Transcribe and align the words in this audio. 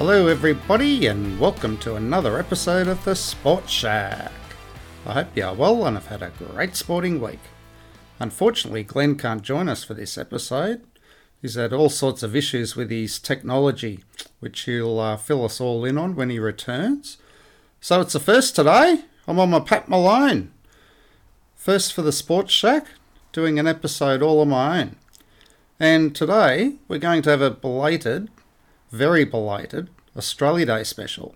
Hello, 0.00 0.28
everybody, 0.28 1.08
and 1.08 1.38
welcome 1.38 1.76
to 1.76 1.94
another 1.94 2.38
episode 2.38 2.88
of 2.88 3.04
the 3.04 3.14
Sports 3.14 3.70
Shack. 3.70 4.32
I 5.04 5.12
hope 5.12 5.36
you 5.36 5.44
are 5.44 5.54
well 5.54 5.84
and 5.84 5.94
have 5.94 6.06
had 6.06 6.22
a 6.22 6.32
great 6.42 6.74
sporting 6.74 7.20
week. 7.20 7.38
Unfortunately, 8.18 8.82
Glenn 8.82 9.16
can't 9.18 9.42
join 9.42 9.68
us 9.68 9.84
for 9.84 9.92
this 9.92 10.16
episode. 10.16 10.80
He's 11.42 11.56
had 11.56 11.74
all 11.74 11.90
sorts 11.90 12.22
of 12.22 12.34
issues 12.34 12.74
with 12.74 12.90
his 12.90 13.18
technology, 13.18 14.02
which 14.38 14.60
he'll 14.60 14.98
uh, 14.98 15.18
fill 15.18 15.44
us 15.44 15.60
all 15.60 15.84
in 15.84 15.98
on 15.98 16.16
when 16.16 16.30
he 16.30 16.38
returns. 16.38 17.18
So 17.82 18.00
it's 18.00 18.14
the 18.14 18.20
first 18.20 18.56
today. 18.56 19.04
I'm 19.28 19.38
on 19.38 19.50
my 19.50 19.60
Pat 19.60 19.90
Malone. 19.90 20.50
First 21.56 21.92
for 21.92 22.00
the 22.00 22.10
Sports 22.10 22.54
Shack, 22.54 22.86
doing 23.32 23.58
an 23.58 23.66
episode 23.66 24.22
all 24.22 24.40
on 24.40 24.48
my 24.48 24.80
own. 24.80 24.96
And 25.78 26.16
today 26.16 26.76
we're 26.88 26.96
going 26.96 27.20
to 27.20 27.30
have 27.30 27.42
a 27.42 27.50
belated, 27.50 28.30
very 28.90 29.24
belated 29.24 29.88
Australia 30.16 30.66
Day 30.66 30.84
special. 30.84 31.34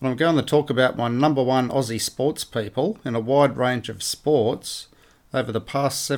And 0.00 0.08
I'm 0.08 0.16
going 0.16 0.36
to 0.36 0.42
talk 0.42 0.70
about 0.70 0.96
my 0.96 1.08
number 1.08 1.42
one 1.42 1.68
Aussie 1.68 2.00
sports 2.00 2.44
people 2.44 2.98
in 3.04 3.14
a 3.14 3.20
wide 3.20 3.56
range 3.56 3.88
of 3.88 4.02
sports 4.02 4.88
over 5.32 5.50
the 5.50 5.60
past 5.60 6.10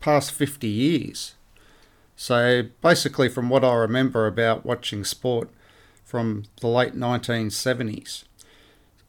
past 0.00 0.32
50 0.32 0.66
years. 0.66 1.34
So 2.16 2.64
basically, 2.82 3.28
from 3.28 3.48
what 3.48 3.64
I 3.64 3.74
remember 3.74 4.26
about 4.26 4.66
watching 4.66 5.04
sport 5.04 5.50
from 6.04 6.44
the 6.60 6.68
late 6.68 6.94
1970s. 6.94 8.24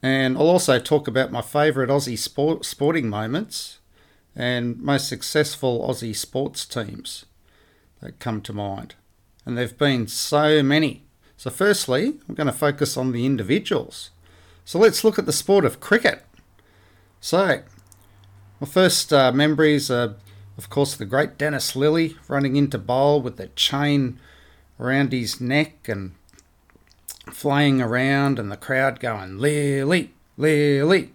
And 0.02 0.36
I'll 0.36 0.48
also 0.48 0.78
talk 0.78 1.08
about 1.08 1.32
my 1.32 1.42
favourite 1.42 1.90
Aussie 1.90 2.18
sport, 2.18 2.64
sporting 2.64 3.08
moments 3.08 3.78
and 4.36 4.78
most 4.80 5.08
successful 5.08 5.86
Aussie 5.88 6.14
sports 6.14 6.64
teams 6.64 7.24
that 8.00 8.18
come 8.18 8.42
to 8.42 8.52
mind. 8.52 8.94
And 9.50 9.58
there 9.58 9.66
have 9.66 9.78
been 9.78 10.06
so 10.06 10.62
many. 10.62 11.02
So, 11.36 11.50
firstly, 11.50 12.20
I'm 12.28 12.36
going 12.36 12.46
to 12.46 12.52
focus 12.52 12.96
on 12.96 13.10
the 13.10 13.26
individuals. 13.26 14.10
So, 14.64 14.78
let's 14.78 15.02
look 15.02 15.18
at 15.18 15.26
the 15.26 15.32
sport 15.32 15.64
of 15.64 15.80
cricket. 15.80 16.24
So, 17.20 17.62
my 18.60 18.68
first 18.68 19.12
uh, 19.12 19.32
memories 19.32 19.90
are, 19.90 20.14
of 20.56 20.70
course, 20.70 20.94
the 20.94 21.04
great 21.04 21.36
Dennis 21.36 21.72
Lillee 21.72 22.16
running 22.28 22.54
into 22.54 22.78
bowl 22.78 23.20
with 23.20 23.38
the 23.38 23.48
chain 23.48 24.20
around 24.78 25.10
his 25.10 25.40
neck 25.40 25.88
and 25.88 26.12
flying 27.32 27.82
around, 27.82 28.38
and 28.38 28.52
the 28.52 28.56
crowd 28.56 29.00
going, 29.00 29.38
Lillee, 29.38 30.10
Lillee. 30.38 31.08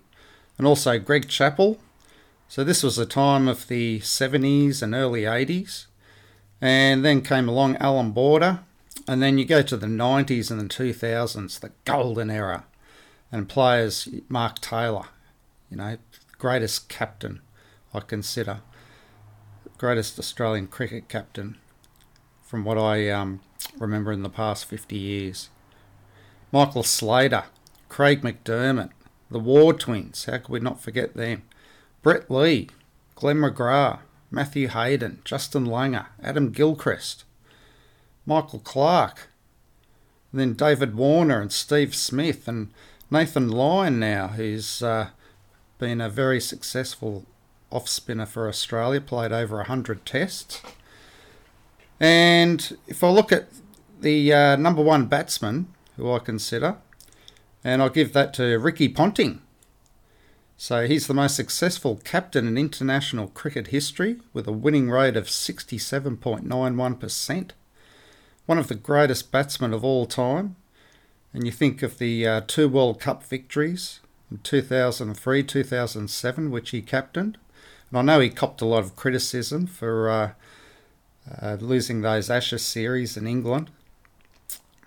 And 0.57 0.67
also 0.67 0.99
Greg 0.99 1.29
Chappell. 1.29 1.79
So, 2.49 2.65
this 2.65 2.83
was 2.83 2.97
a 2.97 3.05
time 3.05 3.47
of 3.47 3.69
the 3.69 4.01
70s 4.01 4.81
and 4.81 4.93
early 4.93 5.21
80s. 5.21 5.85
And 6.61 7.03
then 7.03 7.21
came 7.21 7.47
along 7.47 7.77
Alan 7.77 8.11
Border. 8.11 8.59
And 9.07 9.21
then 9.21 9.37
you 9.37 9.45
go 9.45 9.61
to 9.61 9.77
the 9.77 9.87
90s 9.87 10.49
and 10.49 10.59
the 10.59 10.73
2000s, 10.73 11.59
the 11.59 11.71
golden 11.83 12.29
era. 12.29 12.65
And 13.31 13.49
players, 13.49 14.07
Mark 14.29 14.59
Taylor, 14.59 15.05
you 15.69 15.77
know, 15.77 15.97
greatest 16.37 16.89
captain, 16.89 17.41
I 17.93 17.99
consider. 17.99 18.61
Greatest 19.77 20.17
Australian 20.17 20.67
cricket 20.67 21.09
captain 21.09 21.57
from 22.41 22.63
what 22.63 22.77
I 22.77 23.09
um, 23.09 23.41
remember 23.77 24.11
in 24.11 24.23
the 24.23 24.29
past 24.29 24.65
50 24.65 24.95
years. 24.95 25.49
Michael 26.51 26.83
Slater, 26.83 27.45
Craig 27.89 28.21
McDermott, 28.21 28.91
the 29.29 29.39
Waugh 29.39 29.73
twins, 29.73 30.25
how 30.25 30.37
could 30.37 30.49
we 30.49 30.59
not 30.59 30.79
forget 30.79 31.15
them? 31.15 31.43
Brett 32.01 32.29
Lee, 32.31 32.69
Glenn 33.15 33.37
McGrath, 33.37 33.99
Matthew 34.35 34.67
Hayden, 34.67 35.21
Justin 35.23 35.65
Langer, 35.65 36.07
Adam 36.21 36.51
Gilchrist, 36.51 37.23
Michael 38.25 38.59
Clarke, 38.59 39.29
and 40.33 40.41
then 40.41 40.53
David 40.55 40.93
Warner 40.93 41.39
and 41.39 41.53
Steve 41.53 41.95
Smith 41.95 42.45
and 42.45 42.67
Nathan 43.09 43.47
Lyon 43.47 43.97
now, 43.97 44.27
who's 44.27 44.83
uh, 44.83 45.11
been 45.79 46.01
a 46.01 46.09
very 46.09 46.41
successful 46.41 47.25
off 47.71 47.87
spinner 47.87 48.25
for 48.25 48.49
Australia, 48.49 48.99
played 48.99 49.31
over 49.31 49.55
100 49.55 50.05
tests. 50.05 50.61
And 51.97 52.77
if 52.87 53.05
I 53.05 53.09
look 53.11 53.31
at 53.31 53.47
the 54.01 54.33
uh, 54.33 54.55
number 54.57 54.81
one 54.81 55.05
batsman, 55.05 55.67
who 55.95 56.11
I 56.11 56.19
consider, 56.19 56.75
and 57.63 57.81
I'll 57.81 57.89
give 57.89 58.11
that 58.11 58.33
to 58.33 58.59
Ricky 58.59 58.89
Ponting. 58.89 59.41
So 60.57 60.87
he's 60.87 61.07
the 61.07 61.13
most 61.13 61.35
successful 61.35 61.99
captain 62.03 62.47
in 62.47 62.57
international 62.57 63.27
cricket 63.27 63.67
history 63.67 64.21
with 64.33 64.47
a 64.47 64.53
winning 64.53 64.89
rate 64.89 65.17
of 65.17 65.25
67.91%. 65.25 67.51
One 68.45 68.57
of 68.57 68.69
the 68.69 68.75
greatest 68.75 69.31
batsmen 69.31 69.73
of 69.73 69.83
all 69.83 70.05
time. 70.05 70.55
And 71.33 71.45
you 71.45 71.51
think 71.51 71.83
of 71.83 71.97
the 71.97 72.25
uh, 72.25 72.41
two 72.47 72.69
World 72.69 73.01
Cup 73.01 73.21
victories 73.23 73.99
in 74.31 74.37
2003 74.39 75.43
2007, 75.43 76.51
which 76.51 76.69
he 76.69 76.81
captained. 76.81 77.37
And 77.89 77.99
I 77.99 78.01
know 78.01 78.21
he 78.21 78.29
copped 78.29 78.61
a 78.61 78.65
lot 78.65 78.83
of 78.83 78.95
criticism 78.95 79.67
for 79.67 80.09
uh, 80.09 80.31
uh, 81.41 81.57
losing 81.59 82.01
those 82.01 82.29
Ashes 82.29 82.63
series 82.63 83.17
in 83.17 83.27
England. 83.27 83.71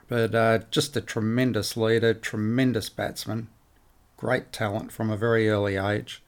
But 0.09 0.35
uh, 0.35 0.61
just 0.71 0.97
a 0.97 1.03
tremendous 1.03 1.77
leader, 1.77 2.15
tremendous 2.15 2.89
batsman, 2.89 3.49
great 4.19 4.53
talent 4.53 4.93
from 4.93 5.09
a 5.09 5.17
very 5.17 5.49
early 5.49 5.77
age. 5.77 6.23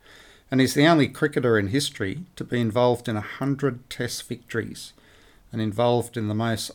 And 0.50 0.60
he's 0.60 0.72
the 0.72 0.86
only 0.86 1.08
cricketer 1.08 1.58
in 1.58 1.68
history 1.68 2.24
to 2.36 2.44
be 2.44 2.58
involved 2.60 3.06
in 3.08 3.16
100 3.16 3.90
Test 3.90 4.26
victories 4.26 4.94
and 5.52 5.60
involved 5.60 6.16
in 6.16 6.28
the 6.28 6.34
most 6.34 6.70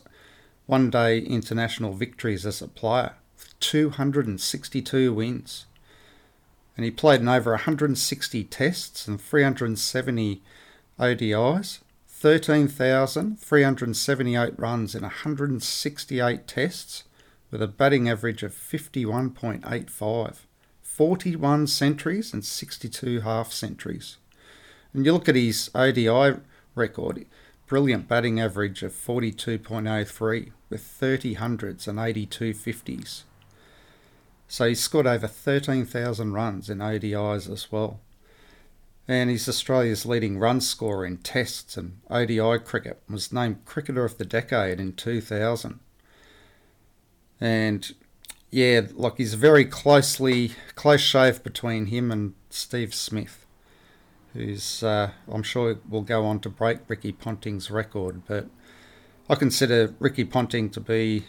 one 0.66 0.90
day 0.90 1.18
international 1.18 1.92
victories 1.92 2.46
as 2.46 2.62
a 2.62 2.68
player 2.68 3.14
262 3.60 5.12
wins. 5.12 5.66
And 6.76 6.84
he 6.84 6.90
played 6.90 7.20
in 7.20 7.28
over 7.28 7.52
160 7.52 8.42
Tests 8.44 9.06
and 9.08 9.20
370 9.20 10.42
ODIs. 10.98 11.80
13,378 12.08 14.58
runs 14.58 14.94
in 14.94 15.02
168 15.02 16.46
tests 16.46 17.04
with 17.50 17.60
a 17.62 17.68
batting 17.68 18.08
average 18.08 18.42
of 18.42 18.54
51.85, 18.54 20.36
41 20.96 21.66
centuries 21.66 22.32
and 22.32 22.44
62 22.44 23.20
half 23.20 23.52
centuries. 23.52 24.16
And 24.92 25.04
you 25.04 25.12
look 25.12 25.28
at 25.28 25.34
his 25.34 25.70
ODI 25.74 26.40
record, 26.74 27.26
brilliant 27.66 28.08
batting 28.08 28.40
average 28.40 28.82
of 28.82 28.92
42.03 28.92 30.52
with 30.70 30.80
30 30.80 31.34
hundreds 31.34 31.86
and 31.86 31.98
82 31.98 32.54
50s. 32.54 33.22
So 34.48 34.68
he 34.68 34.74
scored 34.74 35.06
over 35.06 35.26
13,000 35.26 36.32
runs 36.32 36.70
in 36.70 36.78
ODIs 36.78 37.50
as 37.50 37.70
well 37.70 38.00
and 39.08 39.30
he's 39.30 39.48
Australia's 39.48 40.04
leading 40.04 40.38
run 40.38 40.60
scorer 40.60 41.06
in 41.06 41.18
Tests 41.18 41.76
and 41.76 42.00
ODI 42.10 42.58
cricket. 42.58 43.00
Was 43.08 43.32
named 43.32 43.64
Cricketer 43.64 44.04
of 44.04 44.18
the 44.18 44.24
Decade 44.24 44.80
in 44.80 44.94
2000. 44.94 45.78
And 47.40 47.94
yeah, 48.56 48.80
like 48.94 49.18
he's 49.18 49.34
very 49.34 49.66
closely 49.66 50.52
close 50.76 51.02
shave 51.02 51.42
between 51.42 51.86
him 51.86 52.10
and 52.10 52.32
Steve 52.48 52.94
Smith, 52.94 53.44
who's 54.32 54.82
uh, 54.82 55.10
I'm 55.30 55.42
sure 55.42 55.78
will 55.86 56.00
go 56.00 56.24
on 56.24 56.40
to 56.40 56.48
break 56.48 56.78
Ricky 56.88 57.12
Ponting's 57.12 57.70
record. 57.70 58.22
But 58.26 58.46
I 59.28 59.34
consider 59.34 59.94
Ricky 59.98 60.24
Ponting 60.24 60.70
to 60.70 60.80
be 60.80 61.26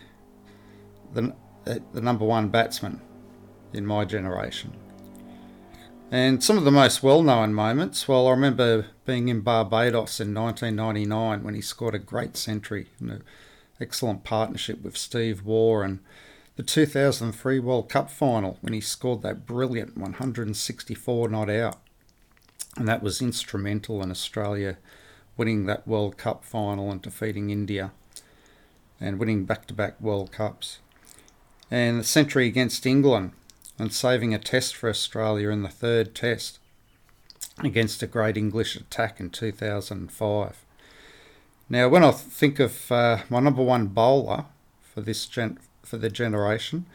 the 1.12 1.36
the 1.66 2.00
number 2.00 2.24
one 2.24 2.48
batsman 2.48 3.02
in 3.74 3.86
my 3.86 4.06
generation. 4.06 4.72
And 6.10 6.42
some 6.42 6.58
of 6.58 6.64
the 6.64 6.72
most 6.72 7.04
well 7.04 7.24
known 7.24 7.54
moments, 7.54 8.08
well, 8.08 8.28
I 8.28 8.32
remember 8.32 8.86
being 9.04 9.28
in 9.28 9.42
Barbados 9.42 10.22
in 10.22 10.34
1999 10.34 11.44
when 11.44 11.56
he 11.56 11.62
scored 11.62 11.94
a 11.94 12.00
great 12.00 12.38
century 12.38 12.88
and 13.02 13.12
an 13.12 13.24
excellent 13.82 14.24
partnership 14.24 14.82
with 14.82 14.96
Steve 14.96 15.44
Waugh, 15.44 15.82
and 15.82 16.00
the 16.58 16.64
2003 16.64 17.60
World 17.60 17.88
Cup 17.88 18.10
final 18.10 18.58
when 18.62 18.74
he 18.74 18.82
scored 18.82 19.22
that 19.22 19.46
brilliant 19.46 19.96
164 19.96 21.30
not 21.30 21.52
out. 21.52 21.78
And 22.76 22.88
that 22.88 23.04
was 23.04 23.22
instrumental 23.22 24.02
in 24.02 24.10
Australia 24.10 24.78
winning 25.38 25.68
that 25.68 25.88
World 25.88 26.18
Cup 26.18 26.44
final 26.44 26.92
and 26.92 27.00
defeating 27.00 27.52
India 27.52 27.92
and 29.00 29.20
winning 29.20 29.46
back 29.46 29.68
to 29.68 29.74
back 29.76 30.02
World 30.02 30.32
Cups. 30.32 30.80
And 31.70 32.00
the 32.00 32.04
century 32.04 32.48
against 32.48 32.88
England 32.88 33.34
and 33.78 33.94
saving 33.94 34.34
a 34.34 34.40
test 34.40 34.76
for 34.76 34.90
Australia 34.90 35.50
in 35.50 35.62
the 35.62 35.70
third 35.70 36.16
test 36.16 36.58
against 37.60 38.02
a 38.02 38.08
great 38.08 38.36
English 38.36 38.76
attack 38.76 39.20
in 39.20 39.30
2005. 39.30 40.66
Now, 41.70 41.88
when 41.88 42.04
I 42.04 42.12
think 42.12 42.60
of 42.60 42.92
uh, 42.92 43.20
my 43.30 43.42
number 43.42 43.62
one 43.62 43.88
bowler 43.88 44.46
for 44.82 45.02
this 45.02 45.28
gen- 45.28 45.60
for 45.88 45.98
the 45.98 46.10
generation, 46.10 46.86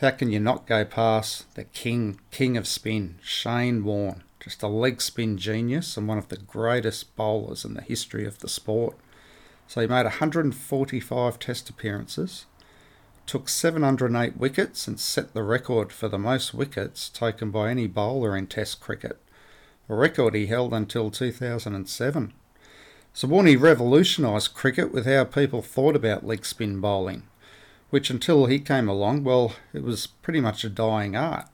how 0.00 0.10
can 0.10 0.32
you 0.32 0.40
not 0.40 0.66
go 0.66 0.84
past 0.84 1.54
the 1.54 1.64
king 1.64 2.18
king 2.30 2.56
of 2.56 2.66
spin, 2.66 3.18
Shane 3.22 3.84
Warne? 3.84 4.24
Just 4.40 4.62
a 4.62 4.68
leg 4.68 5.00
spin 5.00 5.36
genius 5.36 5.96
and 5.96 6.08
one 6.08 6.18
of 6.18 6.28
the 6.28 6.38
greatest 6.38 7.14
bowlers 7.14 7.64
in 7.64 7.74
the 7.74 7.82
history 7.82 8.26
of 8.26 8.38
the 8.38 8.48
sport. 8.48 8.96
So 9.68 9.80
he 9.80 9.86
made 9.86 10.04
145 10.04 11.38
test 11.38 11.70
appearances, 11.70 12.46
took 13.26 13.48
708 13.48 14.36
wickets 14.36 14.88
and 14.88 14.98
set 14.98 15.34
the 15.34 15.42
record 15.44 15.92
for 15.92 16.08
the 16.08 16.18
most 16.18 16.52
wickets 16.52 17.08
taken 17.08 17.50
by 17.50 17.70
any 17.70 17.86
bowler 17.86 18.36
in 18.36 18.48
Test 18.48 18.80
cricket, 18.80 19.18
a 19.88 19.94
record 19.94 20.34
he 20.34 20.46
held 20.46 20.72
until 20.72 21.10
2007. 21.10 22.32
So 23.12 23.28
Warney 23.28 23.60
revolutionised 23.60 24.54
cricket 24.54 24.92
with 24.92 25.06
how 25.06 25.24
people 25.24 25.62
thought 25.62 25.94
about 25.94 26.26
leg 26.26 26.44
spin 26.44 26.80
bowling, 26.80 27.24
which 27.90 28.10
until 28.10 28.46
he 28.46 28.58
came 28.58 28.88
along, 28.88 29.24
well, 29.24 29.54
it 29.72 29.82
was 29.82 30.06
pretty 30.06 30.40
much 30.40 30.64
a 30.64 30.70
dying 30.70 31.16
art. 31.16 31.46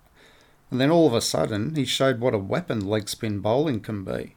And 0.71 0.81
then 0.81 0.91
all 0.91 1.07
of 1.07 1.15
a 1.15 1.21
sudden, 1.21 1.75
he 1.75 1.85
showed 1.85 2.21
what 2.21 2.35
a 2.35 2.39
weapon 2.39 2.87
leg 2.87 3.09
spin 3.09 3.41
bowling 3.41 3.81
can 3.81 4.05
be. 4.05 4.37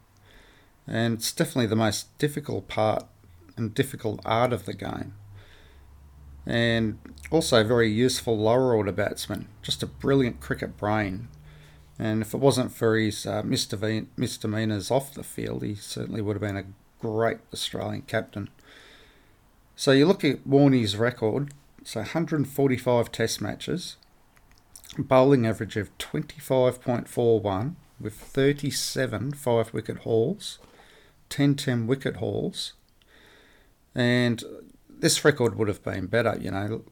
And 0.87 1.15
it's 1.15 1.31
definitely 1.31 1.67
the 1.67 1.75
most 1.75 2.17
difficult 2.17 2.67
part 2.67 3.05
and 3.57 3.73
difficult 3.73 4.21
art 4.25 4.53
of 4.53 4.65
the 4.65 4.73
game 4.73 5.13
and 6.49 6.97
also 7.29 7.63
very 7.63 7.89
useful 7.89 8.37
lower 8.37 8.73
order 8.73 8.91
batsman. 8.91 9.47
Just 9.61 9.83
a 9.83 9.87
brilliant 9.87 10.39
cricket 10.39 10.77
brain. 10.77 11.27
And 11.99 12.21
if 12.21 12.33
it 12.33 12.39
wasn't 12.39 12.71
for 12.71 12.97
his 12.97 13.25
uh, 13.25 13.43
misdemeanours 13.43 14.89
off 14.89 15.13
the 15.13 15.23
field, 15.23 15.63
he 15.63 15.75
certainly 15.75 16.21
would 16.21 16.35
have 16.35 16.41
been 16.41 16.57
a 16.57 16.65
great 16.99 17.37
Australian 17.53 18.03
captain. 18.03 18.49
So 19.75 19.91
you 19.91 20.05
look 20.05 20.25
at 20.25 20.47
Warney's 20.47 20.97
record, 20.97 21.53
so 21.89 22.01
145 22.01 23.11
test 23.11 23.41
matches, 23.41 23.97
bowling 24.95 25.47
average 25.47 25.75
of 25.75 25.97
25.41 25.97 27.73
with 27.99 28.13
37 28.13 29.31
five 29.31 29.73
wicket 29.73 29.97
hauls, 29.97 30.59
10 31.29 31.55
10 31.55 31.87
wicket 31.87 32.17
hauls, 32.17 32.73
and 33.95 34.43
this 34.87 35.25
record 35.25 35.55
would 35.55 35.67
have 35.67 35.83
been 35.83 36.05
better, 36.05 36.37
you 36.39 36.51
know. 36.51 36.83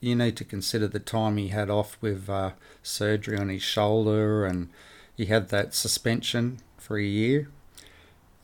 You 0.00 0.16
need 0.16 0.36
to 0.38 0.44
consider 0.44 0.88
the 0.88 0.98
time 0.98 1.36
he 1.36 1.48
had 1.50 1.70
off 1.70 1.96
with 2.00 2.28
uh, 2.28 2.54
surgery 2.82 3.38
on 3.38 3.50
his 3.50 3.62
shoulder, 3.62 4.46
and 4.46 4.68
he 5.16 5.26
had 5.26 5.50
that 5.50 5.74
suspension 5.74 6.58
for 6.76 6.98
a 6.98 7.04
year. 7.04 7.50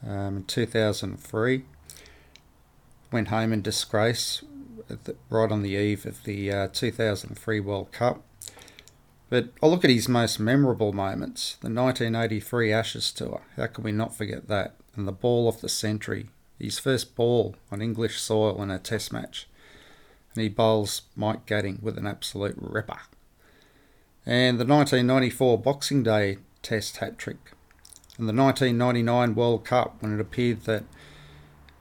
Um, 0.07 0.37
in 0.37 0.45
2003, 0.45 1.65
went 3.11 3.27
home 3.27 3.53
in 3.53 3.61
disgrace 3.61 4.45
right 5.29 5.51
on 5.51 5.63
the 5.63 5.71
eve 5.71 6.07
of 6.07 6.25
the 6.25 6.53
uh, 6.53 6.69
2003 6.73 7.61
World 7.61 7.93
Cup. 7.93 8.23
But 9.29 9.51
I 9.63 9.67
look 9.67 9.85
at 9.85 9.91
his 9.91 10.09
most 10.09 10.41
memorable 10.41 10.93
moments 10.93 11.57
the 11.61 11.71
1983 11.71 12.73
Ashes 12.73 13.13
Tour. 13.13 13.43
How 13.57 13.67
can 13.67 13.85
we 13.85 13.93
not 13.93 14.15
forget 14.15 14.49
that? 14.49 14.75
And 14.97 15.07
the 15.07 15.13
ball 15.13 15.49
of 15.49 15.61
the 15.61 15.69
century 15.69 16.27
his 16.61 16.79
first 16.79 17.17
ball 17.17 17.57
on 17.73 17.81
English 17.81 18.21
soil 18.21 18.63
in 18.63 18.71
a 18.71 18.79
test 18.79 19.13
match. 19.13 19.49
And 20.35 20.43
he 20.43 20.49
bowls 20.49 21.03
Mike 21.17 21.47
Gatting 21.47 21.83
with 21.83 21.99
an 21.99 22.07
absolute 22.07 22.57
ripper. 22.59 23.01
And 24.27 24.61
the 24.61 24.67
1994 24.67 25.59
Boxing 25.59 26.03
Day 26.03 26.37
test 26.63 26.99
hat 26.99 27.19
trick. 27.19 27.53
And 28.19 28.29
the 28.29 28.35
1999 28.35 29.35
World 29.35 29.65
Cup 29.65 29.97
when 30.01 30.13
it 30.13 30.21
appeared 30.21 30.65
that, 30.65 30.85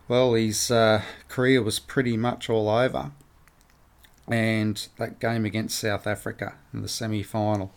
well, 0.10 0.34
his 0.34 0.70
uh, 0.70 1.04
career 1.30 1.64
was 1.64 1.80
pretty 1.80 2.18
much 2.18 2.50
all 2.50 2.68
over. 2.68 3.12
And 4.28 4.86
that 4.98 5.20
game 5.20 5.46
against 5.46 5.80
South 5.80 6.06
Africa 6.06 6.56
in 6.74 6.82
the 6.82 6.90
semi 6.90 7.24
final, 7.24 7.72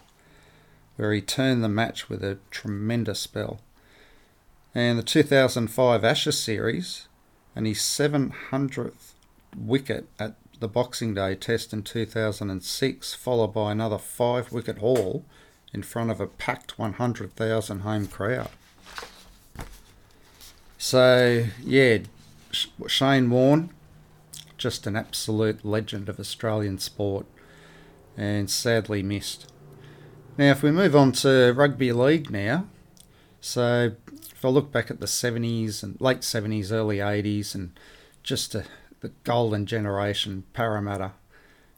where 0.96 1.12
he 1.12 1.20
turned 1.20 1.62
the 1.62 1.68
match 1.68 2.08
with 2.08 2.24
a 2.24 2.38
tremendous 2.50 3.20
spell 3.20 3.60
and 4.74 4.98
the 4.98 5.02
2005 5.02 6.04
Ashes 6.04 6.38
series, 6.38 7.06
and 7.54 7.66
his 7.66 7.78
700th 7.78 9.12
wicket 9.56 10.08
at 10.18 10.34
the 10.60 10.68
Boxing 10.68 11.14
Day 11.14 11.34
Test 11.34 11.72
in 11.72 11.82
2006, 11.82 13.14
followed 13.14 13.52
by 13.52 13.72
another 13.72 13.98
five 13.98 14.50
wicket 14.50 14.78
haul 14.78 15.24
in 15.74 15.82
front 15.82 16.10
of 16.10 16.20
a 16.20 16.26
packed 16.26 16.78
100,000 16.78 17.80
home 17.80 18.06
crowd. 18.06 18.48
So, 20.78 21.46
yeah, 21.62 21.98
Shane 22.86 23.30
Warne, 23.30 23.70
just 24.56 24.86
an 24.86 24.96
absolute 24.96 25.64
legend 25.64 26.08
of 26.08 26.20
Australian 26.20 26.78
sport 26.78 27.26
and 28.16 28.50
sadly 28.50 29.02
missed. 29.02 29.50
Now, 30.38 30.50
if 30.50 30.62
we 30.62 30.70
move 30.70 30.96
on 30.96 31.12
to 31.12 31.52
rugby 31.52 31.92
league 31.92 32.30
now, 32.30 32.66
so 33.40 33.92
if 34.30 34.44
I 34.44 34.48
look 34.48 34.72
back 34.72 34.90
at 34.90 35.00
the 35.00 35.06
70s 35.06 35.82
and 35.82 36.00
late 36.00 36.20
70s, 36.20 36.72
early 36.72 36.98
80s, 36.98 37.54
and 37.54 37.78
just 38.22 38.54
a, 38.54 38.64
the 39.00 39.10
golden 39.24 39.66
generation, 39.66 40.44
Parramatta, 40.52 41.12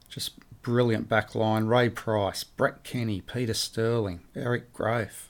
just 0.08 0.32
brilliant 0.62 1.08
backline. 1.08 1.68
Ray 1.68 1.88
Price, 1.88 2.44
Brett 2.44 2.84
Kenny, 2.84 3.20
Peter 3.20 3.54
Sterling, 3.54 4.20
Eric 4.36 4.72
Grothe, 4.72 5.28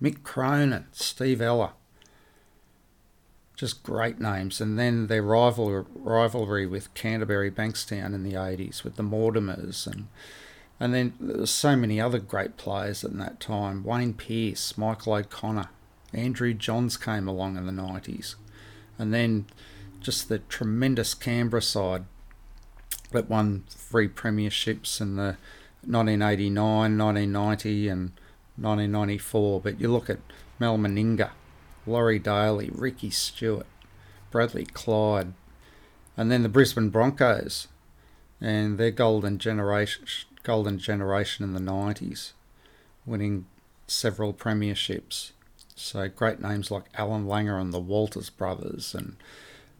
Mick 0.00 0.22
Cronin, 0.22 0.86
Steve 0.92 1.40
Ella. 1.40 1.72
Just 3.56 3.82
great 3.82 4.20
names. 4.20 4.60
And 4.60 4.78
then 4.78 5.06
their 5.08 5.22
rival, 5.22 5.86
rivalry 5.94 6.66
with 6.66 6.92
Canterbury 6.94 7.50
Bankstown 7.50 8.14
in 8.14 8.22
the 8.22 8.34
80s 8.34 8.84
with 8.84 8.96
the 8.96 9.02
Mortimers 9.02 9.86
and 9.86 10.08
and 10.78 10.92
then 10.92 11.14
there 11.18 11.38
was 11.38 11.50
so 11.50 11.74
many 11.74 12.00
other 12.00 12.18
great 12.18 12.56
players 12.56 13.02
in 13.02 13.18
that 13.18 13.40
time. 13.40 13.82
Wayne 13.82 14.12
Pearce, 14.12 14.76
Michael 14.76 15.14
O'Connor, 15.14 15.70
Andrew 16.12 16.52
Johns 16.52 16.96
came 16.96 17.26
along 17.26 17.56
in 17.56 17.66
the 17.66 17.72
90s. 17.72 18.34
And 18.98 19.12
then 19.12 19.46
just 20.00 20.28
the 20.28 20.40
tremendous 20.40 21.14
Canberra 21.14 21.62
side 21.62 22.04
that 23.12 23.30
won 23.30 23.64
three 23.68 24.08
premierships 24.08 25.00
in 25.00 25.16
the 25.16 25.36
1989, 25.86 26.98
1990, 26.98 27.88
and 27.88 28.10
1994. 28.56 29.60
But 29.60 29.80
you 29.80 29.88
look 29.88 30.10
at 30.10 30.18
Mal 30.58 30.76
Meninga, 30.76 31.30
Laurie 31.86 32.18
Daley, 32.18 32.70
Ricky 32.72 33.10
Stuart, 33.10 33.66
Bradley 34.30 34.66
Clyde, 34.66 35.32
and 36.16 36.30
then 36.30 36.42
the 36.42 36.48
Brisbane 36.48 36.90
Broncos 36.90 37.68
and 38.40 38.78
their 38.78 38.90
golden 38.90 39.38
generation, 39.38 40.04
golden 40.42 40.78
generation 40.78 41.44
in 41.44 41.52
the 41.52 41.60
90s, 41.60 42.32
winning 43.04 43.46
several 43.86 44.32
premierships. 44.32 45.32
So 45.74 46.08
great 46.08 46.40
names 46.40 46.70
like 46.70 46.84
Allan 46.94 47.26
Langer 47.26 47.60
and 47.60 47.72
the 47.72 47.80
Walters 47.80 48.30
brothers, 48.30 48.94
and 48.94 49.16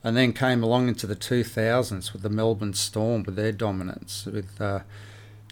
and 0.04 0.16
then 0.16 0.32
came 0.32 0.62
along 0.62 0.88
into 0.88 1.06
the 1.06 1.16
2000s 1.16 2.12
with 2.12 2.22
the 2.22 2.30
Melbourne 2.30 2.74
Storm 2.74 3.24
with 3.24 3.34
their 3.34 3.50
dominance, 3.50 4.26
with 4.26 4.60
uh, 4.60 4.80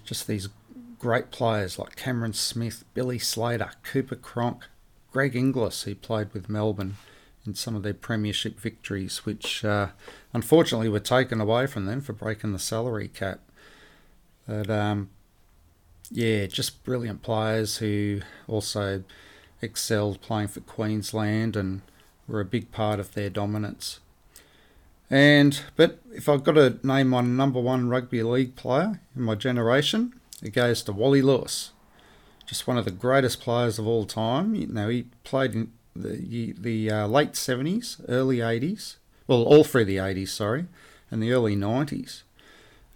just 0.05 0.26
these 0.28 0.49
great 0.99 1.31
players 1.31 1.78
like 1.78 1.97
Cameron 1.97 2.35
Smith, 2.35 2.85
Billy 2.95 3.19
Slater, 3.19 3.73
Cooper 3.83 4.14
Cronk, 4.14 4.67
Greg 5.14 5.37
Inglis, 5.37 5.85
he 5.85 5.94
played 5.94 6.35
with 6.35 6.49
Melbourne 6.49 6.97
in 7.47 7.54
some 7.54 7.76
of 7.76 7.85
their 7.85 7.94
premiership 7.94 8.59
victories, 8.59 9.18
which 9.18 9.64
uh, 9.64 9.90
unfortunately 10.33 10.88
were 10.88 10.99
taken 10.99 11.40
away 11.40 11.68
from 11.68 11.87
them 11.87 12.00
for 12.00 12.12
breaking 12.12 12.52
the 12.52 12.59
salary 12.59 13.06
cap. 13.06 13.38
But 14.49 14.68
um, 14.68 15.11
yeah, 16.11 16.47
just 16.47 16.83
brilliant 16.83 17.23
players 17.23 17.76
who 17.76 18.23
also 18.49 19.04
excelled 19.62 20.21
playing 20.21 20.49
for 20.49 20.59
Queensland 20.62 21.54
and 21.54 21.83
were 22.26 22.40
a 22.40 22.44
big 22.44 22.73
part 22.73 22.99
of 22.99 23.14
their 23.14 23.30
dominance. 23.30 24.00
And 25.09 25.61
but 25.76 26.00
if 26.12 26.28
I've 26.28 26.42
got 26.42 26.54
to 26.54 26.80
name 26.83 27.11
my 27.11 27.21
number 27.21 27.61
one 27.61 27.88
rugby 27.88 28.25
league 28.25 28.56
player 28.56 29.00
in 29.14 29.23
my 29.23 29.37
generation, 29.37 30.18
it 30.42 30.50
goes 30.50 30.83
to 30.83 30.92
Wally 30.92 31.23
Lewis. 31.23 31.71
Just 32.47 32.67
one 32.67 32.77
of 32.77 32.85
the 32.85 32.91
greatest 32.91 33.41
players 33.41 33.79
of 33.79 33.87
all 33.87 34.05
time. 34.05 34.55
You 34.55 34.67
know, 34.67 34.89
he 34.89 35.07
played 35.25 35.55
in 35.55 35.73
the 35.97 36.55
the 36.59 36.91
uh, 36.91 37.07
late 37.07 37.37
seventies, 37.37 38.01
early 38.09 38.41
eighties, 38.41 38.97
well, 39.27 39.43
all 39.43 39.65
through 39.65 39.87
the 39.87 39.99
eighties, 39.99 40.33
sorry, 40.33 40.67
and 41.11 41.23
the 41.23 41.33
early 41.33 41.57
nineties. 41.57 42.25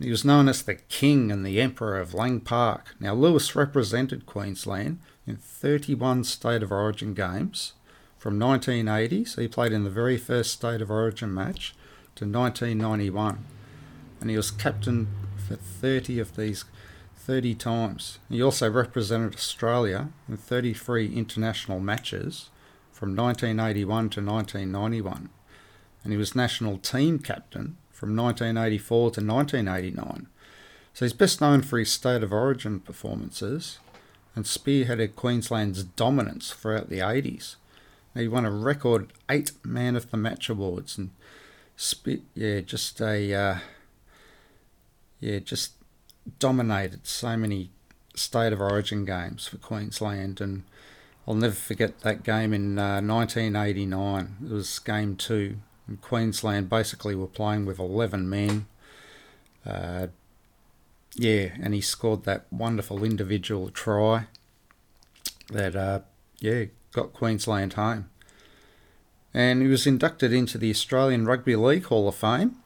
He 0.01 0.11
was 0.11 0.25
known 0.25 0.49
as 0.49 0.63
the 0.63 0.77
King 0.77 1.33
and 1.33 1.45
the 1.45 1.61
Emperor 1.61 1.99
of 1.99 2.15
Lang 2.15 2.41
Park. 2.41 2.95
Now, 3.01 3.15
Lewis 3.15 3.57
represented 3.57 4.27
Queensland 4.27 5.01
in 5.27 5.37
31 5.37 6.23
State 6.23 6.63
of 6.63 6.71
Origin 6.71 7.15
games 7.15 7.73
from 8.17 8.39
1980, 8.39 9.25
so 9.25 9.43
he 9.43 9.49
played 9.49 9.73
in 9.73 9.83
the 9.83 9.91
very 9.91 10.17
first 10.17 10.53
State 10.53 10.81
of 10.81 10.91
Origin 10.91 11.35
match, 11.35 11.75
to 12.15 12.25
1991. 12.25 13.45
And 14.21 14.31
he 14.31 14.37
was 14.37 14.51
captain 14.51 15.09
for 15.47 15.57
30 15.57 16.19
of 16.19 16.37
these 16.37 16.65
30 17.29 17.57
times. 17.57 18.19
He 18.31 18.43
also 18.43 18.71
represented 18.71 19.35
Australia 19.35 20.09
in 20.31 20.39
33 20.39 21.15
international 21.15 21.79
matches 21.79 22.49
from 22.91 23.15
1981 23.15 23.87
to 23.87 24.25
1991. 24.25 25.29
And 26.03 26.13
he 26.15 26.17
was 26.17 26.35
national 26.35 26.79
team 26.79 27.19
captain 27.19 27.77
from 27.91 28.17
1984 28.17 28.99
to 29.11 29.21
1989. 29.21 30.27
So 30.95 31.05
he's 31.05 31.13
best 31.13 31.43
known 31.43 31.61
for 31.61 31.79
his 31.79 31.93
State 31.93 32.23
of 32.23 32.33
Origin 32.33 32.81
performances 32.81 33.79
and 34.35 34.47
spearheaded 34.47 35.15
Queensland's 35.15 35.85
dominance 35.85 36.53
throughout 36.53 36.89
the 36.89 37.01
80s. 37.01 37.57
Now, 38.15 38.23
He 38.23 38.29
won 38.29 38.47
a 38.47 38.51
record 38.51 39.13
eight 39.29 39.53
Man 39.63 39.97
of 39.97 40.11
the 40.11 40.17
Match 40.17 40.49
awards 40.49 40.97
and 40.97 41.11
spe- 41.77 42.25
yeah, 42.35 42.61
just 42.61 43.03
a 43.03 43.35
uh, 43.35 43.59
yeah, 45.21 45.41
just 45.41 45.73
dominated 46.39 47.07
so 47.07 47.37
many 47.37 47.71
state 48.15 48.53
of 48.53 48.61
origin 48.61 49.05
games 49.05 49.47
for 49.47 49.59
Queensland. 49.59 50.41
And 50.41 50.65
I'll 51.27 51.35
never 51.35 51.55
forget 51.55 52.01
that 52.01 52.23
game 52.23 52.53
in 52.53 52.79
uh, 52.79 53.01
1989. 53.01 54.37
It 54.45 54.51
was 54.51 54.79
game 54.79 55.17
two. 55.17 55.57
And 55.87 56.01
Queensland 56.01 56.69
basically 56.69 57.15
were 57.15 57.27
playing 57.27 57.67
with 57.67 57.79
11 57.79 58.29
men. 58.29 58.67
Uh, 59.67 60.09
yeah, 61.15 61.51
and 61.61 61.75
he 61.75 61.81
scored 61.81 62.25
that 62.25 62.47
wonderful 62.51 63.03
individual 63.03 63.71
try 63.71 64.27
that, 65.51 65.75
uh, 65.75 66.01
yeah, 66.41 66.67
got 66.93 67.13
Queensland 67.13 67.75
home. 67.75 68.09
And 69.35 69.63
he 69.63 69.69
was 69.69 69.87
inducted 69.87 70.33
into 70.33 70.59
the 70.59 70.71
Australian 70.71 71.27
Rugby 71.27 71.57
League 71.57 71.87
Hall 71.87 72.09
of 72.09 72.15
Fame 72.15 72.57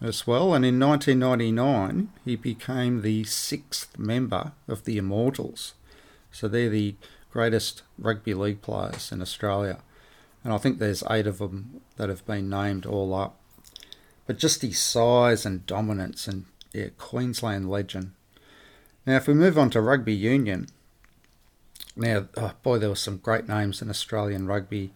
as 0.00 0.26
well. 0.26 0.54
And 0.54 0.64
in 0.64 0.78
1999, 0.78 2.10
he 2.24 2.36
became 2.36 3.02
the 3.02 3.24
sixth 3.24 3.98
member 3.98 4.52
of 4.68 4.84
the 4.84 4.98
Immortals. 4.98 5.74
So 6.32 6.48
they're 6.48 6.70
the 6.70 6.96
greatest 7.30 7.82
rugby 7.98 8.34
league 8.34 8.62
players 8.62 9.10
in 9.12 9.20
Australia. 9.20 9.78
And 10.42 10.52
I 10.52 10.58
think 10.58 10.78
there's 10.78 11.02
eight 11.10 11.26
of 11.26 11.38
them 11.38 11.80
that 11.96 12.08
have 12.08 12.26
been 12.26 12.50
named 12.50 12.86
all 12.86 13.14
up. 13.14 13.40
But 14.26 14.38
just 14.38 14.62
his 14.62 14.78
size 14.78 15.44
and 15.44 15.66
dominance 15.66 16.26
and 16.26 16.46
yeah, 16.72 16.88
Queensland 16.98 17.70
legend. 17.70 18.12
Now, 19.06 19.16
if 19.16 19.28
we 19.28 19.34
move 19.34 19.58
on 19.58 19.70
to 19.70 19.80
rugby 19.80 20.14
union, 20.14 20.68
now, 21.96 22.26
oh 22.36 22.52
boy, 22.62 22.78
there 22.78 22.88
were 22.88 22.96
some 22.96 23.18
great 23.18 23.48
names 23.48 23.80
in 23.80 23.88
Australian 23.88 24.46
rugby. 24.46 24.92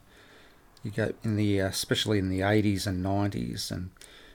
You 0.82 0.90
go 0.90 1.12
in 1.22 1.36
the, 1.36 1.60
uh, 1.60 1.68
especially 1.68 2.18
in 2.18 2.28
the 2.28 2.40
80s 2.40 2.86
and 2.86 3.04
90s, 3.04 3.70
and 3.70 3.90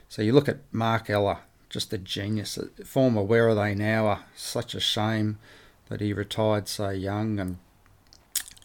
so 0.08 0.22
you 0.22 0.32
look 0.32 0.48
at 0.48 0.60
Mark 0.72 1.10
Ella, 1.10 1.40
just 1.68 1.92
a 1.92 1.98
genius. 1.98 2.58
Former 2.84 3.22
Where 3.22 3.48
Are 3.48 3.54
They 3.54 3.74
Now? 3.74 4.20
Such 4.36 4.74
a 4.74 4.80
shame 4.80 5.38
that 5.88 6.00
he 6.00 6.12
retired 6.12 6.68
so 6.68 6.90
young. 6.90 7.40
And 7.40 7.58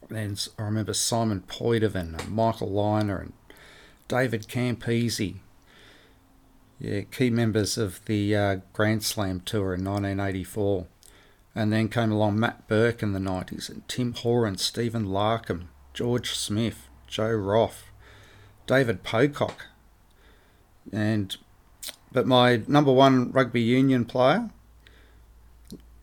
then 0.09 0.37
I 0.57 0.63
remember 0.63 0.93
Simon 0.93 1.43
Poidevin 1.47 2.19
and 2.19 2.29
Michael 2.29 2.69
Lynagh 2.69 3.21
and 3.21 3.33
David 4.07 4.47
Campese. 4.47 5.35
Yeah, 6.79 7.01
key 7.01 7.29
members 7.29 7.77
of 7.77 8.03
the 8.05 8.35
uh, 8.35 8.57
Grand 8.73 9.03
Slam 9.03 9.41
tour 9.41 9.73
in 9.73 9.83
1984. 9.83 10.85
And 11.55 11.73
then 11.73 11.89
came 11.89 12.11
along 12.11 12.39
Matt 12.39 12.67
Burke 12.67 13.01
in 13.01 13.11
the 13.13 13.19
90s, 13.19 13.69
and 13.69 13.85
Tim 13.87 14.13
Horan, 14.13 14.57
Stephen 14.57 15.07
Larkham, 15.07 15.63
George 15.93 16.31
Smith, 16.31 16.87
Joe 17.07 17.31
Roff, 17.31 17.91
David 18.67 19.03
Pocock, 19.03 19.65
and 20.91 21.35
but 22.11 22.25
my 22.25 22.61
number 22.67 22.91
one 22.91 23.31
rugby 23.31 23.61
union 23.61 24.05
player, 24.05 24.49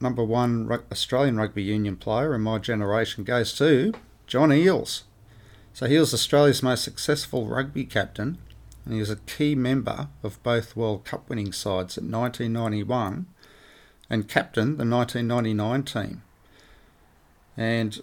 number 0.00 0.24
one 0.24 0.70
Australian 0.90 1.36
rugby 1.36 1.62
union 1.62 1.96
player 1.96 2.34
in 2.34 2.42
my 2.42 2.58
generation 2.58 3.24
goes 3.24 3.52
to 3.54 3.92
John 4.26 4.50
Eales. 4.50 5.02
So 5.72 5.86
he 5.86 5.98
was 5.98 6.14
Australia's 6.14 6.62
most 6.62 6.84
successful 6.84 7.46
rugby 7.46 7.84
captain, 7.84 8.38
and 8.84 8.94
he 8.94 9.00
was 9.00 9.10
a 9.10 9.16
key 9.16 9.54
member 9.54 10.08
of 10.22 10.42
both 10.42 10.76
World 10.76 11.04
Cup 11.04 11.28
winning 11.28 11.52
sides 11.52 11.98
in 11.98 12.10
1991 12.10 13.26
and 14.08 14.28
captained 14.28 14.78
the 14.78 14.86
1999 14.86 15.82
team. 15.82 16.22
And 17.56 18.00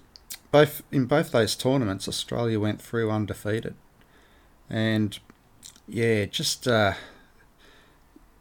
both 0.51 0.83
in 0.91 1.05
both 1.05 1.31
those 1.31 1.55
tournaments, 1.55 2.07
Australia 2.07 2.59
went 2.59 2.81
through 2.81 3.09
undefeated. 3.09 3.75
And 4.69 5.17
yeah, 5.87 6.25
just 6.25 6.67
uh, 6.67 6.93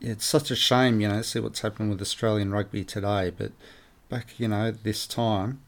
it's 0.01 0.25
such 0.25 0.51
a 0.51 0.57
shame, 0.57 1.01
you 1.01 1.09
know, 1.09 1.23
see 1.23 1.41
what's 1.41 1.61
happened 1.61 1.91
with 1.91 2.01
Australian 2.01 2.53
rugby 2.53 2.85
today. 2.85 3.31
But 3.31 3.53
back, 4.09 4.39
you 4.39 4.49
know, 4.49 4.71
this 4.71 5.07
time, 5.07 5.61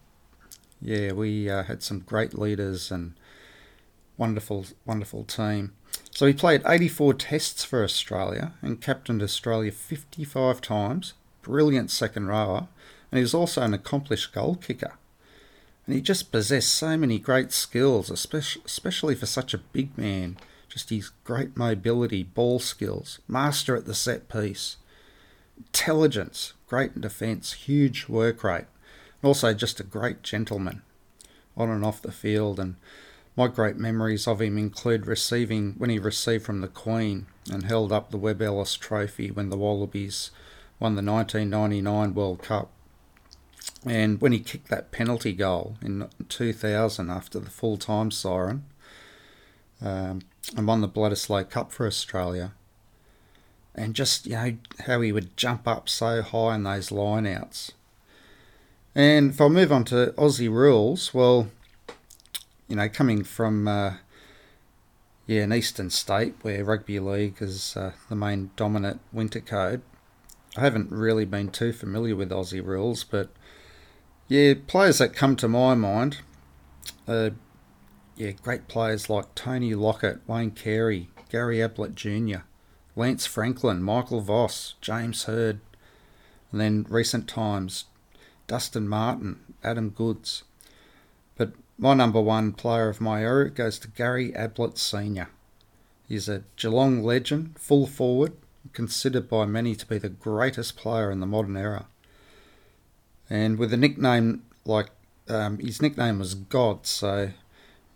yeah, 0.80 1.12
we 1.12 1.48
uh, 1.48 1.64
had 1.64 1.82
some 1.82 2.00
great 2.00 2.38
leaders 2.38 2.90
and 2.90 3.14
wonderful, 4.16 4.66
wonderful 4.84 5.24
team. 5.24 5.72
So 6.10 6.26
he 6.26 6.32
played 6.32 6.62
84 6.66 7.14
tests 7.14 7.64
for 7.64 7.82
Australia 7.82 8.52
and 8.62 8.80
captained 8.80 9.22
Australia 9.22 9.72
55 9.72 10.60
times. 10.60 11.14
Brilliant 11.42 11.90
second 11.90 12.28
rower, 12.28 12.68
and 13.10 13.18
he 13.18 13.20
was 13.20 13.34
also 13.34 13.62
an 13.62 13.74
accomplished 13.74 14.32
goal 14.32 14.54
kicker. 14.54 14.94
And 15.86 15.94
he 15.94 16.00
just 16.00 16.32
possessed 16.32 16.72
so 16.72 16.96
many 16.96 17.18
great 17.18 17.52
skills, 17.52 18.10
especially 18.10 19.14
for 19.14 19.26
such 19.26 19.52
a 19.52 19.58
big 19.58 19.96
man 19.98 20.38
just 20.74 20.90
his 20.90 21.10
great 21.22 21.56
mobility, 21.56 22.24
ball 22.24 22.58
skills, 22.58 23.20
master 23.28 23.76
at 23.76 23.86
the 23.86 23.94
set 23.94 24.28
piece, 24.28 24.76
intelligence, 25.56 26.52
great 26.66 26.96
in 26.96 27.00
defence, 27.00 27.52
huge 27.52 28.08
work 28.08 28.42
rate, 28.42 28.64
and 29.22 29.28
also 29.28 29.54
just 29.54 29.78
a 29.78 29.84
great 29.84 30.24
gentleman 30.24 30.82
on 31.56 31.70
and 31.70 31.84
off 31.84 32.02
the 32.02 32.10
field. 32.10 32.58
And 32.58 32.74
my 33.36 33.46
great 33.46 33.76
memories 33.76 34.26
of 34.26 34.42
him 34.42 34.58
include 34.58 35.06
receiving 35.06 35.74
when 35.78 35.90
he 35.90 35.98
received 36.00 36.44
from 36.44 36.60
the 36.60 36.66
Queen 36.66 37.26
and 37.48 37.62
held 37.62 37.92
up 37.92 38.10
the 38.10 38.18
Webb 38.18 38.42
Ellis 38.42 38.74
Trophy 38.74 39.30
when 39.30 39.50
the 39.50 39.56
Wallabies 39.56 40.32
won 40.80 40.96
the 40.96 41.02
1999 41.02 42.14
World 42.14 42.42
Cup. 42.42 42.72
And 43.86 44.20
when 44.20 44.32
he 44.32 44.40
kicked 44.40 44.70
that 44.70 44.90
penalty 44.90 45.34
goal 45.34 45.76
in 45.80 46.08
2000 46.28 47.10
after 47.10 47.38
the 47.38 47.50
full 47.50 47.76
time 47.76 48.10
siren, 48.10 48.64
um, 49.80 50.22
and 50.56 50.66
won 50.66 50.80
the 50.80 50.88
Bledisloe 50.88 51.48
Cup 51.48 51.72
for 51.72 51.86
Australia. 51.86 52.52
And 53.74 53.94
just, 53.94 54.26
you 54.26 54.32
know, 54.32 54.56
how 54.86 55.00
he 55.00 55.10
would 55.10 55.36
jump 55.36 55.66
up 55.66 55.88
so 55.88 56.22
high 56.22 56.54
in 56.54 56.62
those 56.62 56.90
lineouts. 56.90 57.72
And 58.94 59.30
if 59.30 59.40
I 59.40 59.48
move 59.48 59.72
on 59.72 59.84
to 59.86 60.14
Aussie 60.16 60.50
rules, 60.50 61.12
well, 61.12 61.48
you 62.68 62.76
know, 62.76 62.88
coming 62.88 63.24
from, 63.24 63.66
uh, 63.66 63.94
yeah, 65.26 65.42
an 65.42 65.52
eastern 65.52 65.90
state 65.90 66.34
where 66.42 66.64
rugby 66.64 67.00
league 67.00 67.36
is 67.40 67.76
uh, 67.76 67.92
the 68.08 68.14
main 68.14 68.50
dominant 68.54 69.00
winter 69.12 69.40
code, 69.40 69.82
I 70.56 70.60
haven't 70.60 70.92
really 70.92 71.24
been 71.24 71.48
too 71.48 71.72
familiar 71.72 72.14
with 72.14 72.30
Aussie 72.30 72.64
rules, 72.64 73.02
but 73.02 73.30
yeah, 74.28 74.54
players 74.66 74.98
that 74.98 75.14
come 75.14 75.34
to 75.36 75.48
my 75.48 75.74
mind 75.74 76.18
are 77.08 77.32
yeah, 78.16 78.30
great 78.30 78.68
players 78.68 79.10
like 79.10 79.34
Tony 79.34 79.74
Lockett, 79.74 80.20
Wayne 80.26 80.52
Carey, 80.52 81.08
Gary 81.30 81.60
Ablett 81.60 81.94
Jr., 81.94 82.42
Lance 82.96 83.26
Franklin, 83.26 83.82
Michael 83.82 84.20
Voss, 84.20 84.74
James 84.80 85.24
Hird, 85.24 85.60
and 86.52 86.60
then 86.60 86.86
recent 86.88 87.28
times, 87.28 87.86
Dustin 88.46 88.88
Martin, 88.88 89.40
Adam 89.64 89.90
Goodes. 89.90 90.44
But 91.36 91.52
my 91.76 91.94
number 91.94 92.20
one 92.20 92.52
player 92.52 92.88
of 92.88 93.00
my 93.00 93.22
era 93.22 93.50
goes 93.50 93.78
to 93.80 93.88
Gary 93.88 94.32
Ablett 94.34 94.78
Sr. 94.78 95.28
He's 96.08 96.28
a 96.28 96.44
Geelong 96.56 97.02
legend, 97.02 97.58
full 97.58 97.86
forward, 97.86 98.34
considered 98.72 99.28
by 99.28 99.46
many 99.46 99.74
to 99.74 99.86
be 99.86 99.98
the 99.98 100.08
greatest 100.08 100.76
player 100.76 101.10
in 101.10 101.20
the 101.20 101.26
modern 101.26 101.56
era. 101.56 101.86
And 103.28 103.58
with 103.58 103.72
a 103.72 103.76
nickname 103.76 104.44
like 104.64 104.90
um, 105.28 105.58
his 105.58 105.82
nickname 105.82 106.18
was 106.18 106.34
God, 106.34 106.86
so 106.86 107.30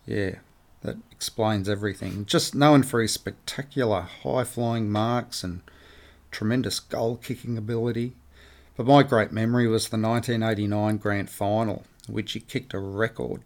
yeah, 0.09 0.37
that 0.81 0.97
explains 1.13 1.69
everything. 1.69 2.25
Just 2.25 2.55
known 2.55 2.83
for 2.83 3.03
his 3.03 3.13
spectacular 3.13 4.01
high 4.01 4.45
flying 4.45 4.91
marks 4.91 5.45
and 5.45 5.61
tremendous 6.31 6.81
goal 6.81 7.17
kicking 7.17 7.59
ability. 7.59 8.15
But 8.75 8.87
my 8.87 9.03
great 9.03 9.33
memory 9.33 9.67
was 9.67 9.89
the 9.89 9.99
1989 9.99 10.97
Grand 10.97 11.29
Final, 11.29 11.85
which 12.09 12.33
he 12.33 12.41
kicked 12.41 12.73
a 12.73 12.79
record 12.79 13.43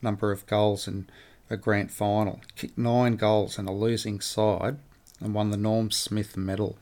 number 0.00 0.30
of 0.30 0.46
goals 0.46 0.86
in 0.86 1.08
a 1.50 1.56
Grand 1.56 1.90
Final. 1.90 2.40
Kicked 2.54 2.78
nine 2.78 3.16
goals 3.16 3.58
in 3.58 3.66
a 3.66 3.74
losing 3.74 4.20
side 4.20 4.76
and 5.20 5.34
won 5.34 5.50
the 5.50 5.56
Norm 5.56 5.90
Smith 5.90 6.36
Medal. 6.36 6.78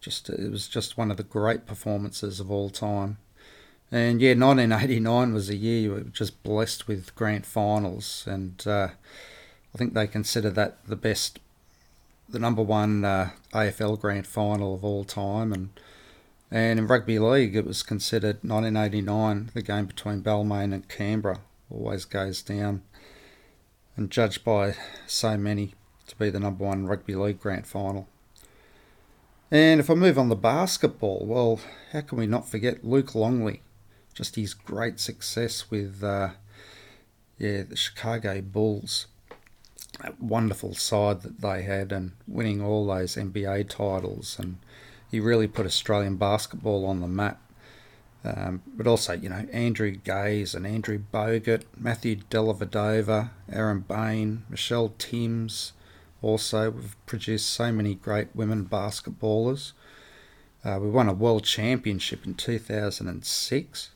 Just 0.00 0.30
it 0.30 0.50
was 0.50 0.68
just 0.68 0.96
one 0.96 1.10
of 1.10 1.18
the 1.18 1.22
great 1.22 1.66
performances 1.66 2.40
of 2.40 2.50
all 2.50 2.70
time. 2.70 3.18
And 3.92 4.20
yeah, 4.20 4.30
1989 4.30 5.32
was 5.32 5.48
a 5.48 5.56
year 5.56 5.80
you 5.80 5.90
were 5.92 6.00
just 6.00 6.42
blessed 6.42 6.88
with 6.88 7.14
grand 7.14 7.46
finals, 7.46 8.24
and 8.26 8.62
uh, 8.66 8.88
I 9.74 9.78
think 9.78 9.94
they 9.94 10.08
consider 10.08 10.50
that 10.50 10.84
the 10.86 10.96
best, 10.96 11.38
the 12.28 12.40
number 12.40 12.62
one 12.62 13.04
uh, 13.04 13.30
AFL 13.52 14.00
grand 14.00 14.26
final 14.26 14.74
of 14.74 14.84
all 14.84 15.04
time. 15.04 15.52
And 15.52 15.70
and 16.50 16.78
in 16.78 16.86
rugby 16.86 17.18
league, 17.18 17.56
it 17.56 17.66
was 17.66 17.82
considered 17.82 18.36
1989 18.42 19.50
the 19.54 19.62
game 19.62 19.86
between 19.86 20.22
Balmain 20.22 20.72
and 20.72 20.88
Canberra 20.88 21.40
always 21.70 22.04
goes 22.04 22.42
down, 22.42 22.82
and 23.96 24.10
judged 24.10 24.44
by 24.44 24.74
so 25.06 25.36
many 25.36 25.74
to 26.08 26.16
be 26.16 26.30
the 26.30 26.40
number 26.40 26.64
one 26.64 26.86
rugby 26.86 27.14
league 27.14 27.40
grand 27.40 27.66
final. 27.66 28.08
And 29.50 29.78
if 29.78 29.88
I 29.88 29.94
move 29.94 30.18
on 30.18 30.28
the 30.28 30.36
basketball, 30.36 31.24
well, 31.24 31.60
how 31.92 32.00
can 32.00 32.18
we 32.18 32.26
not 32.26 32.48
forget 32.48 32.84
Luke 32.84 33.14
Longley? 33.14 33.60
Just 34.16 34.34
his 34.34 34.54
great 34.54 34.98
success 34.98 35.70
with 35.70 36.02
uh, 36.02 36.30
yeah 37.38 37.62
the 37.62 37.76
Chicago 37.76 38.40
Bulls. 38.40 39.06
That 40.02 40.20
wonderful 40.20 40.74
side 40.74 41.22
that 41.22 41.40
they 41.40 41.62
had 41.62 41.92
and 41.92 42.12
winning 42.26 42.60
all 42.60 42.86
those 42.86 43.14
NBA 43.14 43.68
titles 43.68 44.36
and 44.38 44.58
he 45.10 45.20
really 45.20 45.46
put 45.46 45.66
Australian 45.66 46.16
basketball 46.16 46.84
on 46.86 47.00
the 47.00 47.06
map. 47.06 47.40
Um, 48.24 48.62
but 48.66 48.86
also, 48.86 49.12
you 49.12 49.28
know, 49.28 49.46
Andrew 49.52 49.92
Gaze 49.92 50.54
and 50.54 50.66
Andrew 50.66 51.00
Bogut, 51.12 51.62
Matthew 51.78 52.16
Dellavedova, 52.28 53.30
Aaron 53.50 53.80
Bain, 53.80 54.44
Michelle 54.50 54.92
Timms. 54.98 55.72
Also, 56.22 56.70
we've 56.70 57.06
produced 57.06 57.48
so 57.48 57.70
many 57.70 57.94
great 57.94 58.34
women 58.34 58.64
basketballers. 58.64 59.72
Uh, 60.64 60.80
we 60.82 60.90
won 60.90 61.08
a 61.08 61.12
world 61.12 61.44
championship 61.44 62.26
in 62.26 62.34
2006, 62.34 63.90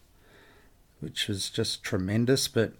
which 1.00 1.28
was 1.28 1.50
just 1.50 1.82
tremendous. 1.82 2.48
But 2.48 2.72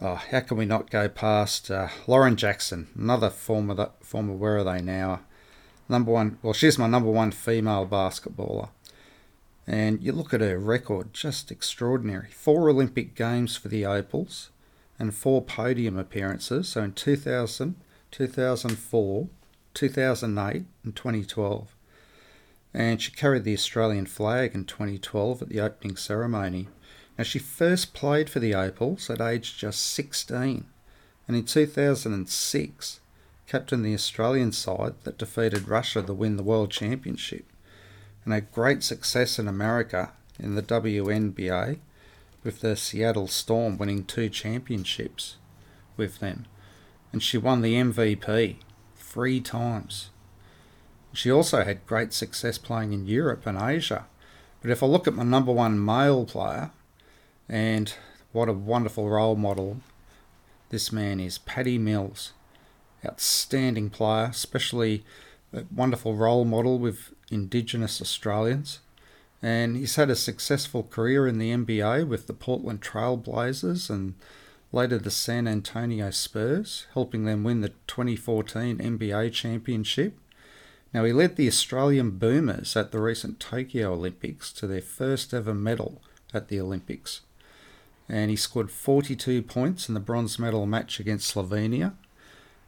oh, 0.00 0.16
how 0.16 0.40
can 0.40 0.56
we 0.56 0.64
not 0.64 0.90
go 0.90 1.08
past 1.08 1.70
uh, 1.70 1.88
Lauren 2.06 2.36
Jackson, 2.36 2.88
another 2.96 3.30
former 3.30 3.90
former 4.00 4.34
where 4.34 4.58
are 4.58 4.64
they 4.64 4.80
now? 4.80 5.20
Number 5.88 6.12
one. 6.12 6.38
Well, 6.42 6.52
she's 6.52 6.78
my 6.78 6.86
number 6.86 7.10
one 7.10 7.32
female 7.32 7.86
basketballer. 7.86 8.70
And 9.66 10.02
you 10.02 10.12
look 10.12 10.34
at 10.34 10.40
her 10.40 10.58
record, 10.58 11.12
just 11.12 11.50
extraordinary. 11.50 12.28
Four 12.30 12.68
Olympic 12.68 13.14
Games 13.14 13.56
for 13.56 13.68
the 13.68 13.86
Opals 13.86 14.50
and 14.98 15.14
four 15.14 15.40
podium 15.40 15.96
appearances. 15.96 16.68
So 16.68 16.82
in 16.82 16.92
2000, 16.92 17.76
2004, 18.10 19.28
2008, 19.74 20.64
and 20.84 20.96
2012 20.96 21.74
and 22.74 23.02
she 23.02 23.12
carried 23.12 23.44
the 23.44 23.54
Australian 23.54 24.06
flag 24.06 24.54
in 24.54 24.64
2012 24.64 25.42
at 25.42 25.48
the 25.48 25.60
opening 25.60 25.96
ceremony. 25.96 26.68
Now, 27.22 27.26
she 27.26 27.38
first 27.38 27.94
played 27.94 28.28
for 28.28 28.40
the 28.40 28.52
Opals 28.52 29.08
at 29.08 29.20
age 29.20 29.56
just 29.56 29.80
16, 29.94 30.64
and 31.28 31.36
in 31.36 31.44
2006 31.44 33.00
captained 33.46 33.84
the 33.84 33.94
Australian 33.94 34.50
side 34.50 34.94
that 35.04 35.18
defeated 35.18 35.68
Russia 35.68 36.02
to 36.02 36.12
win 36.12 36.36
the 36.36 36.42
World 36.42 36.72
Championship, 36.72 37.44
and 38.24 38.34
had 38.34 38.50
great 38.50 38.82
success 38.82 39.38
in 39.38 39.46
America 39.46 40.10
in 40.36 40.56
the 40.56 40.64
WNBA, 40.64 41.78
with 42.42 42.60
the 42.60 42.74
Seattle 42.74 43.28
Storm 43.28 43.78
winning 43.78 44.04
two 44.04 44.28
championships 44.28 45.36
with 45.96 46.18
them. 46.18 46.46
And 47.12 47.22
she 47.22 47.38
won 47.38 47.62
the 47.62 47.74
MVP 47.74 48.56
three 48.96 49.40
times. 49.40 50.10
She 51.12 51.30
also 51.30 51.62
had 51.62 51.86
great 51.86 52.12
success 52.12 52.58
playing 52.58 52.92
in 52.92 53.06
Europe 53.06 53.46
and 53.46 53.62
Asia. 53.62 54.06
But 54.60 54.72
if 54.72 54.82
I 54.82 54.86
look 54.86 55.06
at 55.06 55.14
my 55.14 55.22
number 55.22 55.52
one 55.52 55.84
male 55.84 56.24
player, 56.24 56.72
and 57.52 57.92
what 58.32 58.48
a 58.48 58.54
wonderful 58.54 59.10
role 59.10 59.36
model 59.36 59.76
this 60.70 60.90
man 60.90 61.20
is, 61.20 61.36
Patty 61.36 61.76
Mills. 61.76 62.32
Outstanding 63.04 63.90
player, 63.90 64.28
especially 64.30 65.04
a 65.52 65.64
wonderful 65.70 66.16
role 66.16 66.46
model 66.46 66.78
with 66.78 67.12
Indigenous 67.30 68.00
Australians. 68.00 68.80
And 69.42 69.76
he's 69.76 69.96
had 69.96 70.08
a 70.08 70.16
successful 70.16 70.82
career 70.84 71.26
in 71.26 71.36
the 71.36 71.50
NBA 71.50 72.08
with 72.08 72.26
the 72.26 72.32
Portland 72.32 72.80
Trail 72.80 73.18
Blazers 73.18 73.90
and 73.90 74.14
later 74.72 74.96
the 74.96 75.10
San 75.10 75.46
Antonio 75.46 76.08
Spurs, 76.10 76.86
helping 76.94 77.26
them 77.26 77.44
win 77.44 77.60
the 77.60 77.74
2014 77.86 78.78
NBA 78.78 79.30
championship. 79.34 80.16
Now, 80.94 81.04
he 81.04 81.12
led 81.12 81.36
the 81.36 81.48
Australian 81.48 82.12
Boomers 82.12 82.76
at 82.76 82.92
the 82.92 83.00
recent 83.00 83.40
Tokyo 83.40 83.92
Olympics 83.92 84.54
to 84.54 84.66
their 84.66 84.80
first 84.80 85.34
ever 85.34 85.52
medal 85.52 86.00
at 86.32 86.48
the 86.48 86.58
Olympics. 86.58 87.20
And 88.08 88.30
he 88.30 88.36
scored 88.36 88.70
42 88.70 89.42
points 89.42 89.88
in 89.88 89.94
the 89.94 90.00
bronze 90.00 90.38
medal 90.38 90.66
match 90.66 91.00
against 91.00 91.34
Slovenia, 91.34 91.94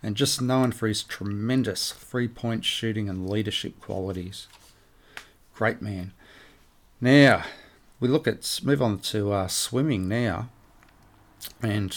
and 0.02 0.16
just 0.16 0.40
known 0.40 0.72
for 0.72 0.86
his 0.86 1.02
tremendous 1.02 1.92
three 1.92 2.28
point 2.28 2.64
shooting 2.64 3.08
and 3.08 3.28
leadership 3.28 3.80
qualities. 3.80 4.46
Great 5.54 5.82
man. 5.82 6.12
Now, 7.00 7.44
we 8.00 8.08
look 8.08 8.26
at, 8.26 8.60
move 8.62 8.82
on 8.82 8.98
to 9.00 9.32
uh, 9.32 9.48
swimming 9.48 10.08
now, 10.08 10.48
and 11.62 11.96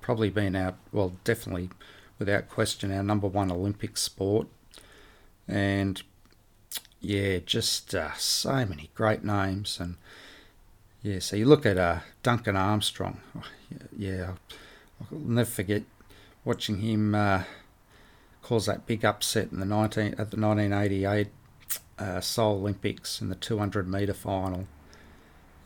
probably 0.00 0.30
been 0.30 0.56
our, 0.56 0.74
well, 0.92 1.12
definitely 1.24 1.70
without 2.18 2.48
question, 2.48 2.92
our 2.92 3.02
number 3.02 3.26
one 3.26 3.50
Olympic 3.50 3.96
sport 3.96 4.48
and 5.48 6.02
yeah, 7.00 7.38
just 7.44 7.94
uh, 7.94 8.14
so 8.14 8.64
many 8.66 8.90
great 8.94 9.22
names. 9.22 9.78
And 9.80 9.96
yeah, 11.02 11.18
so 11.18 11.36
you 11.36 11.46
look 11.46 11.66
at 11.66 11.78
uh, 11.78 12.00
Duncan 12.22 12.56
Armstrong. 12.56 13.20
Oh, 13.36 13.42
yeah, 13.96 14.32
I'll 15.00 15.18
never 15.18 15.48
forget 15.48 15.82
watching 16.44 16.78
him 16.78 17.14
uh, 17.14 17.44
cause 18.42 18.66
that 18.66 18.86
big 18.86 19.04
upset 19.04 19.50
in 19.52 19.60
the 19.60 19.66
19 19.66 20.14
at 20.18 20.30
the 20.30 20.40
1988 20.40 21.28
uh, 21.98 22.20
Seoul 22.20 22.58
Olympics 22.58 23.20
in 23.20 23.28
the 23.28 23.34
200 23.34 23.88
meter 23.88 24.14
final. 24.14 24.66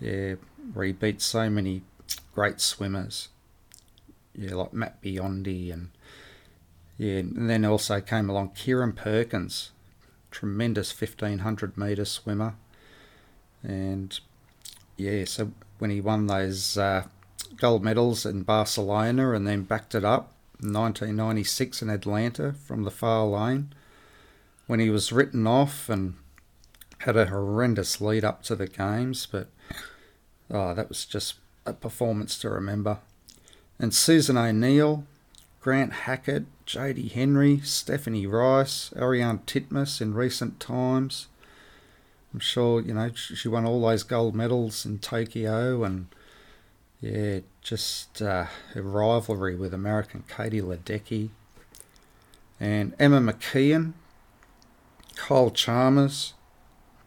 Yeah, 0.01 0.37
where 0.73 0.87
he 0.87 0.93
beat 0.93 1.21
so 1.21 1.51
many 1.51 1.83
great 2.35 2.61
swimmers. 2.61 3.29
Yeah, 4.35 4.55
like 4.55 4.73
Matt 4.73 5.03
Biondi 5.03 5.73
and 5.73 5.91
yeah, 6.97 7.19
and 7.19 7.49
then 7.49 7.65
also 7.65 8.01
came 8.01 8.29
along 8.29 8.51
Kieren 8.51 8.95
Perkins, 8.95 9.71
tremendous 10.31 10.99
1500 10.99 11.77
metre 11.77 12.05
swimmer. 12.05 12.57
And 13.63 14.19
yeah, 15.01 15.25
so 15.25 15.53
when 15.79 15.91
he 15.91 16.01
won 16.01 16.27
those 16.27 16.77
uh, 16.77 17.05
gold 17.57 17.83
medals 17.83 18.27
in 18.27 18.43
Barcelona 18.43 19.33
and 19.33 19.47
then 19.47 19.63
backed 19.63 19.95
it 19.95 20.05
up 20.05 20.33
in 20.63 20.73
1996 20.73 21.81
in 21.81 21.89
Atlanta 21.89 22.53
from 22.53 22.85
the 22.85 22.91
far 22.91 23.25
lane, 23.27 23.73
when 24.67 24.79
he 24.79 24.91
was 24.91 25.11
written 25.11 25.47
off 25.47 25.89
and 25.89 26.15
had 26.99 27.17
a 27.17 27.27
horrendous 27.27 28.01
lead 28.01 28.25
up 28.25 28.43
to 28.43 28.55
the 28.55 28.67
games, 28.67 29.27
but 29.27 29.49
oh, 30.51 30.75
that 30.75 30.91
was 30.91 31.07
just 31.07 31.37
a 31.65 31.73
performance 31.73 32.39
to 32.39 32.51
remember. 32.51 32.99
And 33.79 33.95
Susan 33.95 34.37
O'Neill, 34.37 35.05
Grant 35.61 35.93
Hackett, 35.93 36.45
Jodie 36.67 37.11
Henry, 37.11 37.61
Stephanie 37.61 38.27
Rice, 38.27 38.91
Ariarne 38.95 39.41
Titmus 39.47 40.03
in 40.03 40.13
recent 40.13 40.61
times. 40.61 41.29
I'm 42.33 42.41
sure, 42.41 42.81
you 42.81 42.95
know, 42.95 43.11
she 43.15 43.49
won 43.49 43.67
all 43.67 43.81
those 43.81 44.03
gold 44.03 44.35
medals 44.35 44.87
in 44.87 44.99
Tokyo 44.99 45.83
and, 45.85 46.07
yeah, 47.01 47.41
just 47.61 48.23
uh, 48.23 48.47
her 48.75 48.83
rivalry 48.83 49.57
with 49.57 49.75
American 49.75 50.25
Katie 50.29 50.61
Ledecky. 50.61 51.31
And 52.61 52.95
Emma 52.99 53.21
McKeon, 53.21 53.95
Kyle 55.17 55.51
Chalmers, 55.51 56.35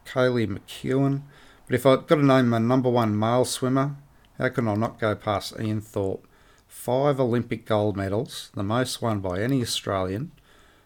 Kaylee 0.06 0.58
McKeown. 0.58 1.22
But 1.66 1.74
if 1.74 1.86
I've 1.86 2.06
got 2.06 2.16
to 2.16 2.24
name 2.24 2.48
my 2.48 2.58
number 2.58 2.90
one 2.90 3.18
male 3.18 3.44
swimmer, 3.44 3.96
how 4.36 4.48
can 4.50 4.68
I 4.68 4.74
not 4.74 5.00
go 5.00 5.14
past 5.14 5.54
Ian 5.58 5.80
Thorpe? 5.80 6.26
five 6.74 7.20
Olympic 7.20 7.64
gold 7.64 7.96
medals, 7.96 8.50
the 8.54 8.62
most 8.62 9.00
won 9.00 9.20
by 9.20 9.40
any 9.40 9.62
Australian, 9.62 10.32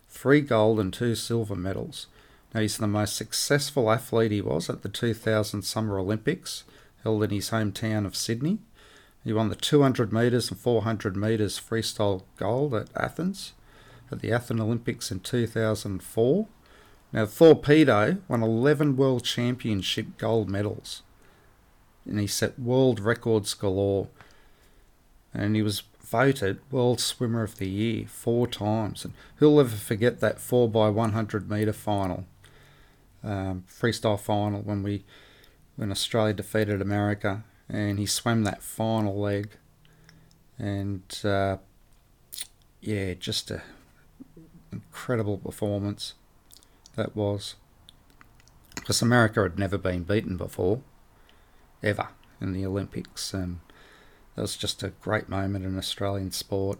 three 0.08 0.40
gold 0.40 0.78
and 0.78 0.92
two 0.92 1.14
silver 1.14 1.56
medals. 1.56 2.06
Now, 2.54 2.60
he's 2.60 2.78
the 2.78 2.86
most 2.86 3.16
successful 3.16 3.90
athlete 3.90 4.32
he 4.32 4.40
was 4.40 4.70
at 4.70 4.82
the 4.82 4.88
2000 4.88 5.62
Summer 5.62 5.98
Olympics, 5.98 6.64
held 7.02 7.22
in 7.22 7.30
his 7.30 7.50
hometown 7.50 8.06
of 8.06 8.16
Sydney. 8.16 8.58
He 9.24 9.32
won 9.32 9.50
the 9.50 9.54
200 9.56 10.12
metres 10.12 10.50
and 10.50 10.58
400 10.58 11.16
metres 11.16 11.60
freestyle 11.60 12.22
gold 12.36 12.74
at 12.74 12.88
Athens, 12.96 13.52
at 14.10 14.20
the 14.20 14.32
Athens 14.32 14.60
Olympics 14.60 15.10
in 15.10 15.20
2004. 15.20 16.46
Now, 17.12 17.26
Thorpedo 17.26 18.20
won 18.28 18.42
11 18.42 18.96
World 18.96 19.24
Championship 19.24 20.16
gold 20.16 20.48
medals, 20.48 21.02
and 22.06 22.18
he 22.18 22.26
set 22.26 22.58
world 22.58 23.00
records 23.00 23.52
galore 23.54 24.08
and 25.34 25.54
he 25.54 25.62
was 25.62 25.82
voted 26.02 26.58
World 26.70 27.00
Swimmer 27.00 27.42
of 27.42 27.58
the 27.58 27.68
Year 27.68 28.06
four 28.06 28.46
times. 28.46 29.04
And 29.04 29.14
who'll 29.36 29.60
ever 29.60 29.76
forget 29.76 30.20
that 30.20 30.40
4 30.40 30.68
by 30.68 30.88
100 30.88 31.50
metre 31.50 31.72
final, 31.72 32.24
um, 33.28 33.64
freestyle 33.68 34.18
final, 34.18 34.62
when 34.62 34.82
we 34.82 35.04
when 35.76 35.92
Australia 35.92 36.34
defeated 36.34 36.80
America, 36.80 37.44
and 37.68 37.98
he 37.98 38.06
swam 38.06 38.42
that 38.44 38.62
final 38.62 39.20
leg, 39.20 39.50
and 40.58 41.02
uh, 41.24 41.58
yeah, 42.80 43.14
just 43.14 43.50
a 43.50 43.62
incredible 44.72 45.38
performance 45.38 46.14
that 46.96 47.14
was. 47.14 47.54
Because 48.74 49.02
America 49.02 49.42
had 49.42 49.58
never 49.58 49.76
been 49.76 50.04
beaten 50.04 50.36
before, 50.36 50.80
ever 51.82 52.08
in 52.40 52.52
the 52.52 52.64
Olympics, 52.64 53.34
and 53.34 53.58
that 54.34 54.42
was 54.42 54.56
just 54.56 54.82
a 54.82 54.88
great 54.88 55.28
moment 55.28 55.64
in 55.64 55.76
Australian 55.76 56.30
sport. 56.30 56.78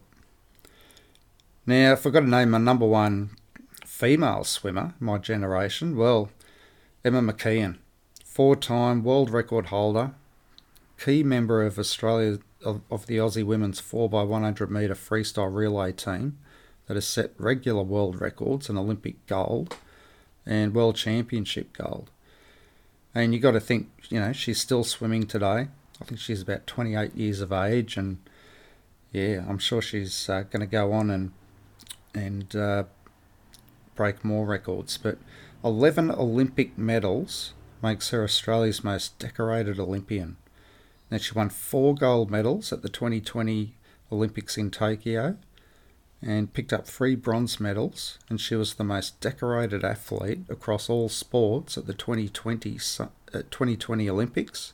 Now, 1.67 1.93
if 1.93 2.07
I've 2.07 2.13
got 2.13 2.21
to 2.21 2.29
name 2.29 2.53
my 2.53 2.59
number 2.59 2.87
one 2.87 3.31
female 3.85 4.45
swimmer, 4.45 4.95
my 5.01 5.19
generation, 5.19 5.97
well, 5.97 6.31
Emma 7.05 7.21
McKeon, 7.23 7.79
four 8.25 8.57
time 8.57 9.05
world 9.05 9.31
record 9.31 9.67
holder, 9.67 10.13
key 10.99 11.23
member 11.23 11.65
of 11.65 11.79
Australia 11.79 12.39
of, 12.65 12.81
of 12.91 13.07
the 13.07 13.19
Aussie 13.19 13.45
women's 13.45 13.81
4x100 13.81 14.69
metre 14.69 14.95
freestyle 14.95 15.55
relay 15.55 15.93
team 15.93 16.39
that 16.87 16.95
has 16.95 17.07
set 17.07 17.33
regular 17.39 17.83
world 17.83 18.21
records 18.21 18.69
and 18.69 18.77
Olympic 18.77 19.25
gold, 19.27 19.77
and 20.45 20.75
World 20.75 20.97
Championship 20.97 21.73
gold. 21.73 22.11
And 23.15 23.33
you 23.33 23.41
got 23.41 23.53
to 23.53 23.61
think, 23.61 23.91
you 24.09 24.19
know, 24.19 24.33
she's 24.33 24.61
still 24.61 24.83
swimming 24.83 25.27
today. 25.27 25.69
I 26.01 26.05
think 26.05 26.21
she's 26.21 26.43
about 26.43 26.67
28 26.67 27.15
years 27.15 27.41
of 27.41 27.53
age, 27.53 27.97
and 27.97 28.19
yeah, 29.13 29.45
I'm 29.49 29.59
sure 29.59 29.83
she's 29.83 30.29
uh, 30.29 30.43
going 30.43 30.61
to 30.61 30.67
go 30.67 30.93
on 30.93 31.11
and 31.11 31.33
and 32.15 32.57
uh, 32.57 32.85
break 33.95 34.25
more 34.25 34.47
records. 34.47 34.97
But 34.97 35.19
11 35.65 36.11
Olympic 36.11 36.79
medals 36.79 37.53
makes 37.83 38.11
her 38.11 38.23
Australia's 38.23 38.85
most 38.85 39.19
decorated 39.19 39.79
Olympian. 39.81 40.37
Then 41.11 41.21
she 41.21 41.33
won 41.33 41.49
four 41.49 41.95
gold 41.95 42.31
medals 42.31 42.73
at 42.73 42.83
the 42.83 42.89
2020 42.89 43.75
Olympics 44.13 44.57
in 44.57 44.71
Tokyo 44.71 45.37
and 46.21 46.53
picked 46.53 46.73
up 46.73 46.87
three 46.87 47.15
bronze 47.15 47.61
medals, 47.61 48.19
and 48.29 48.41
she 48.41 48.55
was 48.55 48.75
the 48.75 48.85
most 48.85 49.21
decorated 49.21 49.85
athlete 49.85 50.41
across 50.49 50.91
all 50.91 51.09
sports 51.09 51.79
at 51.79 51.87
the 51.87 51.95
2020, 51.95 52.79
uh, 53.01 53.07
2020 53.51 54.11
Olympics 54.11 54.73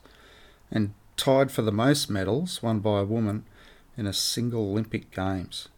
and 0.70 0.94
tied 1.16 1.50
for 1.50 1.62
the 1.62 1.72
most 1.72 2.10
medals 2.10 2.62
won 2.62 2.80
by 2.80 3.00
a 3.00 3.04
woman 3.04 3.44
in 3.96 4.06
a 4.06 4.12
single 4.12 4.70
Olympic 4.70 5.10
Games. 5.10 5.68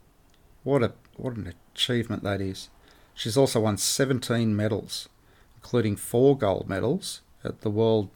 What 0.63 0.83
a 0.83 0.93
what 1.17 1.37
an 1.37 1.53
achievement 1.75 2.23
that 2.23 2.41
is. 2.41 2.69
She's 3.17 3.37
also 3.37 3.61
won 3.61 3.79
17 3.79 4.55
medals, 4.55 5.09
including 5.57 5.97
four 5.97 6.37
gold 6.37 6.69
medals 6.69 7.23
at 7.43 7.63
the 7.63 7.71
World 7.71 8.11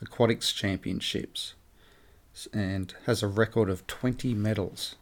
Aquatics 0.00 0.50
Championships, 0.50 1.52
and 2.54 2.94
has 3.04 3.22
a 3.22 3.28
record 3.28 3.68
of 3.68 3.86
20 3.86 4.32
medals. 4.32 4.96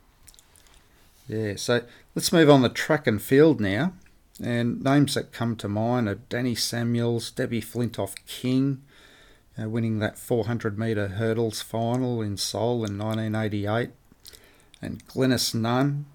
Yeah, 1.28 1.54
so 1.56 1.82
let's 2.16 2.32
move 2.32 2.50
on 2.50 2.62
to 2.62 2.68
track 2.68 3.06
and 3.06 3.22
field 3.22 3.60
now. 3.60 3.92
And 4.42 4.82
names 4.82 5.14
that 5.14 5.32
come 5.32 5.54
to 5.56 5.68
mind 5.68 6.08
are 6.08 6.16
Dani 6.16 6.58
Samuels, 6.58 7.30
Debbie 7.30 7.62
Flintoff 7.62 8.16
King, 8.26 8.82
uh, 9.56 9.68
winning 9.68 10.00
that 10.00 10.18
400 10.18 10.76
metre 10.76 11.06
hurdles 11.08 11.62
final 11.62 12.20
in 12.20 12.36
Seoul 12.36 12.84
in 12.84 12.98
1988, 12.98 13.90
and 14.82 15.06
Glenys 15.06 15.54
Nunn. 15.54 16.06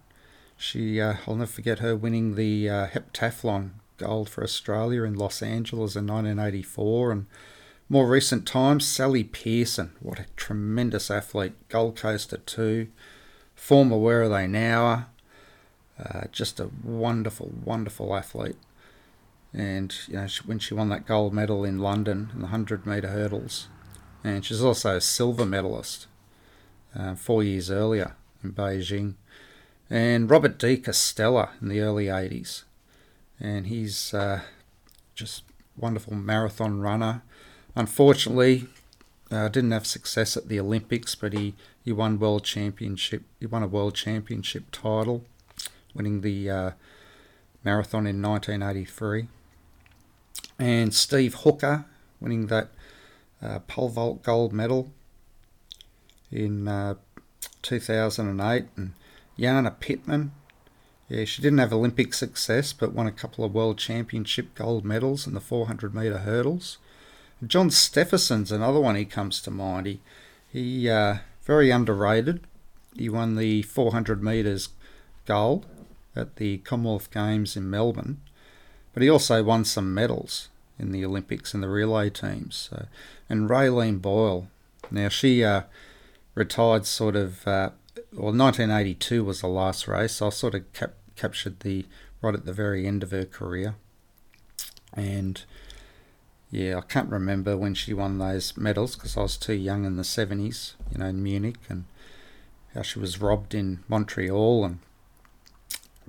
She, 0.59 0.99
uh, 0.99 1.15
I'll 1.25 1.35
never 1.35 1.49
forget 1.49 1.79
her 1.79 1.95
winning 1.95 2.35
the 2.35 2.69
uh, 2.69 2.87
heptathlon 2.87 3.71
gold 3.97 4.29
for 4.29 4.43
Australia 4.43 5.03
in 5.03 5.15
Los 5.15 5.41
Angeles 5.41 5.95
in 5.95 6.05
1984, 6.05 7.11
and 7.11 7.25
more 7.87 8.07
recent 8.07 8.45
times, 8.45 8.85
Sally 8.85 9.23
Pearson. 9.23 9.93
What 9.99 10.19
a 10.19 10.25
tremendous 10.35 11.09
athlete, 11.09 11.53
Gold 11.69 11.95
Coast 11.95 12.33
at 12.33 12.45
two, 12.45 12.89
former 13.55 13.97
Where 13.97 14.23
Are 14.23 14.29
They 14.29 14.47
Now? 14.47 15.07
Uh, 15.97 16.25
just 16.31 16.59
a 16.59 16.69
wonderful, 16.83 17.51
wonderful 17.63 18.15
athlete 18.15 18.57
and 19.53 19.95
you 20.07 20.13
know 20.13 20.27
she, 20.27 20.43
when 20.43 20.59
she 20.59 20.73
won 20.73 20.89
that 20.89 21.05
gold 21.05 21.33
medal 21.33 21.63
in 21.63 21.79
London 21.79 22.29
in 22.33 22.39
the 22.39 22.45
100 22.45 22.85
meter 22.85 23.09
hurdles, 23.09 23.67
and 24.23 24.45
she's 24.45 24.61
also 24.61 24.97
a 24.97 25.01
silver 25.01 25.45
medalist 25.45 26.07
uh, 26.95 27.15
four 27.15 27.43
years 27.43 27.71
earlier 27.71 28.15
in 28.43 28.53
Beijing, 28.53 29.15
and 29.89 30.29
Robert 30.29 30.57
De 30.57 30.77
Castella 30.77 31.49
in 31.61 31.69
the 31.69 31.81
early 31.81 32.05
80s, 32.05 32.63
and 33.39 33.67
he's 33.67 34.13
uh, 34.13 34.41
just 35.15 35.43
wonderful 35.77 36.15
marathon 36.15 36.79
runner. 36.79 37.23
Unfortunately, 37.75 38.67
uh, 39.31 39.47
didn't 39.47 39.71
have 39.71 39.87
success 39.87 40.35
at 40.35 40.47
the 40.47 40.59
Olympics, 40.59 41.15
but 41.15 41.33
he, 41.33 41.55
he 41.83 41.91
won 41.91 42.19
world 42.19 42.43
championship. 42.43 43.23
He 43.39 43.45
won 43.45 43.63
a 43.63 43.67
world 43.67 43.95
championship 43.95 44.65
title, 44.71 45.23
winning 45.93 46.21
the 46.21 46.49
uh, 46.49 46.71
marathon 47.63 48.05
in 48.07 48.21
1983 48.21 49.27
and 50.59 50.93
Steve 50.93 51.35
Hooker 51.35 51.85
winning 52.19 52.47
that 52.47 52.69
uh, 53.41 53.59
pole 53.59 53.89
vault 53.89 54.21
gold 54.21 54.51
medal 54.51 54.91
in 56.31 56.67
uh, 56.67 56.95
2008, 57.61 58.65
and 58.75 58.93
Jana 59.39 59.71
Pittman. 59.71 60.31
Yeah, 61.07 61.25
she 61.25 61.41
didn't 61.41 61.59
have 61.59 61.73
Olympic 61.73 62.13
success, 62.13 62.73
but 62.73 62.93
won 62.93 63.07
a 63.07 63.11
couple 63.11 63.43
of 63.43 63.53
World 63.53 63.77
Championship 63.77 64.53
gold 64.53 64.85
medals 64.85 65.25
in 65.25 65.33
the 65.33 65.39
400 65.39 65.95
metre 65.95 66.19
hurdles. 66.19 66.77
John 67.45 67.69
Steffensen's 67.69 68.51
another 68.51 68.79
one 68.79 68.95
he 68.95 69.05
comes 69.05 69.41
to 69.41 69.51
mind. 69.51 69.87
He, 69.87 69.99
he 70.51 70.89
uh, 70.89 71.17
very 71.43 71.71
underrated. 71.71 72.41
He 72.95 73.09
won 73.09 73.35
the 73.35 73.63
400 73.63 74.21
metres 74.21 74.69
gold 75.25 75.65
at 76.15 76.35
the 76.35 76.57
Commonwealth 76.59 77.11
Games 77.11 77.55
in 77.55 77.69
Melbourne 77.69 78.19
but 78.93 79.03
he 79.03 79.09
also 79.09 79.43
won 79.43 79.65
some 79.65 79.93
medals 79.93 80.49
in 80.77 80.91
the 80.91 81.05
Olympics 81.05 81.53
in 81.53 81.61
the 81.61 81.69
relay 81.69 82.09
teams. 82.09 82.69
So, 82.69 82.87
and 83.29 83.49
Raelene 83.49 84.01
Boyle, 84.01 84.47
now 84.89 85.09
she 85.09 85.43
uh, 85.43 85.63
retired 86.35 86.85
sort 86.85 87.15
of, 87.15 87.47
uh, 87.47 87.69
well, 88.11 88.33
1982 88.33 89.23
was 89.23 89.41
the 89.41 89.47
last 89.47 89.87
race. 89.87 90.21
I 90.21 90.29
sort 90.29 90.55
of 90.55 90.71
cap- 90.73 90.95
captured 91.15 91.59
the 91.61 91.85
right 92.21 92.33
at 92.33 92.45
the 92.45 92.53
very 92.53 92.85
end 92.85 93.03
of 93.03 93.11
her 93.11 93.25
career, 93.25 93.75
and 94.93 95.43
yeah, 96.51 96.77
I 96.77 96.81
can't 96.81 97.09
remember 97.09 97.55
when 97.55 97.73
she 97.73 97.93
won 97.93 98.17
those 98.17 98.57
medals 98.57 98.95
because 98.95 99.15
I 99.15 99.21
was 99.21 99.37
too 99.37 99.53
young 99.53 99.85
in 99.85 99.97
the 99.97 100.03
70s, 100.03 100.73
you 100.91 100.97
know, 100.97 101.05
in 101.05 101.21
Munich, 101.21 101.59
and 101.69 101.85
how 102.73 102.81
she 102.81 102.99
was 102.99 103.21
robbed 103.21 103.53
in 103.53 103.83
Montreal 103.87 104.65
and 104.65 104.79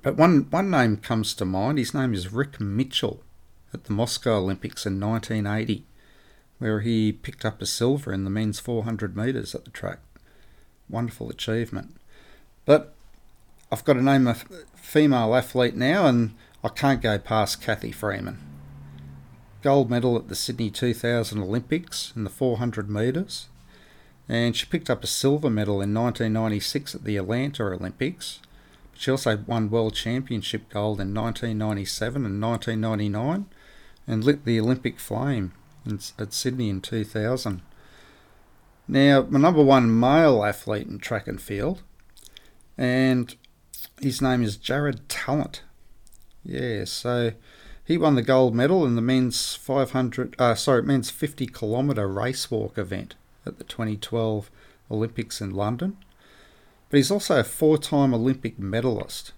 but 0.01 0.15
one, 0.15 0.47
one 0.49 0.71
name 0.71 0.97
comes 0.97 1.33
to 1.35 1.45
mind. 1.45 1.77
His 1.77 1.93
name 1.93 2.13
is 2.13 2.33
Rick 2.33 2.59
Mitchell 2.59 3.21
at 3.73 3.83
the 3.83 3.93
Moscow 3.93 4.39
Olympics 4.39 4.85
in 4.85 4.99
1980, 4.99 5.85
where 6.57 6.79
he 6.79 7.11
picked 7.11 7.45
up 7.45 7.61
a 7.61 7.67
silver 7.67 8.11
in 8.11 8.23
the 8.23 8.31
men's 8.31 8.59
400 8.59 9.15
metres 9.15 9.53
at 9.53 9.63
the 9.63 9.71
track. 9.71 9.99
Wonderful 10.91 11.29
achievement. 11.29 11.95
But 12.65 12.93
I've 13.71 13.85
got 13.85 13.93
to 13.93 14.03
name 14.03 14.27
a 14.27 14.35
female 14.75 15.33
athlete 15.33 15.75
now, 15.75 16.05
and 16.05 16.35
I 16.63 16.69
can't 16.69 17.01
go 17.01 17.17
past 17.17 17.61
Cathy 17.61 17.91
Freeman. 17.91 18.39
Gold 19.61 19.89
medal 19.89 20.17
at 20.17 20.27
the 20.27 20.35
Sydney 20.35 20.69
2000 20.69 21.41
Olympics 21.41 22.13
in 22.15 22.23
the 22.23 22.29
400 22.29 22.89
metres, 22.89 23.47
and 24.27 24.55
she 24.55 24.65
picked 24.65 24.89
up 24.89 25.03
a 25.03 25.07
silver 25.07 25.49
medal 25.49 25.81
in 25.81 25.93
1996 25.93 26.95
at 26.95 27.03
the 27.03 27.17
Atlanta 27.17 27.63
Olympics 27.63 28.39
she 29.01 29.09
also 29.09 29.35
won 29.47 29.71
World 29.71 29.95
Championship 29.95 30.69
gold 30.69 31.01
in 31.01 31.11
1997 31.11 32.23
and 32.23 32.39
1999 32.39 33.45
and 34.05 34.23
lit 34.23 34.45
the 34.45 34.59
Olympic 34.59 34.99
flame 34.99 35.53
at 36.19 36.33
Sydney 36.33 36.69
in 36.69 36.81
2000. 36.81 37.63
Now, 38.91 39.25
my 39.29 39.39
number 39.39 39.63
one 39.63 39.97
male 39.97 40.43
athlete 40.43 40.85
in 40.85 40.99
track 40.99 41.25
and 41.25 41.41
field, 41.41 41.81
and 42.77 43.33
his 44.01 44.21
name 44.21 44.43
is 44.43 44.57
Jared 44.57 45.07
Tallent. 45.07 45.61
Yeah, 46.43 46.83
so 46.83 47.31
he 47.85 47.97
won 47.97 48.15
the 48.15 48.21
gold 48.21 48.53
medal 48.53 48.85
in 48.85 48.95
the 48.95 49.01
men's 49.01 49.55
500, 49.55 50.35
uh, 50.37 50.55
sorry, 50.55 50.83
men's 50.83 51.09
50 51.09 51.47
kilometre 51.47 52.05
race 52.05 52.51
walk 52.51 52.77
event 52.77 53.15
at 53.45 53.59
the 53.59 53.63
2012 53.63 54.51
Olympics 54.91 55.39
in 55.39 55.51
London. 55.51 55.95
But 56.89 56.97
he's 56.97 57.11
also 57.11 57.39
a 57.39 57.45
four 57.45 57.77
time 57.77 58.13
Olympic 58.13 58.59
medalist. 58.59 59.31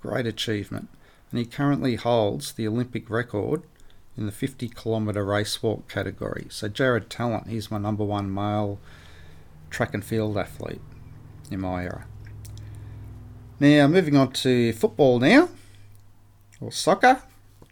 Great 0.00 0.26
achievement. 0.26 0.88
And 1.30 1.38
he 1.38 1.44
currently 1.44 1.96
holds 1.96 2.52
the 2.52 2.66
Olympic 2.66 3.10
record 3.10 3.64
in 4.16 4.26
the 4.26 4.32
50 4.32 4.68
kilometre 4.68 5.24
race 5.24 5.62
walk 5.62 5.88
category. 5.88 6.46
So, 6.50 6.68
Jared 6.68 7.10
Tallent, 7.10 7.48
he's 7.48 7.70
my 7.70 7.78
number 7.78 8.04
one 8.04 8.32
male 8.32 8.78
track 9.70 9.94
and 9.94 10.04
field 10.04 10.38
athlete 10.38 10.80
in 11.50 11.60
my 11.60 11.84
era. 11.84 12.06
Now, 13.58 13.86
moving 13.86 14.16
on 14.16 14.32
to 14.32 14.72
football 14.72 15.18
now, 15.18 15.48
or 16.60 16.70
soccer. 16.70 17.22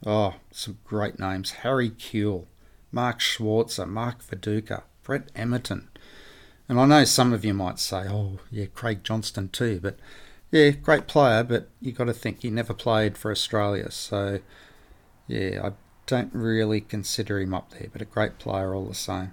Oh, 0.05 0.35
some 0.50 0.78
great 0.85 1.20
names 1.20 1.52
Harry 1.62 1.90
Kewell, 1.90 2.46
Mark 2.90 3.20
Schwarzer, 3.20 3.88
Mark 3.88 4.20
Viduka, 4.22 4.83
Brett 5.05 5.33
Emerton, 5.35 5.88
and 6.68 6.81
I 6.81 6.87
know 6.87 7.05
some 7.05 7.33
of 7.33 7.44
you 7.44 7.55
might 7.55 7.78
say, 7.78 8.09
oh, 8.09 8.38
yeah, 8.50 8.66
Craig 8.66 9.05
Johnston 9.05 9.48
too, 9.50 9.78
but 9.83 9.96
yeah, 10.50 10.70
great 10.70 11.07
player, 11.07 11.42
but 11.42 11.68
you 11.81 11.92
got 11.92 12.05
to 12.05 12.12
think 12.12 12.42
he 12.42 12.50
never 12.50 12.74
played 12.74 13.16
for 13.16 13.31
Australia. 13.31 13.90
So, 13.90 14.40
yeah, 15.26 15.61
I 15.64 15.72
don't 16.12 16.35
really 16.35 16.81
consider 16.81 17.40
him 17.40 17.55
up 17.55 17.70
there, 17.70 17.88
but 17.92 18.03
a 18.03 18.07
great 18.07 18.38
player 18.38 18.75
all 18.75 18.87
the 18.87 18.94
same. 18.94 19.33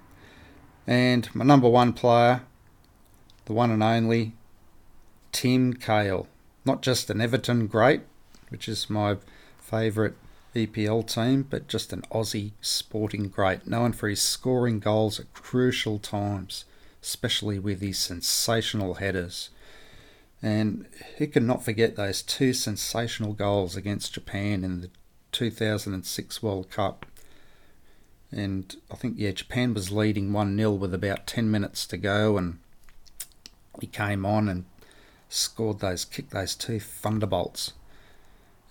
And 0.86 1.32
my 1.34 1.44
number 1.44 1.68
one 1.68 1.92
player, 1.92 2.42
the 3.44 3.52
one 3.52 3.70
and 3.70 3.82
only, 3.82 4.32
Tim 5.32 5.74
Cahill. 5.74 6.26
Not 6.64 6.82
just 6.82 7.10
an 7.10 7.20
Everton 7.20 7.66
great, 7.66 8.02
which 8.48 8.68
is 8.68 8.90
my 8.90 9.16
favourite 9.58 10.14
EPL 10.54 11.06
team, 11.06 11.46
but 11.48 11.68
just 11.68 11.92
an 11.92 12.02
Aussie 12.10 12.52
sporting 12.60 13.28
great, 13.28 13.66
known 13.66 13.92
for 13.92 14.08
his 14.08 14.22
scoring 14.22 14.78
goals 14.78 15.20
at 15.20 15.32
crucial 15.32 15.98
times 15.98 16.64
especially 17.02 17.58
with 17.58 17.80
his 17.80 17.98
sensational 17.98 18.94
headers. 18.94 19.50
And 20.42 20.86
he 21.18 21.26
could 21.26 21.42
not 21.42 21.64
forget 21.64 21.96
those 21.96 22.22
two 22.22 22.52
sensational 22.52 23.34
goals 23.34 23.76
against 23.76 24.14
Japan 24.14 24.64
in 24.64 24.80
the 24.80 24.90
2006 25.32 26.42
World 26.42 26.70
Cup. 26.70 27.06
And 28.32 28.76
I 28.90 28.94
think, 28.94 29.14
yeah, 29.18 29.32
Japan 29.32 29.74
was 29.74 29.90
leading 29.90 30.32
1 30.32 30.56
0 30.56 30.72
with 30.72 30.94
about 30.94 31.26
10 31.26 31.50
minutes 31.50 31.86
to 31.88 31.96
go. 31.96 32.36
And 32.36 32.58
he 33.80 33.86
came 33.86 34.24
on 34.24 34.48
and 34.48 34.64
scored 35.28 35.80
those, 35.80 36.04
kicked 36.04 36.30
those 36.30 36.54
two 36.54 36.80
thunderbolts. 36.80 37.72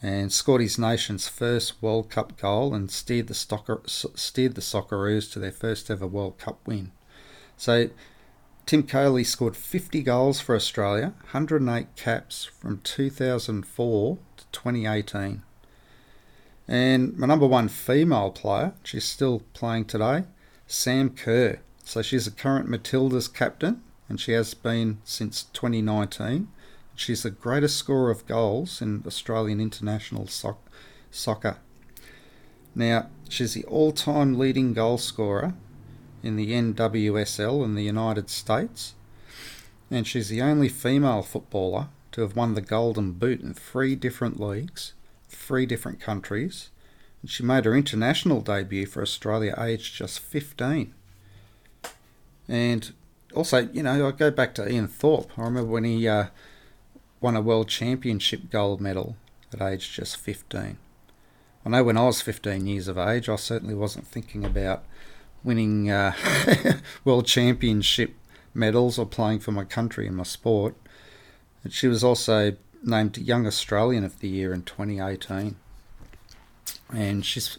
And 0.02 0.32
scored 0.32 0.62
his 0.62 0.80
nation's 0.80 1.28
first 1.28 1.82
World 1.82 2.10
Cup 2.10 2.38
goal 2.38 2.74
and 2.74 2.90
steered 2.90 3.28
the, 3.28 3.34
Stocker, 3.34 3.82
steered 4.18 4.56
the 4.56 4.62
Socceroos 4.62 5.30
to 5.34 5.40
their 5.40 5.52
first 5.52 5.92
ever 5.92 6.08
World 6.08 6.38
Cup 6.38 6.66
win. 6.66 6.92
So 7.58 7.90
Tim 8.70 8.84
Cahill 8.84 9.24
scored 9.24 9.58
50 9.58 10.04
goals 10.04 10.40
for 10.40 10.56
Australia, 10.56 11.16
108 11.32 11.88
caps 11.96 12.46
from 12.46 12.80
2004 12.82 14.18
to 14.38 14.46
2018. 14.52 15.42
And 16.70 17.18
my 17.18 17.26
number 17.26 17.48
one 17.48 17.68
female 17.68 18.30
player, 18.30 18.74
she's 18.84 19.04
still 19.04 19.42
playing 19.54 19.86
today, 19.86 20.26
Sam 20.68 21.10
Kerr. 21.10 21.62
So 21.84 22.04
she's 22.04 22.28
a 22.28 22.32
current 22.32 22.70
Matildas 22.70 23.34
captain, 23.34 23.82
and 24.08 24.22
she 24.22 24.34
has 24.34 24.54
been 24.54 25.00
since 25.04 25.46
2019. 25.52 26.48
She's 26.94 27.24
the 27.24 27.32
greatest 27.32 27.76
scorer 27.76 28.12
of 28.12 28.28
goals 28.28 28.84
in 28.84 29.02
Australian 29.08 29.60
international 29.60 30.28
soc- 30.28 30.70
soccer. 31.10 31.58
Now, 32.76 33.10
she's 33.30 33.56
the 33.56 33.64
all 33.64 33.92
time 33.92 34.38
leading 34.38 34.74
goal 34.74 35.00
scorer 35.00 35.56
in 36.22 36.36
the 36.36 36.52
NWSL 36.52 37.66
in 37.66 37.74
the 37.74 37.84
United 37.84 38.30
States, 38.30 38.94
and 39.90 40.06
she's 40.06 40.30
the 40.30 40.44
only 40.44 40.70
female 40.70 41.24
footballer 41.24 41.88
to 42.12 42.22
have 42.22 42.36
won 42.36 42.54
the 42.54 42.62
Golden 42.62 43.14
Boot 43.14 43.42
in 43.42 43.56
three 43.56 43.96
different 43.96 44.40
leagues, 44.40 44.94
three 45.50 45.66
different 45.66 46.00
countries. 46.00 46.70
And 47.24 47.32
she 47.32 47.42
made 47.42 47.66
her 47.66 47.76
international 47.76 48.40
debut 48.40 48.86
for 48.86 49.02
Australia 49.02 49.56
aged 49.58 49.96
just 49.96 50.20
15. 50.20 50.94
And 52.48 52.94
also, 53.34 53.68
you 53.74 53.82
know, 53.82 54.08
I 54.08 54.12
go 54.12 54.30
back 54.30 54.54
to 54.56 54.72
Ian 54.72 54.88
Thorpe. 54.88 55.32
I 55.40 55.42
remember 55.42 55.72
when 55.72 55.86
he 55.86 56.08
uh, 56.08 56.28
won 57.20 57.36
a 57.36 57.42
World 57.42 57.68
Championship 57.68 58.52
gold 58.52 58.80
medal 58.80 59.16
at 59.52 59.60
age 59.60 59.92
just 59.92 60.18
15. 60.18 60.78
I 61.66 61.70
know 61.70 61.84
when 61.84 61.98
I 61.98 62.04
was 62.04 62.22
15 62.22 62.68
years 62.68 62.88
of 62.88 63.00
age, 63.00 63.28
I 63.28 63.36
certainly 63.36 63.74
wasn't 63.74 64.06
thinking 64.06 64.46
about 64.46 64.84
winning 65.44 65.90
uh, 65.90 66.14
world 67.04 67.26
championship 67.26 68.14
medals 68.54 69.00
or 69.00 69.08
playing 69.08 69.40
for 69.40 69.52
my 69.52 69.64
country 69.64 70.06
in 70.06 70.14
my 70.14 70.24
sport. 70.24 70.76
And 71.64 71.74
she 71.74 71.88
was 71.88 72.04
also 72.04 72.56
named 72.84 73.18
Young 73.18 73.46
Australian 73.46 74.04
of 74.04 74.20
the 74.20 74.28
Year 74.28 74.54
in 74.54 74.64
2018. 74.64 75.56
And 76.92 77.26
she's 77.26 77.58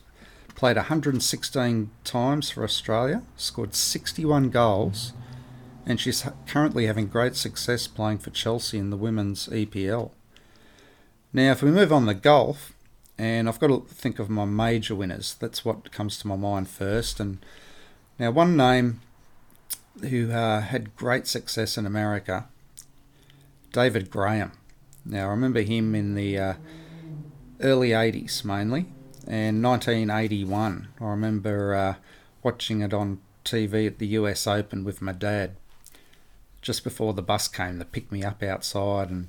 played 0.55 0.77
116 0.77 1.91
times 2.05 2.51
for 2.51 2.65
Australia, 2.65 3.23
scored 3.37 3.75
61 3.75 4.51
goals, 4.51 5.13
and 5.87 5.99
she's 5.99 6.27
currently 6.47 6.87
having 6.87 7.07
great 7.07 7.37
success 7.37 7.87
playing 7.87 8.19
for 8.19 8.31
Chelsea 8.31 8.79
in 8.79 8.91
the 8.91 8.97
women's 8.97 9.49
EPL. 9.49 10.11
Now, 11.33 11.53
if 11.53 11.63
we 11.63 11.71
move 11.71 11.93
on 11.93 12.07
to 12.07 12.15
golf, 12.15 12.75
and 13.17 13.49
I've 13.49 13.61
got 13.61 13.69
to 13.69 13.95
think 13.95 14.19
of 14.19 14.29
my 14.29 14.45
major 14.45 14.95
winners, 14.95 15.35
that's 15.39 15.65
what 15.65 15.93
comes 15.93 16.19
to 16.19 16.27
my 16.27 16.37
mind 16.37 16.69
first. 16.69 17.21
And 17.21 17.45
now, 18.19 18.31
one 18.31 18.57
name 18.57 19.01
who 20.01 20.31
uh, 20.33 20.61
had 20.61 20.97
great 20.97 21.27
success 21.27 21.77
in 21.77 21.87
America, 21.87 22.49
David 23.73 24.11
Graham. 24.11 24.53
Now, 25.05 25.27
I 25.27 25.31
remember 25.31 25.63
him 25.63 25.95
in 25.95 26.15
the 26.15 26.39
uh, 26.39 26.55
early 27.61 27.91
80s 27.91 28.45
mainly, 28.45 28.87
and 29.27 29.63
1981. 29.63 30.89
I 31.01 31.05
remember 31.05 31.75
uh, 31.75 31.95
watching 32.43 32.81
it 32.81 32.93
on 32.93 33.21
TV 33.45 33.87
at 33.87 33.99
the 33.99 34.09
US 34.09 34.47
Open 34.47 34.85
with 34.85 35.01
my 35.01 35.13
dad 35.13 35.57
just 36.63 36.85
before 36.85 37.15
the 37.15 37.23
bus 37.23 37.49
came 37.49 37.79
to 37.79 37.85
pick 37.85 38.13
me 38.13 38.23
up 38.23 38.43
outside 38.43 39.09
and 39.09 39.29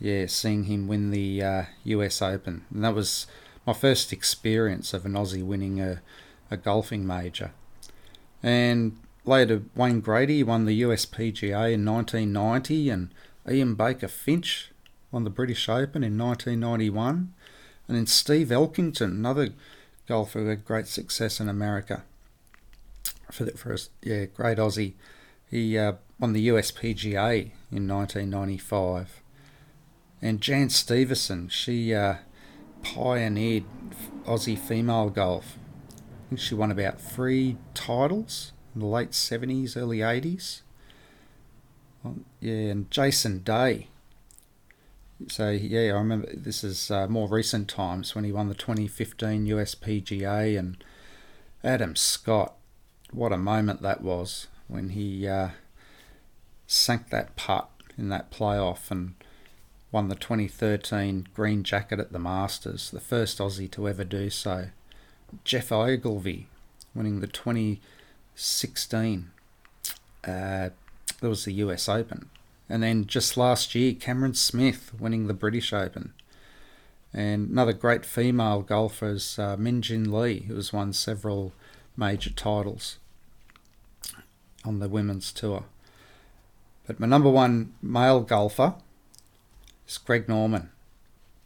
yeah, 0.00 0.26
seeing 0.26 0.64
him 0.64 0.88
win 0.88 1.10
the 1.10 1.42
uh, 1.42 1.64
US 1.84 2.20
Open. 2.20 2.64
And 2.72 2.84
that 2.84 2.94
was 2.94 3.26
my 3.66 3.72
first 3.72 4.12
experience 4.12 4.92
of 4.92 5.06
an 5.06 5.12
Aussie 5.12 5.44
winning 5.44 5.80
a 5.80 6.02
a 6.50 6.56
golfing 6.56 7.06
major. 7.06 7.52
And 8.42 8.98
later, 9.24 9.62
Wayne 9.74 10.00
Grady 10.00 10.42
won 10.42 10.64
the 10.64 10.82
USPGA 10.82 11.72
in 11.72 11.84
1990, 11.84 12.90
and 12.90 13.10
Ian 13.48 13.74
Baker 13.74 14.08
Finch 14.08 14.70
won 15.10 15.24
the 15.24 15.30
British 15.30 15.68
Open 15.68 16.02
in 16.02 16.18
1991. 16.18 17.34
And 17.86 17.96
then 17.96 18.06
Steve 18.06 18.48
Elkington, 18.48 19.10
another 19.12 19.50
golfer 20.08 20.40
who 20.40 20.48
had 20.48 20.64
great 20.64 20.86
success 20.86 21.40
in 21.40 21.48
America. 21.48 22.04
For, 23.30 23.44
the, 23.44 23.72
us, 23.72 23.90
yeah, 24.02 24.26
great 24.26 24.58
Aussie. 24.58 24.94
He 25.50 25.76
uh, 25.76 25.94
won 26.18 26.32
the 26.32 26.48
USPGA 26.48 27.50
in 27.70 27.88
1995. 27.88 29.20
And 30.22 30.40
Jan 30.40 30.70
Stevens, 30.70 31.52
she 31.52 31.94
uh, 31.94 32.16
pioneered 32.82 33.64
Aussie 34.24 34.58
female 34.58 35.10
golf 35.10 35.58
I 36.24 36.28
think 36.28 36.40
she 36.40 36.54
won 36.54 36.70
about 36.70 37.00
three 37.00 37.58
titles 37.74 38.52
in 38.74 38.80
the 38.80 38.86
late 38.86 39.10
70s, 39.10 39.76
early 39.76 39.98
80s. 39.98 40.62
Yeah, 42.44 42.72
and 42.72 42.90
Jason 42.90 43.38
Day. 43.38 43.88
So, 45.28 45.48
yeah, 45.48 45.94
I 45.94 45.96
remember 45.96 46.28
this 46.34 46.62
is 46.62 46.90
uh, 46.90 47.08
more 47.08 47.26
recent 47.26 47.68
times 47.68 48.14
when 48.14 48.24
he 48.24 48.32
won 48.32 48.50
the 48.50 48.54
2015 48.54 49.46
USPGA 49.46 50.58
and 50.58 50.84
Adam 51.64 51.96
Scott. 51.96 52.52
What 53.10 53.32
a 53.32 53.38
moment 53.38 53.80
that 53.80 54.02
was 54.02 54.48
when 54.68 54.90
he 54.90 55.26
uh, 55.26 55.52
sank 56.66 57.08
that 57.08 57.34
putt 57.34 57.70
in 57.96 58.10
that 58.10 58.30
playoff 58.30 58.90
and 58.90 59.14
won 59.90 60.08
the 60.08 60.14
2013 60.14 61.28
green 61.32 61.62
jacket 61.62 61.98
at 61.98 62.12
the 62.12 62.18
Masters, 62.18 62.90
the 62.90 63.00
first 63.00 63.38
Aussie 63.38 63.70
to 63.70 63.88
ever 63.88 64.04
do 64.04 64.28
so. 64.28 64.66
Geoff 65.44 65.72
Ogilvy 65.72 66.48
winning 66.94 67.20
the 67.20 67.26
2016. 67.26 69.30
Uh, 70.28 70.68
that 71.20 71.28
was 71.28 71.44
the 71.44 71.52
US 71.54 71.88
Open. 71.88 72.30
And 72.68 72.82
then 72.82 73.06
just 73.06 73.36
last 73.36 73.74
year, 73.74 73.94
Cameron 73.94 74.34
Smith 74.34 74.92
winning 74.98 75.26
the 75.26 75.34
British 75.34 75.72
Open. 75.72 76.12
And 77.12 77.50
another 77.50 77.72
great 77.72 78.04
female 78.04 78.62
golfer 78.62 79.10
is 79.10 79.38
uh, 79.38 79.56
Minjee 79.56 80.06
Lee, 80.06 80.40
who 80.40 80.56
has 80.56 80.72
won 80.72 80.92
several 80.92 81.52
major 81.96 82.30
titles 82.30 82.98
on 84.64 84.80
the 84.80 84.88
women's 84.88 85.32
tour. 85.32 85.64
But 86.86 86.98
my 86.98 87.06
number 87.06 87.30
one 87.30 87.74
male 87.80 88.20
golfer 88.20 88.74
is 89.86 89.98
Greg 89.98 90.28
Norman. 90.28 90.70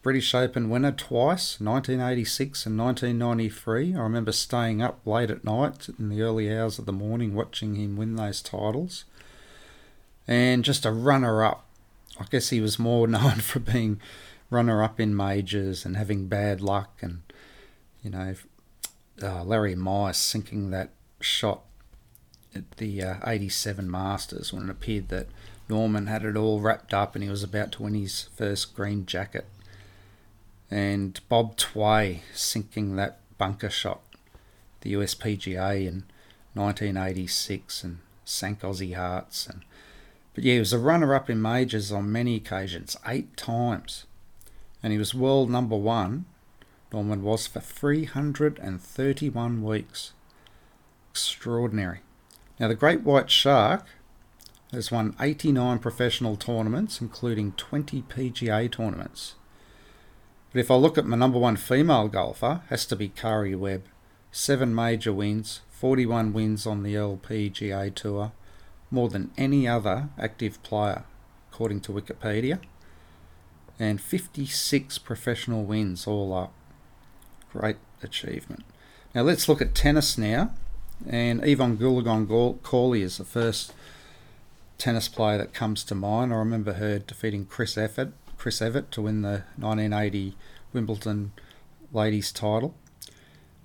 British 0.00 0.34
Open 0.34 0.70
winner 0.70 0.92
twice, 0.92 1.60
1986 1.60 2.66
and 2.66 2.78
1993. 2.78 3.94
I 3.94 3.98
remember 3.98 4.32
staying 4.32 4.80
up 4.80 5.00
late 5.04 5.30
at 5.30 5.44
night 5.44 5.88
in 5.98 6.08
the 6.08 6.22
early 6.22 6.56
hours 6.56 6.78
of 6.78 6.86
the 6.86 6.92
morning 6.92 7.34
watching 7.34 7.74
him 7.74 7.96
win 7.96 8.16
those 8.16 8.40
titles. 8.40 9.04
And 10.28 10.64
just 10.64 10.86
a 10.86 10.92
runner 10.92 11.42
up. 11.42 11.64
I 12.20 12.26
guess 12.30 12.50
he 12.50 12.60
was 12.60 12.78
more 12.78 13.08
known 13.08 13.36
for 13.36 13.58
being 13.58 14.00
runner 14.50 14.82
up 14.82 15.00
in 15.00 15.16
majors 15.16 15.84
and 15.84 15.96
having 15.96 16.28
bad 16.28 16.60
luck 16.60 16.98
and, 17.00 17.22
you 18.02 18.10
know, 18.10 18.34
uh, 19.20 19.42
Larry 19.42 19.74
Mize 19.74 20.14
sinking 20.14 20.70
that 20.70 20.90
shot 21.20 21.62
at 22.54 22.70
the 22.76 23.02
uh, 23.02 23.16
87 23.26 23.90
Masters 23.90 24.52
when 24.52 24.64
it 24.64 24.70
appeared 24.70 25.08
that 25.08 25.26
Norman 25.68 26.06
had 26.06 26.24
it 26.24 26.36
all 26.36 26.60
wrapped 26.60 26.94
up 26.94 27.14
and 27.14 27.24
he 27.24 27.28
was 27.28 27.42
about 27.42 27.72
to 27.72 27.82
win 27.82 27.94
his 27.94 28.28
first 28.36 28.76
green 28.76 29.04
jacket 29.04 29.46
and 30.70 31.20
Bob 31.28 31.56
Tway 31.56 32.20
sinking 32.34 32.96
that 32.96 33.20
bunker 33.38 33.70
shot, 33.70 34.00
the 34.82 34.92
USPGA 34.94 35.86
in 35.86 36.04
1986, 36.54 37.84
and 37.84 37.98
sank 38.24 38.60
Aussie 38.60 38.94
hearts. 38.94 39.46
And 39.46 39.62
but 40.38 40.44
yeah, 40.44 40.52
he 40.52 40.60
was 40.60 40.72
a 40.72 40.78
runner-up 40.78 41.28
in 41.28 41.42
majors 41.42 41.90
on 41.90 42.12
many 42.12 42.36
occasions, 42.36 42.96
eight 43.08 43.36
times, 43.36 44.06
and 44.84 44.92
he 44.92 44.98
was 44.98 45.12
world 45.12 45.50
number 45.50 45.74
one. 45.74 46.26
Norman 46.92 47.24
was 47.24 47.48
for 47.48 47.58
331 47.58 49.62
weeks. 49.64 50.12
Extraordinary. 51.10 52.02
Now 52.60 52.68
the 52.68 52.76
Great 52.76 53.00
White 53.00 53.32
Shark 53.32 53.86
has 54.70 54.92
won 54.92 55.16
89 55.18 55.80
professional 55.80 56.36
tournaments, 56.36 57.00
including 57.00 57.50
20 57.56 58.02
PGA 58.02 58.70
tournaments. 58.70 59.34
But 60.52 60.60
if 60.60 60.70
I 60.70 60.76
look 60.76 60.96
at 60.96 61.04
my 61.04 61.16
number 61.16 61.40
one 61.40 61.56
female 61.56 62.06
golfer, 62.06 62.62
has 62.68 62.86
to 62.86 62.94
be 62.94 63.08
Karrie 63.08 63.58
Webb. 63.58 63.86
Seven 64.30 64.72
major 64.72 65.12
wins, 65.12 65.62
41 65.70 66.32
wins 66.32 66.64
on 66.64 66.84
the 66.84 66.94
LPGA 66.94 67.92
Tour, 67.92 68.30
more 68.90 69.08
than 69.08 69.30
any 69.36 69.68
other 69.68 70.08
active 70.18 70.62
player, 70.62 71.04
according 71.52 71.80
to 71.82 71.92
Wikipedia, 71.92 72.58
and 73.78 74.00
56 74.00 74.98
professional 74.98 75.64
wins 75.64 76.06
all 76.06 76.32
up. 76.32 76.52
great 77.52 77.76
achievement. 78.02 78.64
Now 79.14 79.22
let's 79.22 79.48
look 79.48 79.62
at 79.62 79.74
tennis 79.74 80.18
now. 80.18 80.52
And 81.08 81.42
Evonne 81.44 81.76
Goolagong 81.76 82.62
Cawley 82.62 83.02
is 83.02 83.18
the 83.18 83.24
first 83.24 83.72
tennis 84.78 85.08
player 85.08 85.38
that 85.38 85.54
comes 85.54 85.84
to 85.84 85.94
mind. 85.94 86.32
I 86.32 86.36
remember 86.36 86.74
her 86.74 86.98
defeating 86.98 87.46
Chris 87.46 87.78
Evert, 87.78 88.12
Chris 88.36 88.60
Evert 88.60 88.90
to 88.92 89.02
win 89.02 89.22
the 89.22 89.44
1980 89.56 90.36
Wimbledon 90.72 91.32
ladies 91.92 92.32
title. 92.32 92.74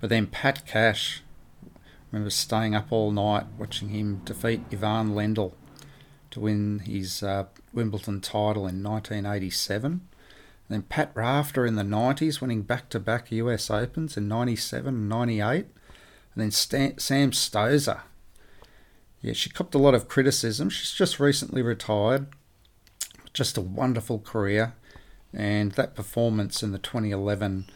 But 0.00 0.10
then 0.10 0.26
Pat 0.28 0.66
Cash, 0.66 1.22
remember 2.14 2.30
staying 2.30 2.76
up 2.76 2.92
all 2.92 3.10
night 3.10 3.44
watching 3.58 3.88
him 3.88 4.22
defeat 4.24 4.60
Ivan 4.70 5.14
Lendl 5.14 5.52
to 6.30 6.38
win 6.38 6.78
his 6.78 7.24
uh, 7.24 7.46
Wimbledon 7.72 8.20
title 8.20 8.68
in 8.68 8.84
1987. 8.84 9.90
And 9.90 10.00
then 10.68 10.82
Pat 10.82 11.10
Rafter 11.14 11.66
in 11.66 11.74
the 11.74 11.82
90s, 11.82 12.40
winning 12.40 12.62
back 12.62 12.88
to 12.90 13.00
back 13.00 13.32
US 13.32 13.68
Opens 13.68 14.16
in 14.16 14.28
97 14.28 14.94
and 14.94 15.08
98. 15.08 15.56
And 15.56 15.66
then 16.36 16.52
Stan- 16.52 16.98
Sam 16.98 17.32
Stosur. 17.32 18.02
Yeah, 19.20 19.32
she 19.32 19.50
copped 19.50 19.74
a 19.74 19.78
lot 19.78 19.94
of 19.94 20.06
criticism. 20.06 20.70
She's 20.70 20.92
just 20.92 21.18
recently 21.18 21.62
retired. 21.62 22.28
Just 23.32 23.58
a 23.58 23.60
wonderful 23.60 24.20
career. 24.20 24.74
And 25.32 25.72
that 25.72 25.96
performance 25.96 26.62
in 26.62 26.70
the 26.70 26.78
2011 26.78 27.66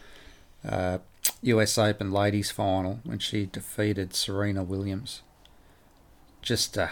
uh, 0.63 0.99
US 1.41 1.77
Open 1.77 2.11
ladies 2.11 2.51
final 2.51 2.99
when 3.03 3.19
she 3.19 3.45
defeated 3.45 4.13
Serena 4.13 4.63
Williams 4.63 5.21
just 6.41 6.77
uh, 6.77 6.87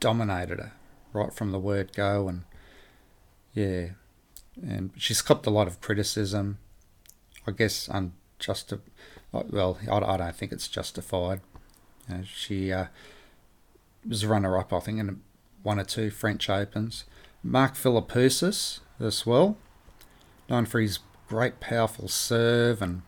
dominated 0.00 0.58
her 0.58 0.72
right 1.12 1.32
from 1.32 1.52
the 1.52 1.58
word 1.58 1.92
go. 1.94 2.28
And 2.28 2.42
yeah, 3.54 3.90
and 4.60 4.90
she's 4.96 5.22
copped 5.22 5.46
a 5.46 5.50
lot 5.50 5.66
of 5.66 5.80
criticism. 5.80 6.58
I 7.46 7.52
guess 7.52 7.88
unjust. 7.88 8.72
Well, 9.32 9.78
I, 9.90 10.16
don't 10.16 10.36
think 10.36 10.52
it's 10.52 10.68
justified. 10.68 11.40
You 12.08 12.16
know, 12.16 12.22
she 12.24 12.72
uh, 12.72 12.86
was 14.06 14.26
runner 14.26 14.58
up, 14.58 14.72
I 14.72 14.80
think, 14.80 14.98
in 14.98 15.20
one 15.62 15.80
or 15.80 15.84
two 15.84 16.10
French 16.10 16.50
Opens. 16.50 17.04
Mark 17.42 17.74
Philippoussis 17.74 18.80
as 19.00 19.26
well, 19.26 19.56
known 20.48 20.66
for 20.66 20.80
his 20.80 20.98
great, 21.28 21.60
powerful 21.60 22.08
serve 22.08 22.82
and 22.82 23.02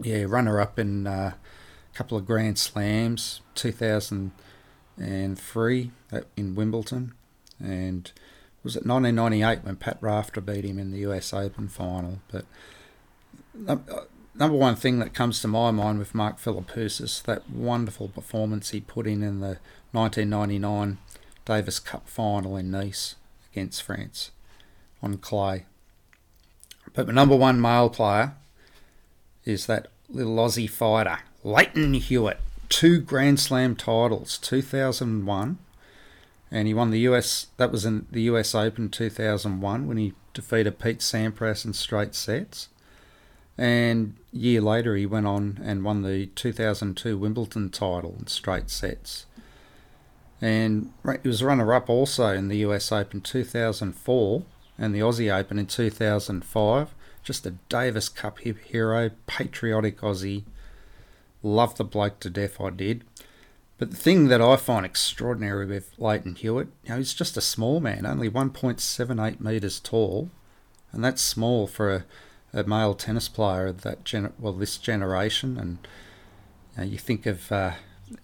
yeah, 0.00 0.24
runner 0.26 0.60
up 0.60 0.78
in 0.78 1.06
uh, 1.06 1.32
a 1.32 1.96
couple 1.96 2.18
of 2.18 2.26
Grand 2.26 2.58
Slams, 2.58 3.40
2003 3.54 5.90
in 6.36 6.54
Wimbledon, 6.54 7.14
and 7.58 8.12
was 8.62 8.76
it 8.76 8.86
1998 8.86 9.64
when 9.64 9.76
Pat 9.76 9.98
Rafter 10.00 10.40
beat 10.40 10.64
him 10.64 10.78
in 10.78 10.90
the 10.90 10.98
US 10.98 11.32
Open 11.32 11.68
final. 11.68 12.20
But 12.28 12.44
uh, 13.66 13.76
number 14.34 14.56
one 14.56 14.76
thing 14.76 14.98
that 14.98 15.14
comes 15.14 15.40
to 15.40 15.48
my 15.48 15.70
mind 15.70 15.98
with 15.98 16.14
Mark 16.14 16.38
Philippoussis, 16.38 17.22
that 17.22 17.48
wonderful 17.48 18.08
performance 18.08 18.70
he 18.70 18.80
put 18.80 19.06
in 19.06 19.22
in 19.22 19.40
the 19.40 19.58
1999 19.92 20.98
Davis 21.44 21.78
Cup 21.78 22.08
final 22.08 22.56
in 22.56 22.70
Nice 22.70 23.14
against 23.52 23.82
France 23.82 24.32
on 25.02 25.16
clay. 25.18 25.66
But 26.92 27.06
the 27.06 27.12
number 27.12 27.36
one 27.36 27.60
male 27.60 27.88
player 27.88 28.34
is 29.46 29.66
that 29.66 29.86
little 30.10 30.36
Aussie 30.36 30.68
fighter, 30.68 31.20
Lleyton 31.42 31.94
Hewitt. 31.94 32.40
Two 32.68 33.00
Grand 33.00 33.38
Slam 33.38 33.76
titles, 33.76 34.38
2001, 34.38 35.58
and 36.50 36.68
he 36.68 36.74
won 36.74 36.90
the 36.90 36.98
US. 37.00 37.46
That 37.56 37.70
was 37.70 37.84
in 37.86 38.06
the 38.10 38.22
US 38.22 38.54
Open 38.56 38.88
2001 38.88 39.86
when 39.86 39.96
he 39.96 40.14
defeated 40.34 40.80
Pete 40.80 40.98
Sampras 40.98 41.64
in 41.64 41.72
straight 41.72 42.14
sets. 42.14 42.68
And 43.56 44.16
a 44.34 44.36
year 44.36 44.60
later, 44.60 44.96
he 44.96 45.06
went 45.06 45.26
on 45.26 45.60
and 45.64 45.84
won 45.84 46.02
the 46.02 46.26
2002 46.26 47.16
Wimbledon 47.16 47.70
title 47.70 48.16
in 48.18 48.26
straight 48.26 48.68
sets. 48.68 49.26
And 50.42 50.92
he 51.22 51.28
was 51.28 51.42
runner 51.42 51.72
up 51.72 51.88
also 51.88 52.28
in 52.34 52.48
the 52.48 52.58
US 52.58 52.92
Open 52.92 53.20
2004 53.20 54.42
and 54.76 54.94
the 54.94 55.00
Aussie 55.00 55.34
Open 55.34 55.58
in 55.58 55.66
2005. 55.66 56.94
Just 57.26 57.44
a 57.44 57.54
Davis 57.68 58.08
Cup 58.08 58.38
hero, 58.38 59.10
patriotic 59.26 59.98
Aussie. 60.00 60.44
Loved 61.42 61.76
the 61.76 61.82
bloke 61.82 62.20
to 62.20 62.30
death, 62.30 62.60
I 62.60 62.70
did. 62.70 63.02
But 63.78 63.90
the 63.90 63.96
thing 63.96 64.28
that 64.28 64.40
I 64.40 64.54
find 64.54 64.86
extraordinary 64.86 65.66
with 65.66 65.92
Lleyton 65.98 66.36
Hewitt, 66.36 66.68
you 66.84 66.90
know, 66.90 66.98
he's 66.98 67.14
just 67.14 67.36
a 67.36 67.40
small 67.40 67.80
man, 67.80 68.06
only 68.06 68.30
1.78 68.30 69.40
metres 69.40 69.80
tall, 69.80 70.30
and 70.92 71.04
that's 71.04 71.20
small 71.20 71.66
for 71.66 71.92
a, 71.92 72.04
a 72.60 72.62
male 72.62 72.94
tennis 72.94 73.28
player 73.28 73.66
of 73.66 73.80
that 73.82 74.04
gen- 74.04 74.32
well 74.38 74.52
this 74.52 74.78
generation. 74.78 75.58
And 75.58 75.78
you, 76.76 76.84
know, 76.84 76.90
you 76.92 76.98
think 76.98 77.26
of 77.26 77.50
uh, 77.50 77.72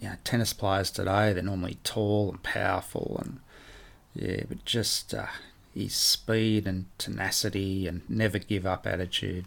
you 0.01 0.11
know, 0.11 0.15
tennis 0.23 0.53
players 0.53 0.93
today; 0.93 1.33
they're 1.33 1.43
normally 1.43 1.79
tall 1.83 2.31
and 2.31 2.43
powerful, 2.45 3.21
and 3.21 3.41
yeah, 4.15 4.45
but 4.49 4.65
just 4.65 5.13
uh, 5.13 5.27
his 5.75 5.95
speed 5.95 6.67
and 6.67 6.87
tenacity 6.99 7.87
and 7.87 8.03
never 8.09 8.39
give 8.39 8.67
up 8.67 8.87
attitude. 8.87 9.47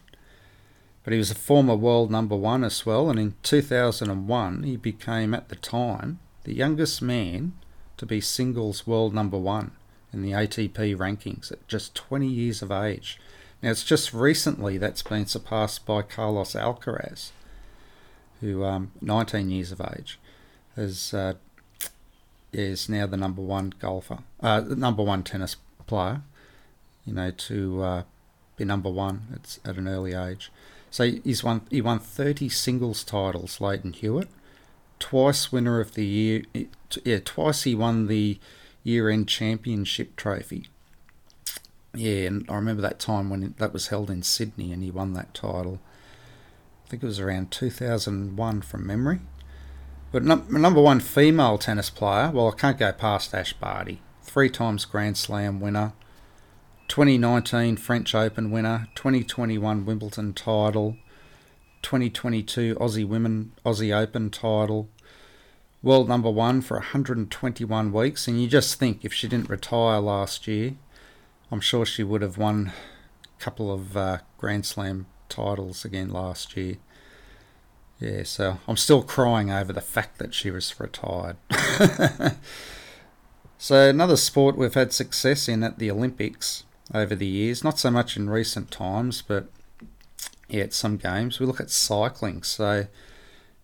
But 1.03 1.13
he 1.13 1.19
was 1.19 1.31
a 1.31 1.35
former 1.35 1.75
world 1.75 2.09
number 2.09 2.35
one 2.35 2.63
as 2.63 2.85
well, 2.85 3.09
and 3.09 3.19
in 3.19 3.35
2001 3.43 4.63
he 4.63 4.75
became, 4.75 5.33
at 5.35 5.49
the 5.49 5.55
time, 5.55 6.19
the 6.43 6.55
youngest 6.55 7.01
man 7.01 7.53
to 7.97 8.05
be 8.05 8.19
singles 8.21 8.87
world 8.87 9.13
number 9.13 9.37
one 9.37 9.71
in 10.11 10.21
the 10.21 10.31
ATP 10.31 10.95
rankings 10.97 11.51
at 11.51 11.67
just 11.67 11.93
20 11.93 12.25
years 12.25 12.61
of 12.61 12.71
age. 12.71 13.19
Now, 13.61 13.71
it's 13.71 13.83
just 13.83 14.13
recently 14.13 14.77
that's 14.77 15.03
been 15.03 15.25
surpassed 15.25 15.85
by 15.85 16.01
Carlos 16.01 16.53
Alcaraz, 16.53 17.31
who, 18.41 18.63
um, 18.63 18.91
19 19.01 19.49
years 19.49 19.71
of 19.71 19.81
age, 19.81 20.19
is, 20.75 21.13
uh, 21.13 21.33
is 22.51 22.89
now 22.89 23.05
the 23.05 23.17
number 23.17 23.41
one 23.41 23.73
golfer, 23.79 24.19
uh, 24.41 24.61
the 24.61 24.75
number 24.75 25.03
one 25.03 25.23
tennis 25.23 25.55
player, 25.87 26.21
you 27.05 27.13
know, 27.13 27.31
to 27.31 27.83
uh, 27.83 28.03
be 28.57 28.65
number 28.65 28.89
one 28.89 29.27
at, 29.33 29.59
at 29.65 29.77
an 29.77 29.87
early 29.87 30.13
age. 30.13 30.51
So 30.89 31.11
he's 31.11 31.43
won 31.43 31.61
he 31.69 31.81
won 31.81 31.99
30 31.99 32.49
singles 32.49 33.03
titles, 33.03 33.59
Lleyton 33.59 33.93
Hewitt, 33.93 34.29
twice 34.99 35.51
winner 35.51 35.79
of 35.79 35.93
the 35.93 36.05
year. 36.05 36.43
Yeah, 37.03 37.19
twice 37.23 37.63
he 37.63 37.75
won 37.75 38.07
the 38.07 38.39
year-end 38.83 39.27
championship 39.27 40.15
trophy. 40.15 40.67
Yeah, 41.93 42.27
and 42.27 42.45
I 42.49 42.55
remember 42.55 42.81
that 42.81 42.99
time 42.99 43.29
when 43.29 43.55
that 43.57 43.73
was 43.73 43.87
held 43.87 44.09
in 44.09 44.23
Sydney, 44.23 44.71
and 44.71 44.83
he 44.83 44.91
won 44.91 45.13
that 45.13 45.33
title. 45.33 45.79
I 46.85 46.89
think 46.89 47.03
it 47.03 47.07
was 47.07 47.19
around 47.19 47.51
2001 47.51 48.61
from 48.61 48.87
memory. 48.87 49.19
But 50.11 50.23
number 50.23 50.81
one 50.81 50.99
female 51.01 51.57
tennis 51.57 51.89
player, 51.89 52.31
well, 52.31 52.47
I 52.47 52.55
can't 52.55 52.77
go 52.77 52.93
past 52.93 53.33
Ash 53.33 53.51
Barty 53.53 54.01
three 54.25 54.49
times 54.49 54.85
Grand 54.85 55.17
Slam 55.17 55.59
winner, 55.59 55.93
2019 56.87 57.77
French 57.77 58.13
Open 58.13 58.51
winner, 58.51 58.87
2021 58.95 59.85
Wimbledon 59.85 60.33
title, 60.33 60.97
2022 61.81 62.75
Aussie 62.75 63.07
Women 63.07 63.53
Aussie 63.65 63.95
Open 63.95 64.29
title, 64.29 64.89
world 65.83 66.09
number 66.09 66.29
one 66.29 66.61
for 66.61 66.77
121 66.77 67.93
weeks. 67.93 68.27
And 68.27 68.41
you 68.41 68.47
just 68.47 68.79
think 68.79 69.05
if 69.05 69.13
she 69.13 69.27
didn't 69.27 69.49
retire 69.49 69.99
last 69.99 70.47
year, 70.47 70.73
I'm 71.51 71.61
sure 71.61 71.85
she 71.85 72.03
would 72.03 72.23
have 72.23 72.37
won 72.37 72.73
a 73.23 73.41
couple 73.41 73.71
of 73.71 73.95
uh, 73.95 74.17
Grand 74.37 74.65
Slam 74.65 75.05
titles 75.29 75.85
again 75.85 76.09
last 76.09 76.57
year. 76.57 76.77
Yeah, 77.99 78.23
so 78.23 78.59
I'm 78.67 78.77
still 78.77 79.03
crying 79.03 79.51
over 79.51 79.71
the 79.71 79.79
fact 79.79 80.17
that 80.17 80.33
she 80.33 80.51
was 80.51 80.77
retired. 80.79 81.37
So, 83.57 83.89
another 83.89 84.17
sport 84.17 84.57
we've 84.57 84.73
had 84.73 84.93
success 84.93 85.47
in 85.47 85.63
at 85.63 85.79
the 85.79 85.89
Olympics 85.89 86.63
over 86.93 87.15
the 87.15 87.25
years, 87.25 87.63
not 87.63 87.79
so 87.79 87.89
much 87.89 88.17
in 88.17 88.29
recent 88.29 88.69
times, 88.69 89.21
but 89.21 89.47
yeah, 90.49 90.63
at 90.63 90.73
some 90.73 90.97
games. 90.97 91.39
We 91.39 91.45
look 91.45 91.61
at 91.61 91.71
cycling. 91.71 92.43
So, 92.43 92.87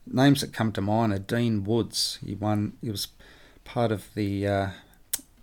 names 0.08 0.42
that 0.42 0.54
come 0.54 0.72
to 0.74 0.82
mind 0.82 1.14
are 1.14 1.20
Dean 1.20 1.64
Woods. 1.64 2.20
He 2.26 2.36
won. 2.36 2.74
He 2.82 2.90
was 2.90 3.10
part 3.64 3.92
of 3.92 4.08
the 4.16 4.48
uh, 4.48 4.70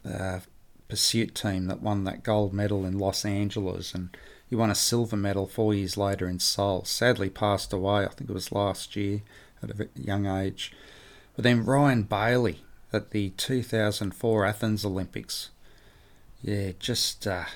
uh, 0.05 0.41
pursuit 0.89 1.35
team 1.35 1.67
that 1.67 1.83
won 1.83 2.05
that 2.05 2.23
gold 2.23 2.53
medal 2.53 2.85
in 2.85 2.99
Los 2.99 3.25
Angeles, 3.25 3.95
and 3.95 4.17
he 4.49 4.57
won 4.57 4.71
a 4.71 4.75
silver 4.75 5.17
medal 5.17 5.47
four 5.47 5.75
years 5.75 5.97
later 5.97 6.29
in 6.29 6.41
Seoul. 6.41 6.85
Sadly, 6.85 7.29
passed 7.29 7.73
away. 7.73 8.05
I 8.05 8.09
think 8.09 8.31
it 8.31 8.35
was 8.35 8.51
last 8.51 8.97
year 8.97 9.21
at 9.63 9.71
a 9.71 9.89
young 9.95 10.27
age. 10.27 10.73
But 11.37 11.45
then 11.45 11.65
Ryan 11.65 12.03
Bayley, 12.03 12.63
at 12.93 13.11
the 13.11 13.31
2004 13.31 14.45
Athens 14.45 14.85
Olympics. 14.85 15.51
Yeah, 16.43 16.73
just 16.79 17.27
a 17.27 17.47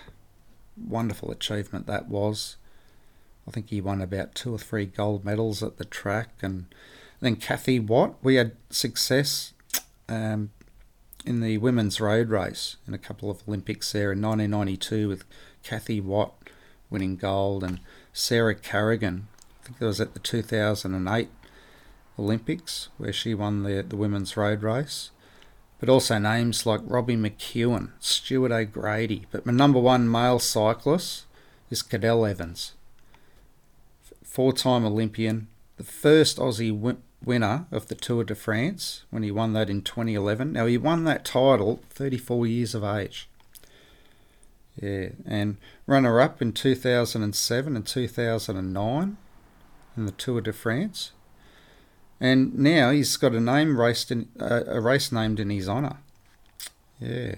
wonderful 0.77 1.31
achievement 1.31 1.87
that 1.87 2.09
was. 2.09 2.57
I 3.47 3.51
think 3.51 3.71
he 3.71 3.81
won 3.81 4.01
about 4.01 4.35
two 4.35 4.55
or 4.55 4.59
three 4.59 4.87
gold 4.87 5.25
medals 5.25 5.63
at 5.63 5.79
the 5.79 5.85
track. 5.85 6.31
And 6.43 6.67
then 7.21 7.37
Kathy 7.37 7.81
Watt, 7.81 8.15
we 8.23 8.37
had 8.37 8.53
success 8.71 9.53
um, 10.09 10.51
in 11.25 11.41
the 11.41 11.59
women's 11.59 12.01
road 12.01 12.29
race 12.29 12.77
in 12.87 12.95
a 12.95 12.99
couple 12.99 13.31
of 13.31 13.43
Olympics 13.47 13.93
there 13.93 14.13
in 14.13 14.21
1992 14.23 15.09
with 15.09 15.25
Kathy 15.63 16.01
Watt 16.01 16.35
winning 16.91 17.17
gold 17.17 17.65
and 17.65 17.81
Sara 18.13 18.55
Carrigan 18.55 19.29
I 19.63 19.67
think 19.67 19.77
it 19.81 19.85
was 19.85 20.01
at 20.01 20.15
the 20.15 20.21
2008 20.21 21.29
Olympics 22.19 22.89
where 22.99 23.13
she 23.13 23.33
won 23.33 23.63
the, 23.63 23.83
the 23.83 23.97
women's 23.97 24.37
road 24.37 24.63
race. 24.63 25.11
But 25.83 25.89
also 25.89 26.17
names 26.17 26.65
like 26.65 26.81
Robbie 26.85 27.17
McEwen, 27.17 27.91
Stuart 27.99 28.53
O'Grady. 28.53 29.27
But 29.33 29.45
my 29.45 29.53
number 29.53 29.81
one 29.81 30.09
male 30.09 30.39
cyclist 30.39 31.25
is 31.71 31.83
Cadel 31.83 32.31
Evans, 32.31 32.75
four 34.23 34.53
time 34.53 34.85
Olympian, 34.85 35.49
the 35.79 35.83
first 35.83 36.39
Aussie 36.39 36.71
win- 36.71 37.03
winner 37.25 37.67
of 37.73 37.89
the 37.89 37.97
Tour 37.97 38.23
de 38.23 38.37
France 38.37 39.03
when 39.11 39.25
he 39.25 39.33
won 39.33 39.55
that 39.55 39.69
in 39.69 39.83
2011. 39.83 40.53
Now, 40.53 40.67
he 40.67 40.79
won 40.79 41.03
that 41.03 41.25
title 41.25 41.83
34 41.91 42.47
years 42.47 42.77
of 42.77 42.85
age. 42.85 43.29
Yeah, 44.81 45.09
and 45.27 45.57
runner 45.89 46.21
up 46.21 46.41
in 46.41 46.53
2007 46.53 47.75
and 47.75 47.85
2009 47.85 49.17
in 49.97 50.07
the 50.07 50.13
Tour 50.13 50.43
de 50.43 50.53
France. 50.53 51.11
And 52.23 52.57
now 52.57 52.93
he's 52.93 53.17
got 53.17 53.35
a 53.35 53.41
name 53.41 53.81
raced 53.81 54.13
in 54.13 54.29
uh, 54.41 54.61
a 54.69 54.81
race 54.81 55.11
named 55.11 55.41
in 55.41 55.51
his 55.51 55.69
honour. 55.69 55.97
Yeah. 57.01 57.35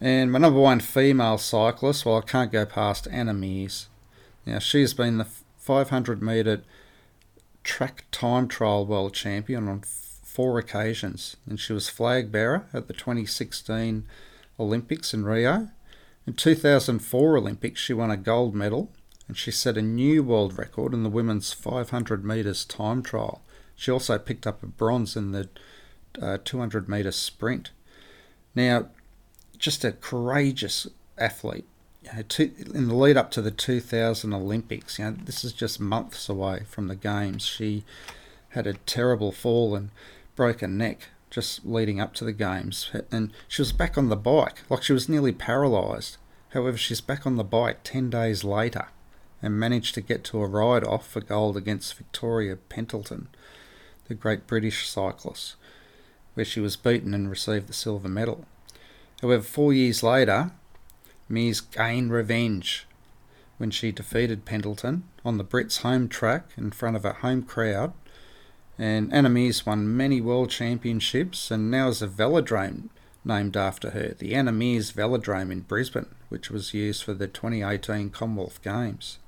And 0.00 0.32
my 0.32 0.38
number 0.38 0.58
one 0.58 0.80
female 0.80 1.36
cyclist, 1.36 2.06
well, 2.06 2.16
I 2.16 2.22
can't 2.22 2.50
go 2.50 2.64
past 2.64 3.06
Anna 3.12 3.34
Meares. 3.34 3.84
Now, 4.46 4.60
she's 4.60 4.94
been 4.94 5.18
the 5.18 5.26
500 5.58 6.22
metre 6.22 6.62
track 7.64 8.06
time 8.10 8.48
trial 8.48 8.86
world 8.86 9.12
champion 9.12 9.68
on 9.68 9.82
four 9.82 10.58
occasions, 10.58 11.36
and 11.46 11.60
she 11.60 11.74
was 11.74 11.90
flag 11.90 12.32
bearer 12.32 12.64
at 12.72 12.88
the 12.88 12.94
2016 12.94 14.04
Olympics 14.58 15.12
in 15.12 15.26
Rio. 15.26 15.68
In 16.26 16.32
2004 16.32 17.36
Olympics, 17.36 17.82
she 17.82 17.92
won 17.92 18.10
a 18.10 18.16
gold 18.16 18.54
medal, 18.54 18.90
and 19.28 19.36
she 19.36 19.50
set 19.50 19.76
a 19.76 19.82
new 19.82 20.22
world 20.22 20.56
record 20.56 20.94
in 20.94 21.02
the 21.02 21.10
women's 21.10 21.52
500 21.52 22.24
metres 22.24 22.64
time 22.64 23.02
trial. 23.02 23.42
She 23.76 23.90
also 23.90 24.18
picked 24.18 24.46
up 24.46 24.62
a 24.62 24.66
bronze 24.66 25.16
in 25.16 25.32
the 25.32 25.48
uh, 26.20 26.38
200 26.44 26.88
metre 26.88 27.12
sprint. 27.12 27.70
Now, 28.54 28.88
just 29.58 29.84
a 29.84 29.92
courageous 29.92 30.86
athlete 31.18 31.66
you 32.02 32.10
know, 32.12 32.74
in 32.74 32.88
the 32.88 32.94
lead 32.94 33.16
up 33.16 33.30
to 33.32 33.42
the 33.42 33.50
2000 33.50 34.32
Olympics, 34.32 34.98
you 34.98 35.04
know, 35.04 35.16
this 35.24 35.44
is 35.44 35.52
just 35.52 35.80
months 35.80 36.28
away 36.28 36.62
from 36.68 36.88
the 36.88 36.96
games. 36.96 37.44
She 37.44 37.84
had 38.50 38.66
a 38.66 38.74
terrible 38.74 39.32
fall 39.32 39.74
and 39.74 39.90
broke 40.34 40.60
her 40.60 40.68
neck 40.68 41.08
just 41.30 41.66
leading 41.66 42.00
up 42.00 42.14
to 42.14 42.24
the 42.24 42.32
games, 42.32 42.90
and 43.10 43.32
she 43.48 43.60
was 43.60 43.72
back 43.72 43.98
on 43.98 44.08
the 44.08 44.16
bike, 44.16 44.62
like 44.70 44.82
she 44.82 44.92
was 44.92 45.08
nearly 45.08 45.32
paralysed. 45.32 46.16
However, 46.50 46.78
she's 46.78 47.00
back 47.00 47.26
on 47.26 47.36
the 47.36 47.44
bike 47.44 47.80
10 47.82 48.08
days 48.08 48.44
later 48.44 48.86
and 49.42 49.60
managed 49.60 49.94
to 49.94 50.00
get 50.00 50.24
to 50.24 50.40
a 50.40 50.46
ride 50.46 50.84
off 50.84 51.06
for 51.06 51.20
gold 51.20 51.56
against 51.56 51.94
Victoria 51.94 52.56
Pendleton, 52.56 53.28
the 54.08 54.14
great 54.14 54.46
British 54.46 54.88
cyclist, 54.88 55.56
where 56.34 56.44
she 56.44 56.60
was 56.60 56.76
beaten 56.76 57.14
and 57.14 57.30
received 57.30 57.66
the 57.66 57.72
silver 57.72 58.08
medal. 58.08 58.44
However, 59.22 59.42
four 59.42 59.72
years 59.72 60.02
later, 60.02 60.52
Meares 61.30 61.60
gained 61.60 62.12
revenge 62.12 62.86
when 63.58 63.70
she 63.70 63.90
defeated 63.90 64.44
Pendleton 64.44 65.04
on 65.24 65.38
the 65.38 65.44
Brits' 65.44 65.78
home 65.78 66.08
track 66.08 66.50
in 66.56 66.70
front 66.70 66.96
of 66.96 67.04
a 67.04 67.14
home 67.14 67.42
crowd. 67.42 67.92
And 68.78 69.12
Anna 69.12 69.30
Meares 69.30 69.64
won 69.64 69.96
many 69.96 70.20
world 70.20 70.50
championships 70.50 71.50
and 71.50 71.70
now 71.70 71.88
is 71.88 72.02
a 72.02 72.08
velodrome 72.08 72.90
named 73.24 73.56
after 73.56 73.90
her, 73.90 74.14
the 74.18 74.34
Anna 74.34 74.52
Meares 74.52 74.92
Velodrome 74.92 75.50
in 75.50 75.60
Brisbane, 75.60 76.14
which 76.28 76.50
was 76.50 76.72
used 76.72 77.02
for 77.02 77.12
the 77.12 77.26
2018 77.26 78.10
Commonwealth 78.10 78.62
Games. 78.62 79.18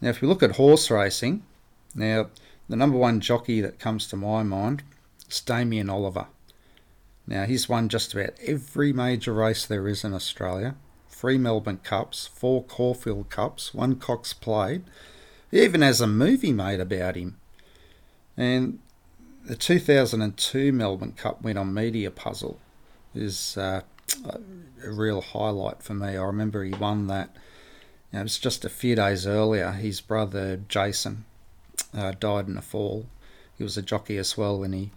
Now, 0.00 0.10
if 0.10 0.22
we 0.22 0.28
look 0.28 0.42
at 0.42 0.52
horse 0.52 0.90
racing, 0.90 1.42
now 1.94 2.28
the 2.68 2.76
number 2.76 2.96
one 2.98 3.20
jockey 3.20 3.60
that 3.60 3.78
comes 3.78 4.06
to 4.08 4.16
my 4.16 4.42
mind 4.42 4.82
is 5.28 5.40
Damien 5.40 5.90
Oliver. 5.90 6.26
Now, 7.26 7.44
he's 7.44 7.68
won 7.68 7.88
just 7.88 8.12
about 8.12 8.34
every 8.46 8.92
major 8.92 9.32
race 9.32 9.64
there 9.64 9.88
is 9.88 10.04
in 10.04 10.12
Australia 10.12 10.76
three 11.24 11.38
Melbourne 11.38 11.80
Cups, 11.82 12.26
four 12.26 12.62
Caulfield 12.64 13.30
Cups, 13.30 13.72
one 13.72 13.96
Cox 13.96 14.34
Plate. 14.34 14.82
He 15.50 15.62
even 15.62 15.80
has 15.80 16.02
a 16.02 16.06
movie 16.06 16.52
made 16.52 16.80
about 16.80 17.16
him. 17.16 17.38
And 18.36 18.80
the 19.42 19.56
2002 19.56 20.70
Melbourne 20.70 21.12
Cup 21.12 21.40
win 21.40 21.56
on 21.56 21.72
Media 21.72 22.10
Puzzle 22.10 22.58
is 23.14 23.56
uh, 23.56 23.80
a 24.26 24.90
real 24.90 25.22
highlight 25.22 25.82
for 25.82 25.94
me. 25.94 26.08
I 26.08 26.22
remember 26.24 26.62
he 26.62 26.74
won 26.74 27.06
that. 27.06 27.30
You 28.12 28.16
know, 28.16 28.20
it 28.20 28.24
was 28.24 28.38
just 28.38 28.66
a 28.66 28.68
few 28.68 28.94
days 28.94 29.26
earlier. 29.26 29.70
His 29.70 30.02
brother 30.02 30.60
Jason 30.68 31.24
uh, 31.92 32.12
died 32.18 32.48
in 32.48 32.56
a 32.56 32.62
fall. 32.62 33.06
He 33.56 33.62
was 33.62 33.76
a 33.76 33.82
jockey 33.82 34.16
as 34.16 34.36
well, 34.36 34.62
and 34.62 34.74
he 34.74 34.90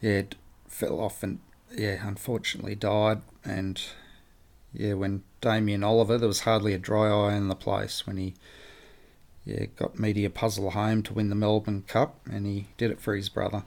yeah 0.00 0.22
fell 0.68 1.00
off 1.00 1.22
and 1.22 1.40
yeah, 1.74 2.06
unfortunately 2.06 2.74
died. 2.74 3.22
And 3.44 3.80
yeah, 4.72 4.94
when 4.94 5.22
Damien 5.40 5.84
Oliver, 5.84 6.18
there 6.18 6.28
was 6.28 6.40
hardly 6.40 6.74
a 6.74 6.78
dry 6.78 7.08
eye 7.08 7.34
in 7.34 7.48
the 7.48 7.54
place 7.54 8.06
when 8.06 8.16
he 8.16 8.34
yeah 9.44 9.66
got 9.76 9.98
Media 9.98 10.30
Puzzle 10.30 10.70
home 10.70 11.02
to 11.04 11.14
win 11.14 11.28
the 11.28 11.34
Melbourne 11.34 11.82
Cup, 11.86 12.20
and 12.30 12.46
he 12.46 12.68
did 12.76 12.90
it 12.90 13.00
for 13.00 13.14
his 13.14 13.28
brother. 13.28 13.64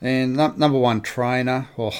And 0.00 0.34
number 0.34 0.78
one 0.78 1.00
trainer, 1.00 1.68
well, 1.76 1.94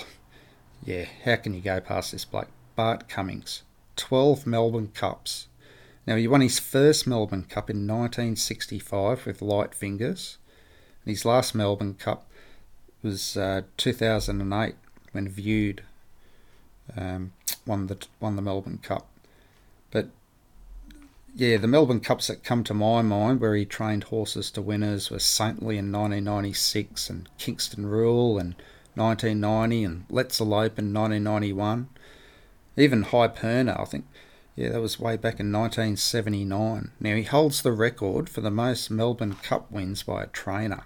yeah, 0.85 1.05
how 1.25 1.37
can 1.37 1.55
you 1.55 1.61
go 1.61 1.81
past 1.81 2.11
this 2.11 2.25
bloke? 2.25 2.49
Bart 2.75 3.09
Cummings, 3.09 3.63
12 3.95 4.45
Melbourne 4.45 4.91
Cups. 4.93 5.47
Now, 6.07 6.17
he 6.17 6.27
won 6.27 6.41
his 6.41 6.59
first 6.59 7.07
Melbourne 7.07 7.45
Cup 7.45 7.71
in 7.71 7.87
1965 7.87 9.27
with 9.27 9.43
Light 9.43 9.75
Fingers. 9.75 10.39
And 11.05 11.11
his 11.11 11.25
last 11.25 11.55
Melbourne 11.55 11.95
Cup 11.95 12.29
was 13.03 13.37
uh, 13.37 13.63
2008 13.77 14.75
when 15.13 15.29
Viewed 15.29 15.83
um, 16.97 17.33
won 17.67 17.87
the 17.87 17.99
won 18.21 18.37
the 18.37 18.43
Melbourne 18.43 18.79
Cup. 18.83 19.09
But 19.91 20.09
yeah, 21.35 21.57
the 21.57 21.69
Melbourne 21.69 22.01
Cups 22.01 22.27
that 22.29 22.45
come 22.45 22.65
to 22.65 22.75
my 22.75 23.03
mind 23.03 23.41
where 23.41 23.55
he 23.55 23.65
trained 23.65 24.05
horses 24.05 24.51
to 24.53 24.63
winners 24.63 25.11
were 25.11 25.19
Saintly 25.19 25.79
in 25.79 25.93
1996 25.93 27.11
and 27.11 27.29
Kingston 27.39 27.87
Rule 27.87 28.39
in 28.39 28.55
1990 28.95 29.85
and 29.85 30.05
Let's 30.11 30.41
Elope 30.41 30.79
in 30.79 30.93
1991. 30.93 31.89
Even 32.77 33.05
Hyperno, 33.05 33.81
I 33.81 33.85
think. 33.85 34.07
Yeah, 34.55 34.71
that 34.71 34.81
was 34.81 35.01
way 35.01 35.17
back 35.17 35.41
in 35.41 35.51
1979. 35.51 36.91
Now 37.01 37.15
he 37.17 37.23
holds 37.23 37.63
the 37.63 37.73
record 37.73 38.29
for 38.29 38.43
the 38.43 38.51
most 38.51 38.91
Melbourne 38.91 39.37
Cup 39.37 39.71
wins 39.71 40.03
by 40.03 40.23
a 40.23 40.27
trainer 40.27 40.85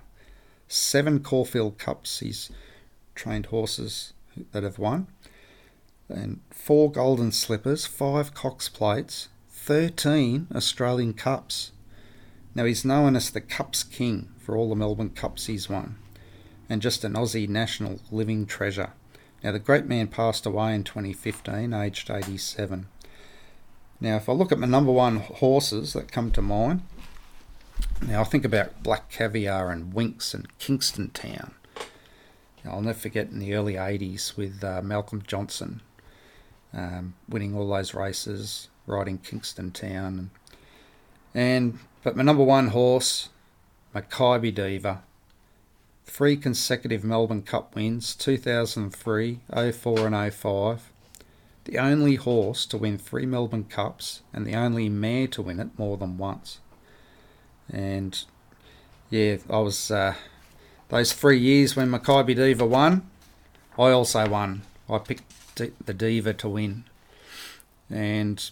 seven 0.68 1.20
Caulfield 1.20 1.78
Cups 1.78 2.20
he's 2.20 2.50
trained 3.14 3.46
horses 3.46 4.12
that 4.52 4.62
have 4.62 4.78
won, 4.78 5.06
and 6.08 6.40
four 6.50 6.90
Golden 6.90 7.32
Slippers, 7.32 7.86
five 7.86 8.34
Cox 8.34 8.68
Plates, 8.68 9.28
13 9.50 10.48
Australian 10.54 11.14
Cups. 11.14 11.72
Now 12.54 12.64
he's 12.64 12.84
known 12.84 13.16
as 13.16 13.30
the 13.30 13.40
Cups 13.40 13.82
King 13.82 14.28
for 14.38 14.56
all 14.56 14.68
the 14.68 14.76
Melbourne 14.76 15.10
Cups 15.10 15.46
he's 15.46 15.68
won, 15.68 15.96
and 16.68 16.82
just 16.82 17.04
an 17.04 17.14
Aussie 17.14 17.48
national 17.48 18.00
living 18.10 18.46
treasure. 18.46 18.92
Now 19.42 19.52
the 19.52 19.58
great 19.58 19.86
man 19.86 20.08
passed 20.08 20.46
away 20.46 20.74
in 20.74 20.84
2015, 20.84 21.72
aged 21.72 22.10
87. 22.10 22.86
Now, 24.00 24.16
if 24.16 24.28
I 24.28 24.32
look 24.32 24.52
at 24.52 24.58
my 24.58 24.66
number 24.66 24.92
one 24.92 25.16
horses 25.16 25.94
that 25.94 26.12
come 26.12 26.30
to 26.32 26.42
mind, 26.42 26.82
now 28.06 28.20
I 28.20 28.24
think 28.24 28.44
about 28.44 28.82
Black 28.82 29.10
Caviar 29.10 29.70
and 29.70 29.94
Winks 29.94 30.34
and 30.34 30.46
Kingston 30.58 31.10
Town. 31.10 31.54
I'll 32.64 32.82
never 32.82 32.98
forget 32.98 33.28
in 33.28 33.38
the 33.38 33.54
early 33.54 33.74
80s 33.74 34.36
with 34.36 34.62
uh, 34.64 34.82
Malcolm 34.82 35.22
Johnston 35.26 35.82
um, 36.74 37.14
winning 37.28 37.54
all 37.56 37.68
those 37.68 37.94
races, 37.94 38.68
riding 38.86 39.18
Kingston 39.18 39.70
Town. 39.70 40.18
And, 40.18 40.30
and 41.34 41.78
But 42.02 42.16
my 42.16 42.22
number 42.22 42.44
one 42.44 42.68
horse, 42.68 43.30
Makybe 43.94 44.54
Diva, 44.54 45.02
three 46.04 46.36
consecutive 46.36 47.04
Melbourne 47.04 47.42
Cup 47.42 47.74
wins 47.74 48.14
2003, 48.14 49.40
04, 49.72 50.06
and 50.06 50.34
05. 50.34 50.92
The 51.66 51.78
only 51.78 52.14
horse 52.14 52.64
to 52.66 52.78
win 52.78 52.96
three 52.96 53.26
Melbourne 53.26 53.64
Cups 53.64 54.22
and 54.32 54.46
the 54.46 54.54
only 54.54 54.88
mare 54.88 55.26
to 55.28 55.42
win 55.42 55.58
it 55.58 55.76
more 55.76 55.96
than 55.96 56.16
once. 56.16 56.60
And 57.68 58.22
yeah, 59.10 59.38
I 59.50 59.58
was 59.58 59.90
uh, 59.90 60.14
those 60.90 61.12
three 61.12 61.40
years 61.40 61.74
when 61.74 61.90
Makybe 61.90 62.36
Diva 62.36 62.64
won. 62.64 63.10
I 63.76 63.90
also 63.90 64.28
won. 64.28 64.62
I 64.88 64.98
picked 64.98 65.56
the 65.56 65.94
Diva 65.94 66.34
to 66.34 66.48
win, 66.48 66.84
and 67.90 68.48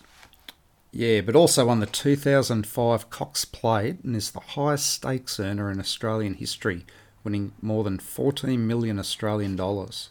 yeah, 0.90 1.20
but 1.20 1.36
also 1.36 1.66
won 1.66 1.78
the 1.78 1.86
2005 1.86 3.10
Cox 3.10 3.44
Plate 3.44 4.02
and 4.02 4.16
is 4.16 4.32
the 4.32 4.40
highest 4.40 4.90
stakes 4.90 5.38
earner 5.38 5.70
in 5.70 5.78
Australian 5.78 6.34
history, 6.34 6.84
winning 7.22 7.52
more 7.62 7.84
than 7.84 7.98
14 7.98 8.66
million 8.66 8.98
Australian 8.98 9.54
dollars. 9.54 10.10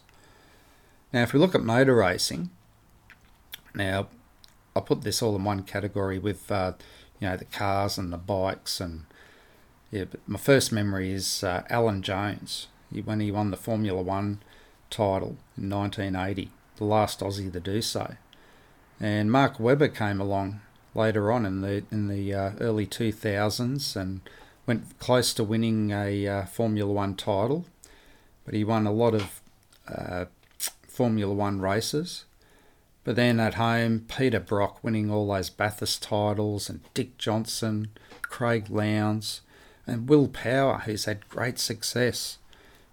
Now, 1.12 1.22
if 1.22 1.34
we 1.34 1.38
look 1.38 1.54
at 1.54 1.62
motor 1.62 1.96
racing, 1.96 2.48
now 3.74 4.08
I 4.76 4.80
put 4.80 5.02
this 5.02 5.22
all 5.22 5.36
in 5.36 5.44
one 5.44 5.62
category 5.62 6.18
with 6.18 6.50
uh, 6.50 6.72
you 7.20 7.28
know, 7.28 7.36
the 7.36 7.44
cars 7.44 7.98
and 7.98 8.12
the 8.12 8.18
bikes 8.18 8.80
and 8.80 9.04
yeah. 9.90 10.04
But 10.10 10.20
my 10.26 10.38
first 10.38 10.72
memory 10.72 11.12
is 11.12 11.44
uh, 11.44 11.62
Alan 11.70 12.02
Jones 12.02 12.68
he, 12.92 13.00
when 13.00 13.20
he 13.20 13.30
won 13.30 13.50
the 13.50 13.56
Formula 13.56 14.02
One 14.02 14.40
title 14.90 15.36
in 15.56 15.70
1980, 15.70 16.50
the 16.76 16.84
last 16.84 17.20
Aussie 17.20 17.52
to 17.52 17.60
do 17.60 17.82
so. 17.82 18.14
And 19.00 19.30
Mark 19.30 19.58
Webber 19.58 19.88
came 19.88 20.20
along 20.20 20.60
later 20.94 21.32
on 21.32 21.44
in 21.44 21.60
the 21.60 21.84
in 21.90 22.08
the 22.08 22.32
uh, 22.32 22.52
early 22.60 22.86
2000s 22.86 23.96
and 23.96 24.20
went 24.66 24.98
close 24.98 25.34
to 25.34 25.44
winning 25.44 25.90
a 25.90 26.26
uh, 26.26 26.44
Formula 26.46 26.92
One 26.92 27.14
title, 27.14 27.64
but 28.44 28.54
he 28.54 28.64
won 28.64 28.86
a 28.86 28.92
lot 28.92 29.14
of 29.14 29.40
uh, 29.88 30.26
Formula 30.88 31.34
One 31.34 31.60
races. 31.60 32.24
But 33.04 33.16
then 33.16 33.38
at 33.38 33.54
home, 33.54 34.06
Peter 34.08 34.40
Brock 34.40 34.82
winning 34.82 35.10
all 35.10 35.28
those 35.28 35.50
Bathurst 35.50 36.02
titles, 36.02 36.70
and 36.70 36.80
Dick 36.94 37.18
Johnson, 37.18 37.88
Craig 38.22 38.70
Lowndes, 38.70 39.42
and 39.86 40.08
Will 40.08 40.26
Power, 40.26 40.78
who's 40.86 41.04
had 41.04 41.28
great 41.28 41.58
success 41.58 42.38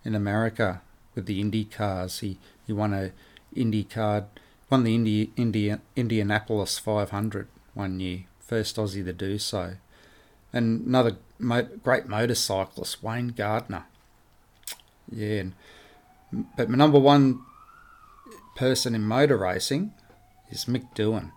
in 0.04 0.14
America 0.14 0.82
with 1.16 1.26
the 1.26 1.40
Indy 1.40 1.64
cars. 1.64 2.20
He 2.20 2.38
he 2.68 2.74
won 2.74 2.94
a 2.94 3.12
Indy 3.56 3.86
card, 3.86 4.26
won 4.70 4.84
the 4.84 4.96
Indy, 4.96 5.32
Indy, 5.38 5.74
Indianapolis 5.96 6.78
500 6.78 7.48
one 7.74 8.00
year, 8.02 8.26
first 8.40 8.76
Aussie 8.76 9.06
to 9.06 9.14
do 9.14 9.38
so. 9.38 9.76
And 10.52 10.86
another 10.86 11.18
mo- 11.40 11.70
great 11.84 12.08
motorcyclist, 12.08 13.02
Wayne 13.02 13.30
Gardner. 13.30 13.86
Yeah, 15.10 15.44
but 16.58 16.70
my 16.70 16.78
number 16.78 17.00
one 17.00 17.42
person 18.56 18.94
in 18.94 19.04
motor 19.04 19.38
racing 19.38 19.94
is 20.52 20.66
Mick 20.66 20.94
Doohan. 20.94 21.32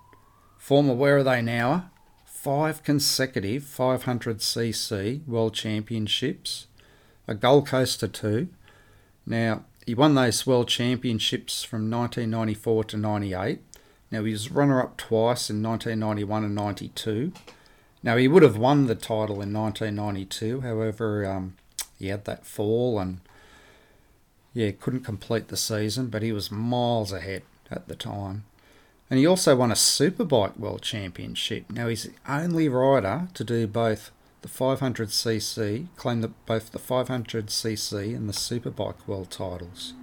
Former, 0.58 0.94
where 0.94 1.18
are 1.18 1.22
they 1.22 1.40
now? 1.40 1.90
Five 2.24 2.82
consecutive 2.82 3.62
500cc 3.62 5.26
World 5.26 5.54
Championships, 5.54 6.66
a 7.26 7.34
Gold 7.34 7.66
Coaster 7.68 8.08
too. 8.08 8.48
Now, 9.26 9.64
he 9.86 9.94
won 9.94 10.14
those 10.14 10.46
World 10.46 10.68
Championships 10.68 11.62
from 11.62 11.90
1994 11.90 12.84
to 12.84 12.96
98. 12.96 13.60
Now, 14.10 14.24
he 14.24 14.32
was 14.32 14.50
runner 14.50 14.82
up 14.82 14.96
twice 14.96 15.48
in 15.48 15.62
1991 15.62 16.44
and 16.44 16.54
92. 16.54 17.32
Now, 18.02 18.16
he 18.16 18.28
would 18.28 18.42
have 18.42 18.58
won 18.58 18.86
the 18.86 18.94
title 18.94 19.40
in 19.40 19.52
1992, 19.52 20.60
however, 20.60 21.24
um, 21.24 21.56
he 21.98 22.08
had 22.08 22.24
that 22.26 22.44
fall 22.44 22.98
and 22.98 23.20
yeah, 24.52 24.70
couldn't 24.70 25.04
complete 25.04 25.48
the 25.48 25.56
season, 25.56 26.08
but 26.08 26.22
he 26.22 26.32
was 26.32 26.50
miles 26.50 27.12
ahead 27.12 27.42
at 27.70 27.88
the 27.88 27.96
time. 27.96 28.44
And 29.10 29.18
he 29.18 29.26
also 29.26 29.54
won 29.54 29.70
a 29.70 29.74
Superbike 29.74 30.58
World 30.58 30.82
Championship. 30.82 31.70
Now, 31.70 31.88
he's 31.88 32.04
the 32.04 32.14
only 32.28 32.68
rider 32.68 33.28
to 33.34 33.44
do 33.44 33.66
both 33.66 34.10
the 34.42 34.48
500cc, 34.48 35.88
claim 35.96 36.20
that 36.20 36.46
both 36.46 36.72
the 36.72 36.78
500cc 36.78 38.16
and 38.16 38.28
the 38.28 38.32
Superbike 38.32 39.06
World 39.06 39.30
titles. 39.30 39.94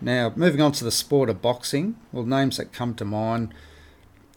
Now, 0.00 0.32
moving 0.36 0.60
on 0.60 0.72
to 0.72 0.84
the 0.84 0.92
sport 0.92 1.30
of 1.30 1.40
boxing, 1.40 1.96
well, 2.12 2.24
names 2.24 2.58
that 2.58 2.72
come 2.72 2.94
to 2.94 3.04
mind 3.04 3.54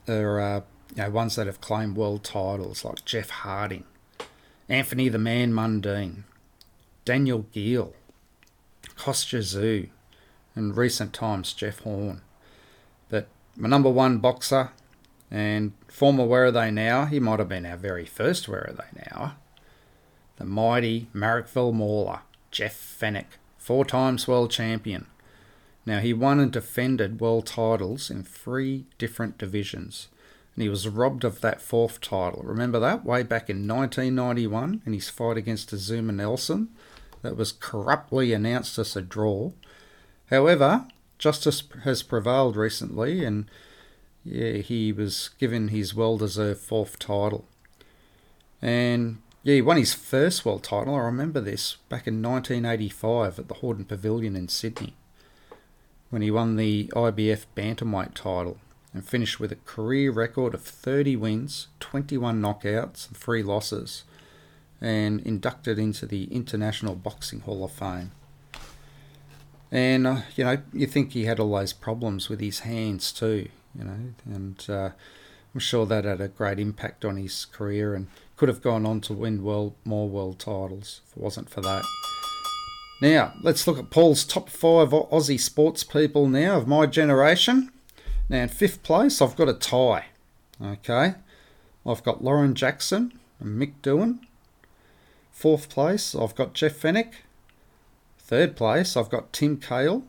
are 0.08 0.40
uh, 0.40 0.62
you 0.96 1.04
know, 1.04 1.10
ones 1.10 1.36
that 1.36 1.48
have 1.48 1.62
claimed 1.62 1.96
world 1.96 2.24
titles, 2.24 2.84
like 2.84 3.06
Jeff 3.06 3.30
Harding, 3.30 3.84
Anthony 4.68 5.10
the 5.10 5.20
Man 5.20 5.52
Mundine, 5.52 6.24
Daniel 7.06 7.46
Geale, 7.52 7.94
Kostya 8.96 9.40
Tszyu, 9.40 9.90
and 10.56 10.76
recent 10.76 11.14
times 11.14 11.54
Jeff 11.54 11.80
Horn. 11.80 12.22
My 13.62 13.68
number 13.68 13.90
one 13.90 14.20
boxer 14.20 14.72
and 15.30 15.74
former 15.90 16.24
Where 16.24 16.46
Are 16.46 16.52
They 16.52 16.72
Now, 16.72 17.04
he 17.04 17.20
might 17.20 17.40
have 17.40 17.50
been 17.50 17.66
our 17.66 17.76
very 17.76 18.06
first 18.06 18.48
Where 18.48 18.66
Are 18.70 18.72
They 18.74 19.02
Now, 19.12 19.36
the 20.38 20.46
mighty 20.46 21.10
Marrickville 21.14 21.74
Mauler, 21.74 22.22
Jeff 22.52 22.74
Fenech, 22.74 23.38
four 23.58 23.84
times 23.84 24.30
world 24.30 24.50
champion. 24.50 25.08
Now, 25.86 26.00
he 26.00 26.14
won 26.14 26.40
and 26.40 26.54
defended 26.54 27.20
world 27.20 27.48
titles 27.48 28.10
in 28.10 28.24
three 28.24 28.86
different 28.98 29.38
divisions, 29.38 30.08
and 30.56 30.64
he 30.64 30.70
was 30.70 30.88
robbed 30.88 31.26
of 31.26 31.42
that 31.42 31.62
fourth 31.62 32.00
title. 32.00 32.44
Remember 32.46 32.80
that? 32.80 33.04
Way 33.04 33.24
back 33.24 33.50
in 33.50 33.68
1991 33.68 34.84
in 34.86 34.94
his 34.94 35.10
fight 35.10 35.36
against 35.36 35.72
Azumah 35.72 36.16
Nelson, 36.16 36.70
that 37.24 37.36
was 37.36 37.52
corruptly 37.52 38.32
announced 38.32 38.80
as 38.80 38.96
a 38.96 39.02
draw. 39.02 39.52
However, 40.28 40.88
justice 41.20 41.62
has 41.84 42.02
prevailed 42.02 42.56
recently, 42.56 43.24
and 43.24 43.46
yeah, 44.24 44.54
he 44.54 44.92
was 44.92 45.30
given 45.38 45.68
his 45.68 45.94
well 45.94 46.18
deserved 46.18 46.62
fourth 46.62 46.98
title. 46.98 47.46
And 48.62 49.22
yeah, 49.44 49.56
he 49.56 49.62
won 49.62 49.78
his 49.78 49.94
first 49.94 50.44
world 50.46 50.64
title. 50.64 50.96
I 50.96 51.00
remember 51.00 51.40
this 51.40 51.78
back 51.88 52.08
in 52.08 52.22
1985 52.22 53.40
at 53.40 53.48
the 53.48 53.56
Hordern 53.56 53.88
Pavilion 53.88 54.36
in 54.36 54.48
Sydney 54.48 54.96
when 56.10 56.22
he 56.22 56.32
won 56.32 56.56
the 56.56 56.92
IBF 56.96 57.46
Bantamweight 57.56 58.16
title 58.16 58.58
and 58.94 59.08
finished 59.08 59.40
with 59.40 59.52
a 59.52 59.58
career 59.58 60.12
record 60.12 60.56
of 60.56 60.62
30 60.62 61.16
wins, 61.16 61.68
21 61.80 62.42
knockouts, 62.42 63.08
and 63.08 63.16
3 63.16 63.44
losses, 63.44 64.04
and 64.82 65.20
inducted 65.22 65.78
into 65.78 66.08
the 66.08 66.24
International 66.26 66.96
Boxing 66.96 67.42
Hall 67.42 67.64
of 67.64 67.72
Fame. 67.72 68.12
And, 69.72 70.08
uh, 70.08 70.22
you 70.36 70.44
know, 70.44 70.58
you 70.74 70.88
think 70.88 71.12
he 71.12 71.26
had 71.26 71.40
all 71.40 71.56
those 71.56 71.74
problems 71.74 72.28
with 72.28 72.40
his 72.40 72.60
hands 72.60 73.12
too 73.12 73.50
you 73.78 73.84
know, 73.84 74.14
and 74.26 74.66
uh, 74.70 74.90
I'm 75.54 75.60
sure 75.60 75.86
that 75.86 76.06
had 76.06 76.22
a 76.22 76.28
great 76.28 76.60
impact 76.60 77.06
on 77.06 77.18
his 77.18 77.46
career 77.46 77.94
and 77.94 78.08
could 78.38 78.50
have 78.50 78.62
gone 78.62 78.86
on 78.86 79.02
to 79.02 79.14
win 79.14 79.44
world 79.44 79.74
more 79.84 80.08
world 80.08 80.40
titles 80.40 81.02
if 81.08 81.18
it 81.18 81.24
wasn't 81.24 81.50
for 81.50 81.62
that. 81.62 81.84
Now, 83.02 83.34
let's 83.42 83.66
look 83.66 83.80
at 83.80 83.90
Paul's 83.90 84.26
top 84.26 84.50
five 84.50 84.90
Aussie 84.90 85.40
sports 85.40 85.84
people 85.84 86.28
now 86.28 86.58
of 86.58 86.68
my 86.68 86.86
generation. 86.86 87.72
Now, 88.28 88.44
in 88.44 88.50
fifth 88.50 88.84
place, 88.84 89.22
I've 89.22 89.38
got 89.38 89.50
a 89.50 89.54
tie. 89.54 90.06
Okay, 90.62 91.16
I've 91.86 92.04
got 92.04 92.24
Lauren 92.24 92.54
Jackson 92.54 93.18
and 93.40 93.60
Mick 93.60 93.74
Doohan. 93.82 94.20
Fourth 95.32 95.70
place, 95.70 96.14
I've 96.14 96.36
got 96.36 96.54
Jeff 96.54 96.82
Fenech. 96.82 97.14
Third 98.30 98.56
place, 98.56 98.96
I've 98.96 99.10
got 99.10 99.34
Tim 99.34 99.58
Cahill. 99.58 100.04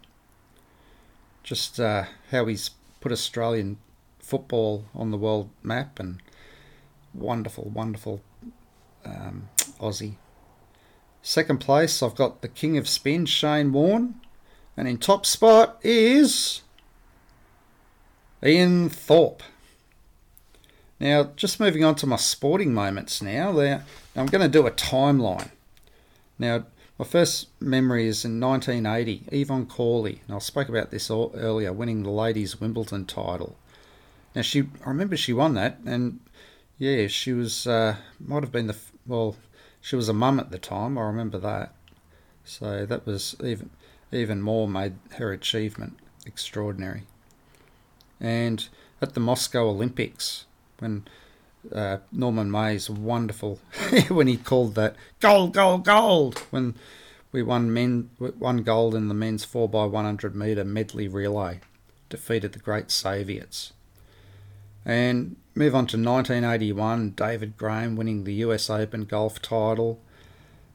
Just 1.42 1.80
uh, 1.80 2.04
how 2.30 2.44
he's 2.44 2.68
put 3.00 3.12
Australian 3.12 3.78
football 4.18 4.84
on 4.94 5.10
the 5.10 5.16
world 5.16 5.48
map 5.62 5.98
and 5.98 6.20
wonderful, 7.14 7.70
wonderful 7.70 8.20
um, 9.06 9.48
Aussie. 9.80 10.16
Second 11.22 11.60
place, 11.60 12.02
I've 12.02 12.14
got 12.14 12.42
the 12.42 12.48
King 12.48 12.76
of 12.76 12.86
Spin, 12.86 13.24
Shane 13.24 13.72
Warne. 13.72 14.20
And 14.76 14.86
in 14.86 14.98
top 14.98 15.24
spot 15.24 15.78
is 15.82 16.60
Ian 18.44 18.90
Thorpe. 18.90 19.42
Now, 21.00 21.30
just 21.36 21.58
moving 21.58 21.84
on 21.84 21.94
to 21.94 22.06
my 22.06 22.16
sporting 22.16 22.74
moments 22.74 23.22
now. 23.22 23.52
There, 23.52 23.82
I'm 24.14 24.26
going 24.26 24.42
to 24.42 24.58
do 24.58 24.66
a 24.66 24.70
timeline. 24.70 25.52
Now, 26.38 26.66
my 27.00 27.06
first 27.06 27.48
memory 27.60 28.06
is 28.06 28.26
in 28.26 28.38
1980, 28.38 29.24
Evonne 29.32 29.64
Cawley, 29.64 30.20
and 30.26 30.36
I 30.36 30.38
spoke 30.38 30.68
about 30.68 30.90
this 30.90 31.10
earlier, 31.10 31.72
winning 31.72 32.02
the 32.02 32.10
ladies' 32.10 32.60
Wimbledon 32.60 33.06
title. 33.06 33.56
Now 34.34 34.42
she, 34.42 34.64
I 34.84 34.90
remember 34.90 35.16
she 35.16 35.32
won 35.32 35.54
that, 35.54 35.78
and 35.86 36.20
yeah, 36.76 37.06
she 37.06 37.32
was 37.32 37.66
uh, 37.66 37.96
might 38.22 38.42
have 38.42 38.52
been 38.52 38.66
the 38.66 38.76
well, 39.06 39.36
she 39.80 39.96
was 39.96 40.10
a 40.10 40.12
mum 40.12 40.38
at 40.38 40.50
the 40.50 40.58
time. 40.58 40.98
I 40.98 41.04
remember 41.04 41.38
that, 41.38 41.72
so 42.44 42.84
that 42.84 43.06
was 43.06 43.34
even 43.42 43.70
even 44.12 44.42
more 44.42 44.68
made 44.68 44.92
her 45.12 45.32
achievement 45.32 45.96
extraordinary. 46.26 47.04
And 48.20 48.68
at 49.00 49.14
the 49.14 49.20
Moscow 49.20 49.70
Olympics, 49.70 50.44
when 50.80 51.08
uh, 51.72 51.98
Norman 52.10 52.50
May's 52.50 52.88
wonderful 52.88 53.60
when 54.08 54.26
he 54.26 54.36
called 54.36 54.74
that 54.74 54.96
gold, 55.20 55.54
gold, 55.54 55.84
gold 55.84 56.38
when 56.50 56.74
we 57.32 57.42
won 57.42 57.72
men 57.72 58.10
won 58.18 58.62
gold 58.62 58.94
in 58.94 59.08
the 59.08 59.14
men's 59.14 59.44
four 59.44 59.66
x 59.66 59.92
one 59.92 60.04
hundred 60.04 60.34
meter 60.34 60.64
medley 60.64 61.08
relay, 61.08 61.60
defeated 62.08 62.52
the 62.52 62.58
great 62.58 62.90
Soviets. 62.90 63.72
And 64.84 65.36
move 65.54 65.74
on 65.74 65.86
to 65.88 65.96
1981, 65.96 67.10
David 67.10 67.56
Graham 67.56 67.96
winning 67.96 68.24
the 68.24 68.34
US 68.34 68.70
Open 68.70 69.04
golf 69.04 69.40
title. 69.42 70.00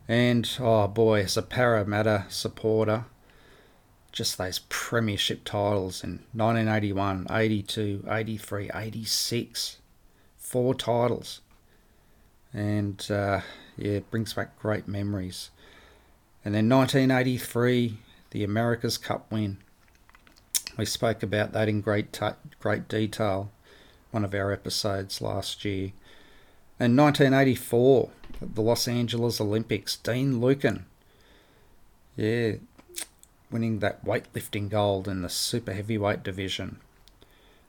And 0.08 0.48
oh 0.60 0.88
boy, 0.88 1.24
as 1.24 1.36
a 1.36 1.42
Parramatta 1.42 2.26
supporter, 2.30 3.06
just 4.12 4.38
those 4.38 4.60
premiership 4.70 5.44
titles 5.44 6.04
in 6.04 6.20
1981, 6.34 7.28
82, 7.30 8.06
83, 8.08 8.72
86 8.74 9.78
four 10.46 10.76
titles. 10.76 11.42
And 12.54 13.06
uh, 13.12 13.42
yeah, 13.78 14.00
brings 14.12 14.34
back 14.34 14.58
great 14.60 14.88
memories. 14.88 15.50
And 16.46 16.54
then 16.54 16.70
1983, 16.70 17.98
the 18.30 18.44
America's 18.44 18.98
Cup 18.98 19.32
win. 19.32 19.58
We 20.78 20.86
spoke 20.86 21.24
about 21.24 21.52
that 21.54 21.68
in 21.68 21.82
great 21.82 22.14
t- 22.14 22.30
great 22.60 22.88
detail, 22.88 23.52
one 24.12 24.24
of 24.24 24.34
our 24.34 24.52
episodes 24.52 25.22
last 25.22 25.66
year. 25.66 25.92
And 26.80 26.98
1984, 26.98 28.10
the 28.42 28.62
Los 28.62 28.88
Angeles 28.88 29.42
Olympics, 29.42 29.98
Dean 29.98 30.40
Lukin. 30.40 30.86
Yeah, 32.16 32.54
winning 33.50 33.80
that 33.80 34.06
weightlifting 34.06 34.70
gold 34.70 35.08
in 35.08 35.22
the 35.22 35.30
super 35.30 35.74
heavyweight 35.74 36.24
division. 36.24 36.80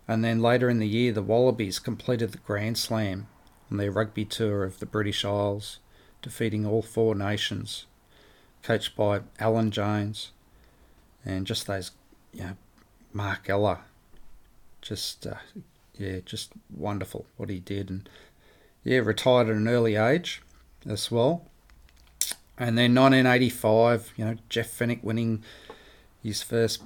And 0.08 0.24
then 0.24 0.40
later 0.40 0.70
in 0.70 0.78
the 0.78 0.88
year, 0.88 1.12
the 1.12 1.22
Wallabies 1.22 1.78
completed 1.78 2.32
the 2.32 2.38
Grand 2.38 2.78
Slam 2.78 3.26
on 3.70 3.78
their 3.78 3.90
rugby 3.90 4.24
tour 4.24 4.62
of 4.64 4.78
the 4.78 4.86
British 4.86 5.24
Isles, 5.24 5.78
defeating 6.22 6.64
all 6.64 6.82
four 6.82 7.14
nations, 7.14 7.86
coached 8.62 8.96
by 8.96 9.20
Alan 9.40 9.70
Jones 9.70 10.30
and 11.24 11.46
just 11.46 11.66
those, 11.66 11.90
you 12.32 12.42
know, 12.42 12.56
Mark 13.12 13.50
Ella, 13.50 13.80
just 14.80 15.26
uh, 15.26 15.34
yeah, 15.98 16.20
just 16.24 16.52
wonderful 16.74 17.26
what 17.36 17.50
he 17.50 17.58
did, 17.58 17.90
and 17.90 18.08
yeah, 18.84 18.98
retired 18.98 19.48
at 19.48 19.56
an 19.56 19.68
early 19.68 19.96
age 19.96 20.42
as 20.86 21.10
well. 21.10 21.46
And 22.58 22.78
then 22.78 22.94
1985, 22.94 24.12
you 24.16 24.24
know, 24.24 24.36
Jeff 24.48 24.78
Fenech 24.78 25.02
winning 25.02 25.42
his 26.22 26.42
first 26.42 26.82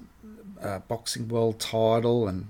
uh, 0.60 0.80
boxing 0.80 1.28
world 1.28 1.60
title 1.60 2.26
and 2.26 2.48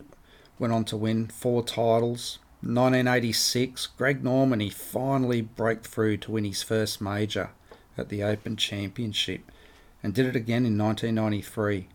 went 0.61 0.73
on 0.73 0.85
to 0.85 0.97
win 0.97 1.27
four 1.27 1.65
titles. 1.65 2.39
1986, 2.61 3.87
Greg 3.97 4.23
Norman, 4.23 4.61
he 4.61 4.69
finally 4.69 5.41
broke 5.41 5.83
through 5.83 6.19
to 6.19 6.33
win 6.33 6.45
his 6.45 6.63
first 6.63 7.01
major 7.01 7.51
at 7.97 8.11
the 8.11 8.23
Open 8.23 8.57
Championship 8.57 9.51
and 10.03 10.13
did 10.13 10.27
it 10.27 10.37
again 10.37 10.67
in 10.67 10.77
1993. 10.77 11.89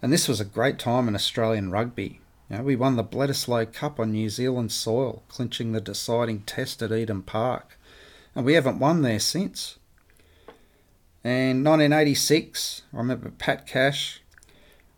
And 0.00 0.12
this 0.12 0.26
was 0.26 0.40
a 0.40 0.44
great 0.46 0.78
time 0.78 1.06
in 1.06 1.14
Australian 1.14 1.70
rugby. 1.70 2.20
You 2.48 2.56
know, 2.56 2.62
we 2.62 2.76
won 2.76 2.96
the 2.96 3.04
Bledisloe 3.04 3.70
Cup 3.70 4.00
on 4.00 4.12
New 4.12 4.30
Zealand 4.30 4.72
soil, 4.72 5.22
clinching 5.28 5.72
the 5.72 5.80
deciding 5.80 6.40
test 6.40 6.80
at 6.80 6.92
Eden 6.92 7.22
Park. 7.22 7.78
And 8.34 8.46
we 8.46 8.54
haven't 8.54 8.78
won 8.78 9.02
there 9.02 9.18
since. 9.18 9.78
And 11.22 11.62
1986, 11.64 12.82
I 12.94 12.96
remember 12.96 13.30
Pat 13.30 13.66
Cash 13.66 14.22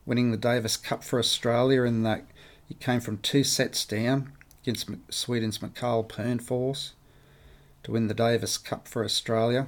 winning 0.07 0.31
the 0.31 0.37
Davis 0.37 0.77
Cup 0.77 1.03
for 1.03 1.19
Australia 1.19 1.83
in 1.83 2.05
that 2.05 2.25
he 2.71 2.77
came 2.77 3.01
from 3.01 3.19
two 3.19 3.43
sets 3.43 3.85
down 3.85 4.33
against 4.63 4.89
Sweden's 5.09 5.61
Mikael 5.61 6.05
Pernfors 6.05 6.93
to 7.83 7.91
win 7.91 8.07
the 8.07 8.15
Davis 8.15 8.57
Cup 8.59 8.87
for 8.87 9.05
Australia. 9.05 9.67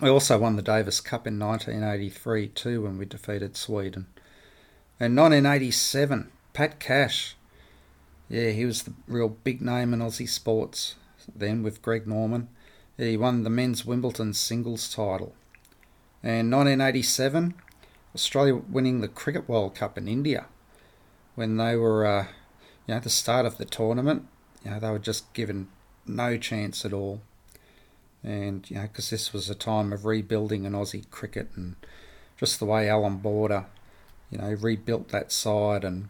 We 0.00 0.08
also 0.08 0.38
won 0.38 0.56
the 0.56 0.62
Davis 0.62 1.02
Cup 1.02 1.26
in 1.26 1.38
1983 1.38 2.48
too 2.48 2.82
when 2.82 2.96
we 2.96 3.04
defeated 3.04 3.54
Sweden. 3.54 4.06
And 4.98 5.14
1987, 5.14 6.30
Pat 6.54 6.80
Cash. 6.80 7.36
Yeah, 8.30 8.48
he 8.48 8.64
was 8.64 8.84
the 8.84 8.94
real 9.06 9.28
big 9.28 9.60
name 9.60 9.92
in 9.92 10.00
Aussie 10.00 10.26
sports 10.26 10.94
then 11.34 11.62
with 11.62 11.82
Greg 11.82 12.06
Norman. 12.06 12.48
He 12.96 13.18
won 13.18 13.42
the 13.42 13.50
men's 13.50 13.84
Wimbledon 13.84 14.32
singles 14.32 14.88
title. 14.88 15.34
And 16.22 16.50
1987, 16.50 17.52
Australia 18.14 18.54
winning 18.54 19.02
the 19.02 19.08
Cricket 19.08 19.46
World 19.46 19.74
Cup 19.74 19.98
in 19.98 20.08
India 20.08 20.46
when 21.36 21.58
they 21.58 21.76
were, 21.76 22.04
uh, 22.04 22.26
you 22.86 22.94
know, 22.94 22.96
at 22.96 23.04
the 23.04 23.10
start 23.10 23.46
of 23.46 23.58
the 23.58 23.64
tournament, 23.64 24.26
you 24.64 24.70
know, 24.72 24.80
they 24.80 24.90
were 24.90 24.98
just 24.98 25.32
given 25.32 25.68
no 26.06 26.36
chance 26.36 26.84
at 26.84 26.92
all. 26.92 27.20
And, 28.24 28.68
you 28.68 28.76
know, 28.76 28.82
because 28.82 29.10
this 29.10 29.32
was 29.32 29.48
a 29.48 29.54
time 29.54 29.92
of 29.92 30.04
rebuilding 30.04 30.64
in 30.64 30.72
Aussie 30.72 31.08
cricket 31.10 31.48
and 31.54 31.76
just 32.36 32.58
the 32.58 32.64
way 32.64 32.88
Allan 32.88 33.18
Border, 33.18 33.66
you 34.30 34.38
know, 34.38 34.56
rebuilt 34.60 35.10
that 35.10 35.30
side. 35.30 35.84
And, 35.84 36.08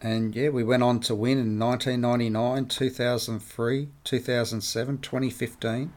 and 0.00 0.34
yeah, 0.34 0.48
we 0.48 0.64
went 0.64 0.82
on 0.82 1.00
to 1.00 1.14
win 1.14 1.38
in 1.38 1.58
1999, 1.58 2.66
2003, 2.66 3.88
2007, 4.04 4.98
2015, 4.98 5.92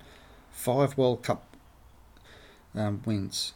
five 0.51 0.97
World 0.97 1.23
Cup 1.23 1.55
um, 2.75 3.01
wins. 3.05 3.53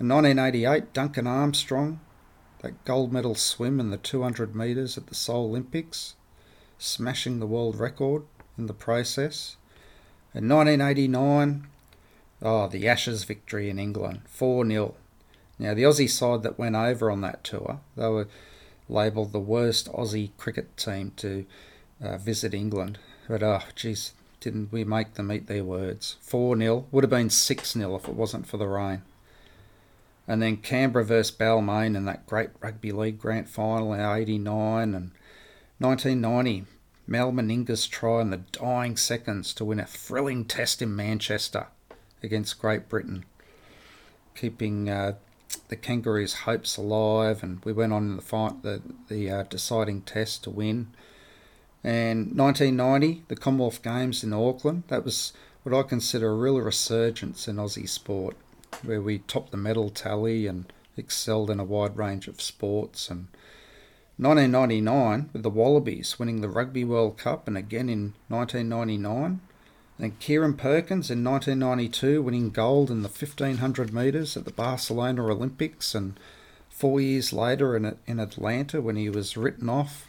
In 0.00 0.08
1988, 0.08 0.92
Duncan 0.92 1.26
Armstrong 1.26 2.00
that 2.62 2.84
gold 2.84 3.12
medal 3.12 3.34
swim 3.34 3.80
in 3.80 3.90
the 3.90 3.96
200 3.96 4.54
metres 4.54 4.96
at 4.96 5.08
the 5.08 5.14
Seoul 5.14 5.46
Olympics, 5.46 6.14
smashing 6.78 7.40
the 7.40 7.46
world 7.46 7.78
record 7.78 8.22
in 8.56 8.66
the 8.66 8.72
process. 8.72 9.56
In 10.34 10.48
1989, 10.48 11.66
oh, 12.40 12.68
the 12.68 12.88
Ashes 12.88 13.24
victory 13.24 13.68
in 13.68 13.78
England, 13.78 14.22
4 14.26 14.66
0. 14.66 14.94
Now, 15.58 15.74
the 15.74 15.82
Aussie 15.82 16.08
side 16.08 16.42
that 16.44 16.58
went 16.58 16.76
over 16.76 17.10
on 17.10 17.20
that 17.20 17.44
tour, 17.44 17.80
they 17.96 18.08
were 18.08 18.28
labelled 18.88 19.32
the 19.32 19.40
worst 19.40 19.90
Aussie 19.92 20.30
cricket 20.38 20.76
team 20.76 21.12
to 21.16 21.44
uh, 22.02 22.16
visit 22.16 22.54
England. 22.54 22.98
But, 23.28 23.42
oh, 23.42 23.62
geez, 23.74 24.12
didn't 24.40 24.72
we 24.72 24.84
make 24.84 25.14
them 25.14 25.30
eat 25.30 25.46
their 25.46 25.64
words? 25.64 26.16
4 26.20 26.56
0. 26.56 26.86
Would 26.90 27.04
have 27.04 27.10
been 27.10 27.30
6 27.30 27.72
0 27.72 27.96
if 27.96 28.08
it 28.08 28.14
wasn't 28.14 28.46
for 28.46 28.56
the 28.56 28.66
rain. 28.66 29.02
And 30.26 30.40
then 30.40 30.58
Canberra 30.58 31.04
versus 31.04 31.36
Balmain 31.36 31.96
in 31.96 32.04
that 32.04 32.26
great 32.26 32.50
rugby 32.60 32.92
league 32.92 33.18
grand 33.18 33.48
final 33.48 33.92
in 33.92 34.00
89 34.00 34.94
and 34.94 35.10
1990. 35.78 36.66
Mal 37.06 37.32
Meninga's 37.32 37.88
try 37.88 38.20
in 38.20 38.30
the 38.30 38.38
dying 38.52 38.96
seconds 38.96 39.52
to 39.54 39.64
win 39.64 39.80
a 39.80 39.86
thrilling 39.86 40.44
test 40.44 40.80
in 40.80 40.94
Manchester 40.94 41.66
against 42.22 42.60
Great 42.60 42.88
Britain, 42.88 43.24
keeping 44.36 44.88
uh, 44.88 45.14
the 45.68 45.76
Kangaroos' 45.76 46.34
hopes 46.34 46.76
alive. 46.76 47.42
And 47.42 47.62
we 47.64 47.72
went 47.72 47.92
on 47.92 48.04
in 48.04 48.16
the 48.16 48.22
fight, 48.22 48.62
the, 48.62 48.80
the 49.08 49.30
uh, 49.30 49.42
deciding 49.42 50.02
test 50.02 50.44
to 50.44 50.50
win. 50.50 50.92
And 51.82 52.38
1990, 52.38 53.24
the 53.26 53.34
Commonwealth 53.34 53.82
Games 53.82 54.22
in 54.22 54.32
Auckland, 54.32 54.84
that 54.86 55.04
was 55.04 55.32
what 55.64 55.74
I 55.74 55.82
consider 55.82 56.30
a 56.30 56.36
real 56.36 56.60
resurgence 56.60 57.48
in 57.48 57.56
Aussie 57.56 57.88
sport 57.88 58.36
where 58.82 59.00
we 59.00 59.18
topped 59.18 59.50
the 59.50 59.56
medal 59.56 59.90
tally 59.90 60.46
and 60.46 60.72
excelled 60.96 61.50
in 61.50 61.60
a 61.60 61.64
wide 61.64 61.96
range 61.96 62.28
of 62.28 62.40
sports. 62.40 63.10
And 63.10 63.28
1999 64.18 65.30
with 65.32 65.42
the 65.42 65.50
Wallabies 65.50 66.18
winning 66.18 66.40
the 66.40 66.48
Rugby 66.48 66.84
World 66.84 67.16
Cup, 67.16 67.48
and 67.48 67.56
again 67.56 67.88
in 67.88 68.14
1999. 68.28 69.40
And 69.98 70.20
Kieren 70.20 70.56
Perkins 70.56 71.10
in 71.10 71.22
1992 71.22 72.22
winning 72.22 72.50
gold 72.50 72.90
in 72.90 73.02
the 73.02 73.08
1500 73.08 73.92
metres 73.92 74.36
at 74.36 74.44
the 74.44 74.50
Barcelona 74.50 75.24
Olympics, 75.26 75.94
and 75.94 76.18
four 76.68 77.00
years 77.00 77.32
later 77.32 77.76
in, 77.76 77.96
in 78.06 78.18
Atlanta 78.18 78.80
when 78.80 78.96
he 78.96 79.08
was 79.08 79.36
written 79.36 79.68
off. 79.68 80.08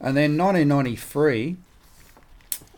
And 0.00 0.16
then 0.16 0.36
1993, 0.36 1.56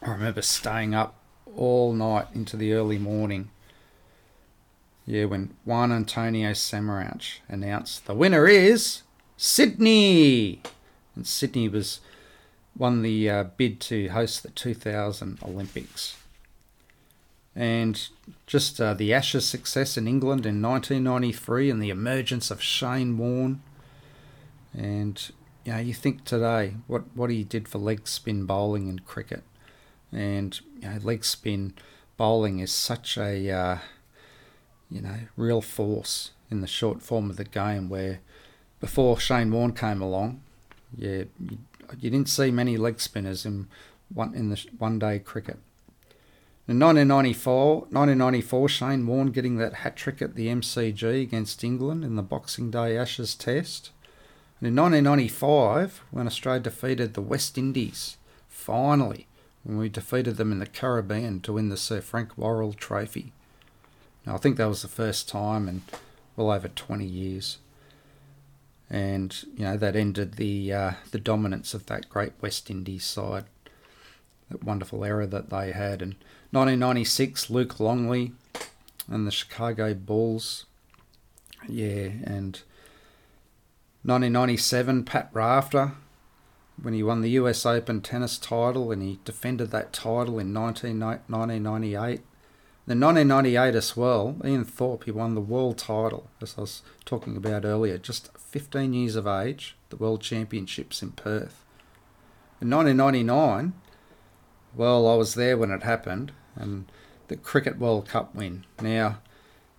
I 0.03 0.11
remember 0.11 0.43
staying 0.43 0.95
up 0.95 1.15
all 1.57 1.93
night 1.93 2.27
into 2.35 2.57
the 2.57 2.73
early 2.73 2.99
morning 2.99 3.51
yeah, 5.09 5.25
when 5.25 5.55
Juan 5.65 5.91
Antonio 5.91 6.51
Samaranch 6.51 7.39
announced 7.49 8.05
the 8.05 8.13
winner 8.13 8.47
is 8.47 9.05
Sydney, 9.39 10.61
and 11.17 11.27
Sydney 11.27 11.67
was 11.67 12.01
won 12.77 13.01
the 13.01 13.31
uh, 13.31 13.45
bid 13.57 13.81
to 13.81 14.09
host 14.09 14.43
the 14.43 14.51
2000 14.51 15.39
Olympics. 15.43 16.17
And 17.57 18.07
just 18.47 18.83
uh, 18.83 18.93
the 18.93 19.15
Ashes 19.15 19.49
success 19.49 19.97
in 19.97 20.07
England 20.07 20.45
in 20.45 20.61
1993 20.61 21.71
and 21.71 21.83
the 21.83 21.89
emergence 21.89 22.51
of 22.51 22.63
Shane 22.63 23.17
Warne. 23.17 23.63
And 24.75 25.19
you 25.65 25.73
know, 25.73 25.79
you 25.79 25.95
think 25.95 26.27
today 26.27 26.75
what, 26.87 27.05
what 27.17 27.31
he 27.31 27.45
did 27.45 27.67
for 27.67 27.79
leg 27.79 28.07
spin 28.07 28.45
bowling 28.45 28.89
in 28.89 28.99
cricket. 28.99 29.43
And 30.13 30.61
you 30.83 30.91
know, 30.91 30.99
leg 31.03 31.25
spin 31.25 31.73
bowling 32.19 32.59
is 32.59 32.71
such 32.71 33.17
a 33.17 33.51
uh, 33.51 33.79
you 34.91 35.01
know, 35.01 35.19
real 35.37 35.61
force 35.61 36.33
in 36.51 36.61
the 36.61 36.67
short 36.67 37.03
form 37.03 37.31
of 37.31 37.37
the 37.37 37.45
game 37.45 37.89
where 37.89 38.21
before 38.81 39.19
Shane 39.19 39.51
Warne 39.51 39.73
came 39.73 40.01
along, 40.01 40.41
yeah, 40.97 41.25
you, 41.39 41.59
you 42.01 42.11
didn't 42.11 42.29
see 42.29 42.51
many 42.51 42.77
leg 42.77 43.01
spinners 43.01 43.45
in 43.45 43.69
one 44.13 44.35
in 44.35 44.51
the 44.51 44.65
one 44.79 44.99
day 44.99 45.19
cricket. 45.19 45.59
In 46.67 46.79
1994, 46.79 47.77
1994, 47.91 48.69
Shane 48.69 49.07
Warne 49.07 49.31
getting 49.31 49.57
that 49.57 49.75
hat 49.75 49.97
trick 49.97 50.21
at 50.21 50.35
the 50.35 50.49
MCG 50.49 51.23
against 51.23 51.65
England 51.65 52.05
in 52.05 52.17
the 52.17 52.23
Boxing 52.23 52.71
Day 52.71 52.97
Ashes 52.97 53.35
Test. 53.35 53.91
And 54.61 54.69
in 54.69 54.77
1995, 54.77 56.03
when 56.11 56.27
Australia 56.27 56.61
defeated 56.61 57.15
the 57.15 57.23
West 57.23 57.57
Indies, 57.57 58.19
finally, 58.49 59.27
when 59.65 59.79
we 59.79 59.89
defeated 59.89 60.37
them 60.37 60.53
in 60.53 60.59
the 60.59 60.67
Caribbean 60.67 61.41
to 61.41 61.55
win 61.55 61.71
the 61.71 61.77
Sir 61.79 62.03
Frank 62.03 62.37
Worrell 62.37 62.75
Trophy. 62.75 63.33
Now, 64.29 64.35
I 64.35 64.37
think 64.39 64.59
that 64.59 64.69
was 64.69 64.83
the 64.83 64.89
first 64.89 65.27
time 65.27 65.67
in 65.71 65.81
well 66.37 66.51
over 66.51 66.69
20 66.69 67.03
years. 67.03 67.57
And, 68.91 69.35
you 69.57 69.65
know, 69.65 69.79
that 69.79 69.97
ended 69.97 70.35
the, 70.35 70.71
uh, 70.71 70.91
the 71.13 71.19
dominance 71.19 71.73
of 71.73 71.87
that 71.87 72.11
great 72.11 72.35
West 72.43 72.69
Indies 72.69 73.07
side. 73.07 73.45
That 74.51 74.63
wonderful 74.63 75.03
era 75.03 75.27
that 75.27 75.49
they 75.49 75.73
had. 75.73 76.03
And 76.03 76.13
1996, 76.51 77.49
Luke 77.49 77.81
Longley 77.81 78.33
and 79.11 79.27
the 79.27 79.31
Chicago 79.31 79.95
Bulls. 79.95 80.67
Yeah, 81.67 82.11
and 82.23 82.61
1997, 84.03 85.05
Pat 85.05 85.31
Rafter 85.33 85.93
when 86.81 86.93
he 86.93 87.03
won 87.03 87.23
the 87.23 87.31
US 87.31 87.65
Open 87.65 88.03
tennis 88.03 88.37
title 88.37 88.93
and 88.93 89.03
he 89.03 89.19
defended 89.25 89.71
that 89.71 89.95
title 89.95 90.39
in 90.39 90.53
19, 90.53 91.01
1998. 91.01 92.21
In 92.89 93.01
1998 93.01 93.75
as 93.75 93.99
well, 93.99 94.37
Ian 94.43 94.65
Thorpe, 94.65 95.05
he 95.05 95.11
won 95.11 95.35
the 95.35 95.43
world 95.43 95.77
title, 95.77 96.31
as 96.41 96.55
I 96.57 96.63
was 96.63 96.81
talking 97.05 97.37
about 97.37 97.67
earlier, 97.67 97.99
just 97.99 98.31
15 98.39 98.95
years 98.95 99.15
of 99.15 99.27
age, 99.27 99.77
the 99.91 99.97
World 99.97 100.23
Championships 100.23 101.03
in 101.03 101.11
Perth. 101.11 101.67
In 102.63 102.71
1999, 102.71 103.75
well, 104.75 105.07
I 105.07 105.17
was 105.17 105.35
there 105.35 105.59
when 105.59 105.71
it 105.71 105.83
happened, 105.83 106.33
and 106.57 106.91
the 107.27 107.37
Cricket 107.37 107.79
World 107.79 108.09
Cup 108.09 108.35
win. 108.35 108.65
Now, 108.81 109.19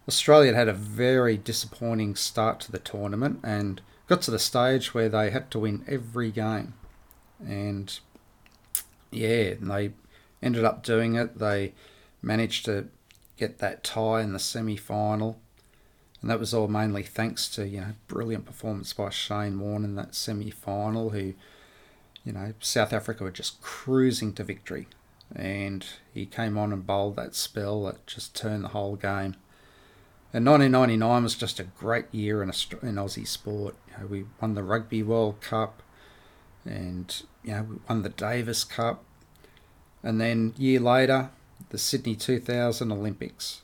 Australia 0.07 0.53
had 0.53 0.67
a 0.67 0.73
very 0.73 1.35
disappointing 1.35 2.15
start 2.15 2.59
to 2.59 2.71
the 2.71 2.77
tournament 2.77 3.39
and 3.43 3.81
got 4.05 4.21
to 4.23 4.31
the 4.31 4.37
stage 4.37 4.93
where 4.93 5.09
they 5.09 5.31
had 5.31 5.49
to 5.49 5.57
win 5.57 5.83
every 5.87 6.29
game. 6.29 6.75
And 7.39 7.99
yeah, 9.09 9.55
they 9.59 9.93
ended 10.43 10.63
up 10.63 10.83
doing 10.83 11.15
it. 11.15 11.39
They 11.39 11.73
managed 12.21 12.65
to 12.65 12.87
get 13.39 13.59
that 13.59 13.83
tie 13.83 14.21
in 14.21 14.33
the 14.33 14.39
semi 14.39 14.75
final. 14.75 15.39
And 16.21 16.29
that 16.29 16.39
was 16.39 16.53
all 16.53 16.67
mainly 16.67 17.03
thanks 17.03 17.47
to, 17.55 17.65
you 17.65 17.79
know, 17.79 17.93
brilliant 18.07 18.45
performance 18.45 18.91
by 18.91 19.09
Shane 19.09 19.59
Warne 19.59 19.85
in 19.85 19.95
that 19.95 20.13
semi 20.13 20.51
final, 20.51 21.11
who, 21.11 21.33
you 22.25 22.33
know, 22.33 22.53
South 22.59 22.91
Africa 22.91 23.23
were 23.23 23.31
just 23.31 23.61
cruising 23.61 24.33
to 24.33 24.43
victory. 24.43 24.87
And 25.33 25.85
he 26.13 26.25
came 26.25 26.57
on 26.57 26.73
and 26.73 26.85
bowled 26.85 27.15
that 27.15 27.35
spell 27.35 27.85
that 27.85 28.05
just 28.05 28.35
turned 28.35 28.65
the 28.65 28.69
whole 28.69 28.97
game. 28.97 29.35
And 30.33 30.45
1999 30.45 31.23
was 31.23 31.35
just 31.35 31.59
a 31.59 31.63
great 31.63 32.05
year 32.11 32.43
in, 32.43 32.49
in 32.49 32.95
Aussie 32.95 33.27
sport. 33.27 33.75
You 33.87 33.93
know, 33.99 34.07
we 34.07 34.25
won 34.41 34.55
the 34.55 34.63
Rugby 34.63 35.01
World 35.01 35.41
Cup, 35.41 35.81
and 36.65 37.23
you 37.43 37.53
know 37.53 37.63
we 37.63 37.75
won 37.87 38.03
the 38.03 38.09
Davis 38.09 38.63
Cup, 38.63 39.03
and 40.03 40.21
then 40.21 40.53
year 40.57 40.79
later 40.79 41.31
the 41.69 41.77
Sydney 41.77 42.15
2000 42.15 42.91
Olympics, 42.91 43.61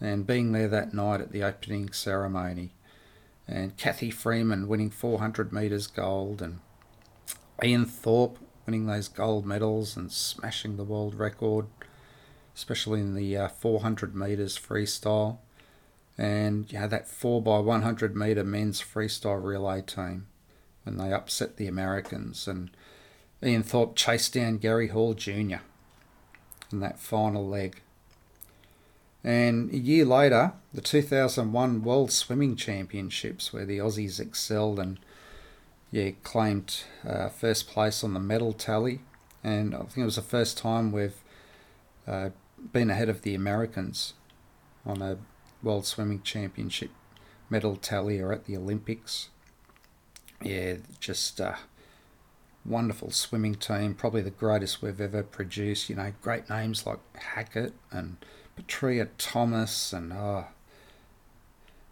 and 0.00 0.26
being 0.26 0.52
there 0.52 0.68
that 0.68 0.94
night 0.94 1.20
at 1.20 1.32
the 1.32 1.42
opening 1.42 1.92
ceremony, 1.92 2.72
and 3.46 3.76
Cathy 3.76 4.10
Freeman 4.10 4.68
winning 4.68 4.90
400 4.90 5.52
metres 5.52 5.86
gold, 5.86 6.40
and 6.42 6.60
Ian 7.62 7.86
Thorpe 7.86 8.38
winning 8.66 8.86
those 8.86 9.08
gold 9.08 9.44
medals 9.44 9.96
and 9.96 10.10
smashing 10.10 10.76
the 10.76 10.84
world 10.84 11.14
record, 11.14 11.66
especially 12.54 13.00
in 13.00 13.14
the 13.14 13.36
uh, 13.36 13.48
400 13.48 14.14
metres 14.14 14.58
freestyle 14.58 15.38
and 16.16 16.70
you 16.72 16.78
know 16.78 16.88
that 16.88 17.08
4 17.08 17.42
by 17.42 17.58
100 17.58 18.16
meter 18.16 18.44
men's 18.44 18.80
freestyle 18.80 19.42
relay 19.42 19.82
team 19.82 20.26
when 20.84 20.96
they 20.96 21.12
upset 21.12 21.56
the 21.56 21.66
Americans 21.66 22.46
and 22.46 22.70
Ian 23.42 23.62
Thorpe 23.62 23.96
chased 23.96 24.34
down 24.34 24.58
Gary 24.58 24.88
Hall 24.88 25.14
Jr. 25.14 25.56
in 26.72 26.80
that 26.80 26.98
final 26.98 27.46
leg. 27.46 27.80
And 29.22 29.72
a 29.72 29.78
year 29.78 30.04
later, 30.04 30.52
the 30.74 30.82
2001 30.82 31.82
World 31.82 32.12
Swimming 32.12 32.56
Championships, 32.56 33.52
where 33.52 33.64
the 33.64 33.78
Aussies 33.78 34.20
excelled 34.20 34.78
and 34.78 34.98
yeah, 35.90 36.10
claimed 36.22 36.82
uh, 37.08 37.28
first 37.28 37.68
place 37.68 38.04
on 38.04 38.14
the 38.14 38.20
medal 38.20 38.52
tally. 38.52 39.00
And 39.42 39.74
I 39.74 39.78
think 39.78 39.98
it 39.98 40.04
was 40.04 40.16
the 40.16 40.22
first 40.22 40.58
time 40.58 40.92
we've 40.92 41.22
uh, 42.06 42.30
been 42.72 42.90
ahead 42.90 43.08
of 43.08 43.22
the 43.22 43.34
Americans 43.34 44.14
on 44.84 45.00
a 45.00 45.18
World 45.62 45.86
Swimming 45.86 46.20
Championship 46.22 46.90
medal 47.48 47.76
tally 47.76 48.20
or 48.20 48.32
at 48.32 48.44
the 48.44 48.56
Olympics. 48.56 49.28
Yeah, 50.42 50.74
just 51.00 51.40
a 51.40 51.58
wonderful 52.64 53.10
swimming 53.10 53.54
team, 53.54 53.94
probably 53.94 54.22
the 54.22 54.30
greatest 54.30 54.82
we've 54.82 55.00
ever 55.00 55.22
produced. 55.22 55.88
You 55.88 55.96
know, 55.96 56.12
great 56.22 56.48
names 56.48 56.86
like 56.86 56.98
Hackett 57.16 57.74
and 57.90 58.16
Petria 58.58 59.08
Thomas 59.18 59.92
and 59.92 60.12
oh. 60.12 60.46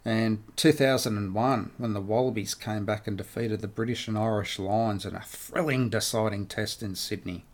And 0.05 0.43
2001, 0.57 1.71
when 1.77 1.93
the 1.93 2.01
Wallabies 2.01 2.55
came 2.55 2.83
back 2.83 3.07
and 3.07 3.17
defeated 3.17 3.61
the 3.61 3.69
British 3.69 4.09
and 4.09 4.17
Irish 4.17 4.59
Lions 4.59 5.05
in 5.05 5.15
a 5.15 5.21
thrilling 5.21 5.89
deciding 5.89 6.47
test 6.47 6.83
in 6.83 6.95
Sydney. 6.95 7.45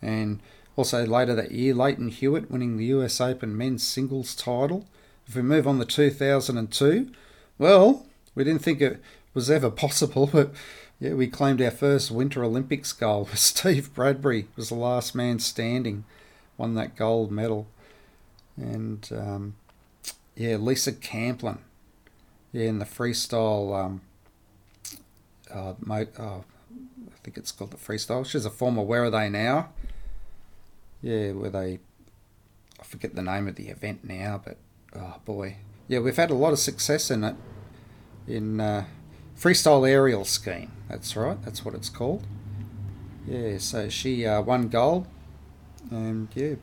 And 0.00 0.40
also 0.76 1.04
later 1.04 1.34
that 1.34 1.50
year, 1.50 1.74
Lleyton 1.74 2.10
Hewitt 2.10 2.48
winning 2.48 2.76
the 2.76 2.84
US 2.86 3.20
Open 3.20 3.56
men's 3.56 3.82
singles 3.82 4.36
title 4.36 4.86
if 5.28 5.36
we 5.36 5.42
move 5.42 5.68
on 5.68 5.78
to 5.78 5.84
2002, 5.84 7.10
well, 7.58 8.06
we 8.34 8.44
didn't 8.44 8.62
think 8.62 8.80
it 8.80 9.00
was 9.34 9.50
ever 9.50 9.70
possible, 9.70 10.26
but 10.32 10.52
yeah, 11.00 11.14
we 11.14 11.28
claimed 11.28 11.62
our 11.62 11.70
first 11.70 12.10
Winter 12.10 12.42
Olympics 12.42 12.92
gold. 12.92 13.30
With 13.30 13.38
Steve 13.38 13.94
Bradbury 13.94 14.48
was 14.56 14.68
the 14.68 14.74
last 14.74 15.14
man 15.14 15.38
standing, 15.38 16.04
won 16.56 16.74
that 16.74 16.96
gold 16.96 17.30
medal. 17.30 17.66
And 18.56 19.08
um, 19.12 19.54
yeah, 20.34 20.56
Lisa 20.56 20.92
Camplin, 20.92 21.58
yeah, 22.52 22.64
in 22.64 22.80
the 22.80 22.84
freestyle, 22.84 23.78
um, 23.78 24.00
uh, 25.54 25.74
oh, 26.18 26.44
I 27.06 27.16
think 27.22 27.36
it's 27.36 27.52
called 27.52 27.70
the 27.70 27.76
freestyle. 27.76 28.26
She's 28.26 28.44
a 28.44 28.50
former 28.50 28.82
Where 28.82 29.04
Are 29.04 29.10
They 29.10 29.28
Now? 29.28 29.70
Yeah, 31.00 31.32
where 31.32 31.50
they, 31.50 31.78
I 32.80 32.82
forget 32.82 33.14
the 33.14 33.22
name 33.22 33.46
of 33.46 33.54
the 33.54 33.68
event 33.68 34.02
now, 34.02 34.42
but 34.44 34.56
oh 34.96 35.20
boy, 35.24 35.58
yeah, 35.86 36.00
we've 36.00 36.16
had 36.16 36.30
a 36.30 36.34
lot 36.34 36.52
of 36.52 36.58
success 36.58 37.08
in 37.08 37.22
it. 37.22 37.36
In 38.26 38.60
uh, 38.60 38.84
freestyle 39.38 39.88
aerial 39.88 40.24
scheme. 40.24 40.72
that's 40.88 41.16
right, 41.16 41.40
that's 41.44 41.64
what 41.64 41.74
it's 41.74 41.88
called. 41.88 42.26
Yeah, 43.26 43.58
so 43.58 43.88
she 43.88 44.26
uh, 44.26 44.40
won 44.40 44.68
gold, 44.68 45.06
and 45.90 46.28
yeah, 46.34 46.54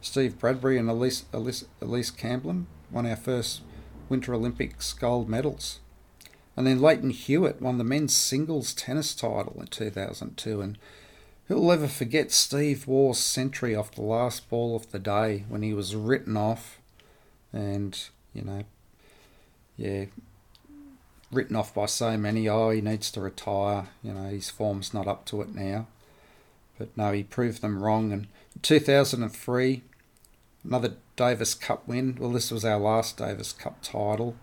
Steve 0.00 0.38
Bradbury 0.38 0.78
and 0.78 0.88
Elise, 0.88 1.24
Elise, 1.32 1.64
Elise 1.80 2.10
Camplin 2.10 2.66
won 2.90 3.06
our 3.06 3.16
first 3.16 3.62
Winter 4.08 4.34
Olympics 4.34 4.92
gold 4.92 5.28
medals. 5.28 5.80
And 6.56 6.66
then 6.66 6.80
Lleyton 6.80 7.10
Hewitt 7.10 7.62
won 7.62 7.78
the 7.78 7.84
men's 7.84 8.14
singles 8.14 8.74
tennis 8.74 9.14
title 9.14 9.56
in 9.58 9.68
2002. 9.68 10.60
And 10.60 10.78
who'll 11.46 11.72
ever 11.72 11.88
forget 11.88 12.30
Steve 12.30 12.86
Waugh's 12.86 13.18
century 13.18 13.74
off 13.74 13.92
the 13.92 14.02
last 14.02 14.50
ball 14.50 14.76
of 14.76 14.90
the 14.92 14.98
day 14.98 15.44
when 15.48 15.62
he 15.62 15.72
was 15.72 15.96
written 15.96 16.36
off 16.36 16.78
and 17.52 17.98
you 18.34 18.42
know, 18.42 18.64
yeah, 19.76 20.06
written 21.32 21.56
off 21.56 21.74
by 21.74 21.86
so 21.86 22.16
many. 22.16 22.48
Oh, 22.48 22.70
he 22.70 22.80
needs 22.80 23.10
to 23.12 23.20
retire. 23.20 23.88
You 24.02 24.12
know, 24.12 24.28
his 24.28 24.50
form's 24.50 24.94
not 24.94 25.08
up 25.08 25.24
to 25.26 25.42
it 25.42 25.54
now. 25.54 25.86
But 26.78 26.96
no, 26.96 27.12
he 27.12 27.22
proved 27.22 27.62
them 27.62 27.82
wrong. 27.82 28.12
And 28.12 28.28
2003, 28.62 29.82
another 30.64 30.94
Davis 31.16 31.54
Cup 31.54 31.88
win. 31.88 32.16
Well, 32.18 32.30
this 32.30 32.50
was 32.50 32.64
our 32.64 32.78
last 32.78 33.16
Davis 33.16 33.52
Cup 33.52 33.82
title. 33.82 34.36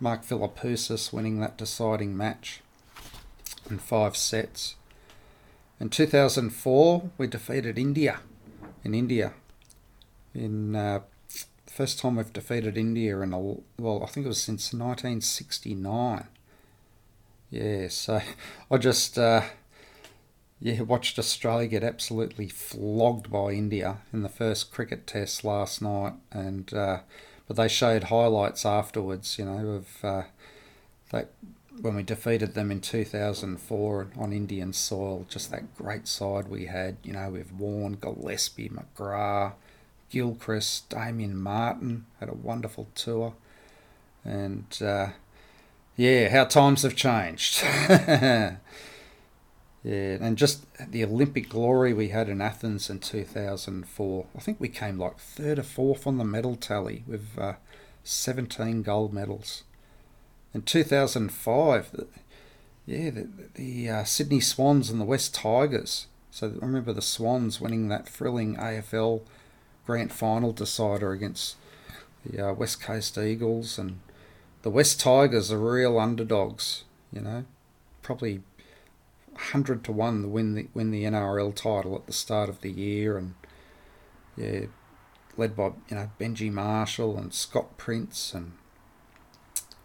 Mark 0.00 0.22
Philippoussis 0.24 1.12
winning 1.12 1.40
that 1.40 1.56
deciding 1.56 2.16
match 2.16 2.60
in 3.70 3.78
five 3.78 4.16
sets. 4.16 4.74
In 5.80 5.88
2004, 5.88 7.10
we 7.16 7.26
defeated 7.26 7.78
India 7.78 8.20
in 8.84 8.94
India 8.94 9.32
in 10.34 10.76
uh, 10.76 11.00
first 11.74 11.98
time 11.98 12.14
we've 12.14 12.32
defeated 12.32 12.78
India 12.78 13.18
in 13.20 13.32
a 13.32 13.38
well, 13.40 14.02
I 14.04 14.06
think 14.06 14.26
it 14.26 14.28
was 14.28 14.40
since 14.40 14.72
1969. 14.72 16.28
Yeah, 17.50 17.88
so 17.88 18.20
I 18.70 18.78
just 18.78 19.18
uh, 19.18 19.42
yeah 20.60 20.82
watched 20.82 21.18
Australia 21.18 21.66
get 21.66 21.82
absolutely 21.82 22.48
flogged 22.48 23.30
by 23.30 23.50
India 23.50 23.98
in 24.12 24.22
the 24.22 24.28
first 24.28 24.70
cricket 24.72 25.06
test 25.06 25.42
last 25.44 25.82
night, 25.82 26.14
and 26.30 26.72
uh, 26.72 27.00
but 27.48 27.56
they 27.56 27.68
showed 27.68 28.04
highlights 28.04 28.64
afterwards. 28.64 29.36
You 29.36 29.46
know 29.46 29.68
of 29.68 30.04
uh, 30.04 30.22
that 31.10 31.30
when 31.80 31.96
we 31.96 32.04
defeated 32.04 32.54
them 32.54 32.70
in 32.70 32.80
2004 32.80 34.08
on 34.16 34.32
Indian 34.32 34.72
soil, 34.72 35.26
just 35.28 35.50
that 35.50 35.74
great 35.74 36.06
side 36.06 36.46
we 36.46 36.66
had. 36.66 36.98
You 37.02 37.14
know 37.14 37.30
with 37.30 37.52
Warne, 37.52 37.94
Gillespie, 37.94 38.70
McGrath. 38.70 39.54
Gilchrist, 40.10 40.88
Damien 40.90 41.36
Martyn 41.36 42.06
had 42.20 42.28
a 42.28 42.34
wonderful 42.34 42.88
tour. 42.94 43.34
And 44.24 44.66
uh, 44.80 45.08
yeah, 45.96 46.28
how 46.28 46.44
times 46.44 46.82
have 46.82 46.96
changed. 46.96 47.62
yeah, 47.88 48.56
and 49.82 50.36
just 50.36 50.64
the 50.90 51.04
Olympic 51.04 51.48
glory 51.48 51.92
we 51.92 52.08
had 52.08 52.28
in 52.28 52.40
Athens 52.40 52.90
in 52.90 52.98
2004. 53.00 54.26
I 54.34 54.40
think 54.40 54.60
we 54.60 54.68
came 54.68 54.98
like 54.98 55.18
third 55.18 55.58
or 55.58 55.62
fourth 55.62 56.06
on 56.06 56.18
the 56.18 56.24
medal 56.24 56.56
tally 56.56 57.04
with 57.06 57.38
uh, 57.38 57.54
17 58.02 58.82
gold 58.82 59.12
medals. 59.12 59.64
In 60.52 60.62
2005, 60.62 61.92
the, 61.92 62.06
yeah, 62.86 63.10
the, 63.10 63.28
the 63.54 63.90
uh, 63.90 64.04
Sydney 64.04 64.40
Swans 64.40 64.90
and 64.90 65.00
the 65.00 65.04
West 65.04 65.34
Tigers. 65.34 66.06
So 66.30 66.52
I 66.60 66.64
remember 66.66 66.92
the 66.92 67.02
Swans 67.02 67.60
winning 67.60 67.88
that 67.88 68.08
thrilling 68.08 68.56
AFL 68.56 69.22
grand 69.86 70.12
final 70.12 70.52
decider 70.52 71.12
against 71.12 71.56
the 72.24 72.50
uh, 72.50 72.52
West 72.52 72.80
Coast 72.80 73.18
Eagles 73.18 73.78
and 73.78 74.00
the 74.62 74.70
West 74.70 74.98
Tigers 74.98 75.52
are 75.52 75.58
real 75.58 75.98
underdogs. 75.98 76.84
You 77.12 77.20
know, 77.20 77.44
probably 78.02 78.40
hundred 79.36 79.84
to 79.84 79.92
one 79.92 80.22
to 80.22 80.28
win 80.28 80.54
the 80.54 80.68
win 80.74 80.90
the 80.90 81.04
NRL 81.04 81.54
title 81.54 81.94
at 81.94 82.06
the 82.06 82.12
start 82.12 82.48
of 82.48 82.60
the 82.62 82.70
year, 82.70 83.18
and 83.18 83.34
yeah, 84.36 84.66
led 85.36 85.54
by 85.54 85.72
you 85.88 85.96
know 85.96 86.10
Benji 86.18 86.50
Marshall 86.50 87.18
and 87.18 87.32
Scott 87.34 87.76
Prince, 87.76 88.32
and 88.32 88.52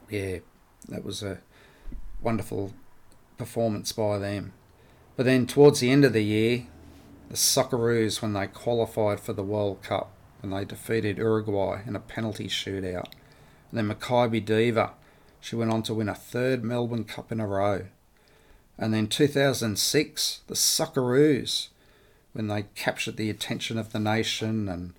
yeah, 0.09 0.39
that 0.87 1.03
was 1.03 1.21
a 1.21 1.39
wonderful 2.21 2.73
performance 3.37 3.91
by 3.91 4.17
them. 4.17 4.53
But 5.17 5.25
then 5.25 5.45
towards 5.45 5.81
the 5.81 5.91
end 5.91 6.05
of 6.05 6.13
the 6.13 6.23
year, 6.23 6.67
the 7.29 7.35
Socceroos 7.35 8.21
when 8.21 8.33
they 8.33 8.47
qualified 8.47 9.19
for 9.19 9.33
the 9.33 9.43
World 9.43 9.81
Cup 9.83 10.11
when 10.41 10.51
they 10.51 10.65
defeated 10.65 11.17
Uruguay 11.17 11.81
in 11.85 11.95
a 11.95 11.99
penalty 11.99 12.47
shootout. 12.47 13.11
And 13.71 13.89
then 13.89 13.89
Makybe 13.89 14.43
Diva, 14.43 14.93
she 15.39 15.55
went 15.55 15.71
on 15.71 15.83
to 15.83 15.93
win 15.93 16.09
a 16.09 16.15
third 16.15 16.63
Melbourne 16.63 17.03
Cup 17.03 17.31
in 17.31 17.39
a 17.39 17.47
row. 17.47 17.85
And 18.77 18.93
then 18.93 19.07
2006, 19.07 20.41
the 20.47 20.53
Socceroos, 20.55 21.67
when 22.33 22.47
they 22.47 22.65
captured 22.75 23.17
the 23.17 23.29
attention 23.29 23.77
of 23.77 23.91
the 23.91 23.99
nation, 23.99 24.69
and 24.69 24.93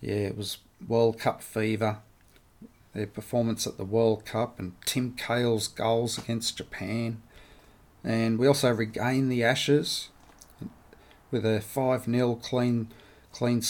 yeah, 0.00 0.14
it 0.14 0.36
was 0.36 0.58
World 0.86 1.18
Cup 1.18 1.42
fever. 1.42 1.98
Their 2.92 3.06
performance 3.06 3.66
at 3.66 3.76
the 3.76 3.84
World 3.84 4.24
Cup 4.24 4.58
and 4.58 4.74
Tim 4.84 5.14
Cahill's 5.16 5.68
goals 5.68 6.18
against 6.18 6.58
Japan. 6.58 7.22
And 8.02 8.38
we 8.38 8.46
also 8.46 8.70
regained 8.70 9.30
the 9.30 9.44
Ashes 9.44 10.08
with 11.30 11.44
a 11.44 11.60
5 11.60 12.04
0 12.04 12.34
clean, 12.36 12.88
clean 13.32 13.62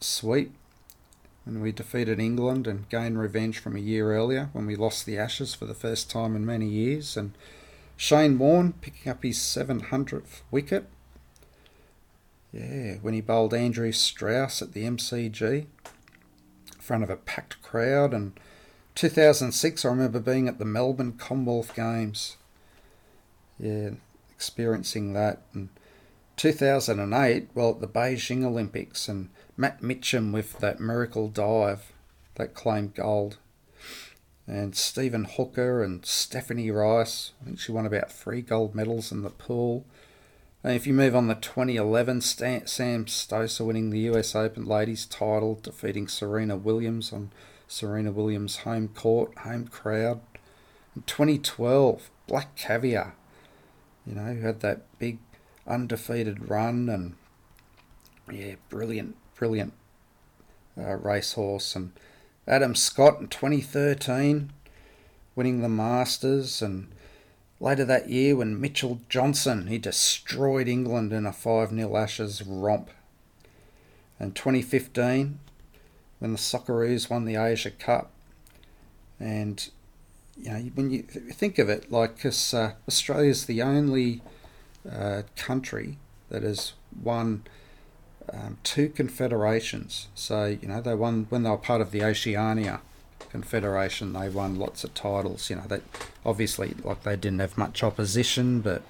sweep 0.00 0.54
and 1.46 1.62
we 1.62 1.72
defeated 1.72 2.20
England 2.20 2.66
and 2.66 2.88
gained 2.88 3.18
revenge 3.18 3.58
from 3.58 3.74
a 3.74 3.80
year 3.80 4.12
earlier 4.14 4.50
when 4.52 4.66
we 4.66 4.76
lost 4.76 5.06
the 5.06 5.18
Ashes 5.18 5.54
for 5.54 5.64
the 5.64 5.74
first 5.74 6.10
time 6.10 6.36
in 6.36 6.44
many 6.44 6.66
years. 6.66 7.16
And 7.16 7.36
Shane 7.96 8.38
Warne 8.38 8.74
picking 8.74 9.10
up 9.10 9.22
his 9.22 9.38
700th 9.38 10.42
wicket. 10.50 10.86
Yeah, 12.52 12.96
when 12.96 13.14
he 13.14 13.20
bowled 13.20 13.54
Andrew 13.54 13.90
Strauss 13.92 14.60
at 14.60 14.72
the 14.72 14.84
MCG 14.84 15.42
in 15.42 15.66
front 16.78 17.02
of 17.02 17.10
a 17.10 17.16
packed 17.16 17.60
crowd. 17.62 18.12
And 18.12 18.38
2006, 18.94 19.84
I 19.84 19.88
remember 19.88 20.20
being 20.20 20.46
at 20.46 20.58
the 20.58 20.64
Melbourne 20.64 21.12
Commonwealth 21.12 21.74
Games. 21.74 22.36
Yeah, 23.58 23.90
experiencing 24.30 25.14
that. 25.14 25.42
And 25.54 25.68
2008, 26.40 27.50
well, 27.52 27.72
at 27.72 27.82
the 27.82 27.86
Beijing 27.86 28.46
Olympics, 28.46 29.08
and 29.08 29.28
Matt 29.58 29.82
Mitcham 29.82 30.32
with 30.32 30.58
that 30.60 30.80
miracle 30.80 31.28
dive 31.28 31.92
that 32.36 32.54
claimed 32.54 32.94
gold. 32.94 33.36
And 34.46 34.74
Stephen 34.74 35.26
Hooker 35.26 35.84
and 35.84 36.06
Stephanie 36.06 36.70
Rice, 36.70 37.32
I 37.42 37.44
think 37.44 37.60
she 37.60 37.72
won 37.72 37.84
about 37.84 38.10
three 38.10 38.40
gold 38.40 38.74
medals 38.74 39.12
in 39.12 39.20
the 39.20 39.28
pool. 39.28 39.84
And 40.64 40.72
if 40.72 40.86
you 40.86 40.94
move 40.94 41.14
on 41.14 41.28
to 41.28 41.34
2011, 41.34 42.22
Sam 42.22 43.04
Stosur 43.04 43.66
winning 43.66 43.90
the 43.90 44.08
US 44.10 44.34
Open 44.34 44.64
ladies 44.64 45.04
title, 45.04 45.60
defeating 45.62 46.08
Serena 46.08 46.56
Williams 46.56 47.12
on 47.12 47.32
Serena 47.68 48.12
Williams' 48.12 48.60
home 48.60 48.88
court, 48.88 49.36
home 49.40 49.66
crowd. 49.66 50.22
In 50.96 51.02
2012, 51.02 52.10
Black 52.26 52.56
Caviar, 52.56 53.14
you 54.06 54.14
know, 54.14 54.32
who 54.32 54.40
had 54.40 54.60
that 54.60 54.86
big 54.98 55.18
undefeated 55.66 56.48
run 56.48 56.88
and 56.88 57.14
yeah, 58.30 58.54
brilliant, 58.68 59.16
brilliant 59.34 59.72
uh, 60.78 60.94
racehorse. 60.96 61.74
And 61.74 61.92
Adam 62.46 62.74
Scott 62.74 63.20
in 63.20 63.28
2013 63.28 64.52
winning 65.34 65.62
the 65.62 65.68
Masters 65.68 66.62
and 66.62 66.88
later 67.60 67.84
that 67.84 68.08
year 68.08 68.36
when 68.36 68.60
Mitchell 68.60 69.00
Johnson 69.08 69.66
he 69.66 69.78
destroyed 69.78 70.68
England 70.68 71.12
in 71.12 71.26
a 71.26 71.32
5 71.32 71.70
0 71.70 71.96
Ashes 71.96 72.42
romp. 72.42 72.90
And 74.18 74.34
2015 74.34 75.38
when 76.18 76.32
the 76.32 76.38
Socceroos 76.38 77.08
won 77.08 77.24
the 77.24 77.36
Asia 77.36 77.70
Cup. 77.70 78.10
And 79.18 79.68
you 80.36 80.50
know 80.50 80.58
when 80.74 80.90
you 80.90 81.02
think 81.02 81.58
of 81.58 81.68
it, 81.68 81.90
like 81.90 82.16
because 82.16 82.54
uh, 82.54 82.72
Australia's 82.88 83.46
the 83.46 83.62
only 83.62 84.22
uh, 84.90 85.22
country 85.36 85.98
that 86.28 86.42
has 86.42 86.72
won 87.02 87.44
um, 88.32 88.58
two 88.62 88.88
confederations. 88.88 90.08
So 90.14 90.46
you 90.46 90.68
know 90.68 90.80
they 90.80 90.94
won 90.94 91.26
when 91.28 91.42
they 91.42 91.50
were 91.50 91.56
part 91.56 91.80
of 91.80 91.90
the 91.90 92.02
Oceania 92.04 92.80
Confederation. 93.30 94.12
They 94.12 94.28
won 94.28 94.58
lots 94.58 94.84
of 94.84 94.94
titles. 94.94 95.50
You 95.50 95.56
know 95.56 95.80
obviously 96.24 96.74
like 96.84 97.02
they 97.02 97.16
didn't 97.16 97.40
have 97.40 97.58
much 97.58 97.82
opposition, 97.82 98.60
but 98.60 98.82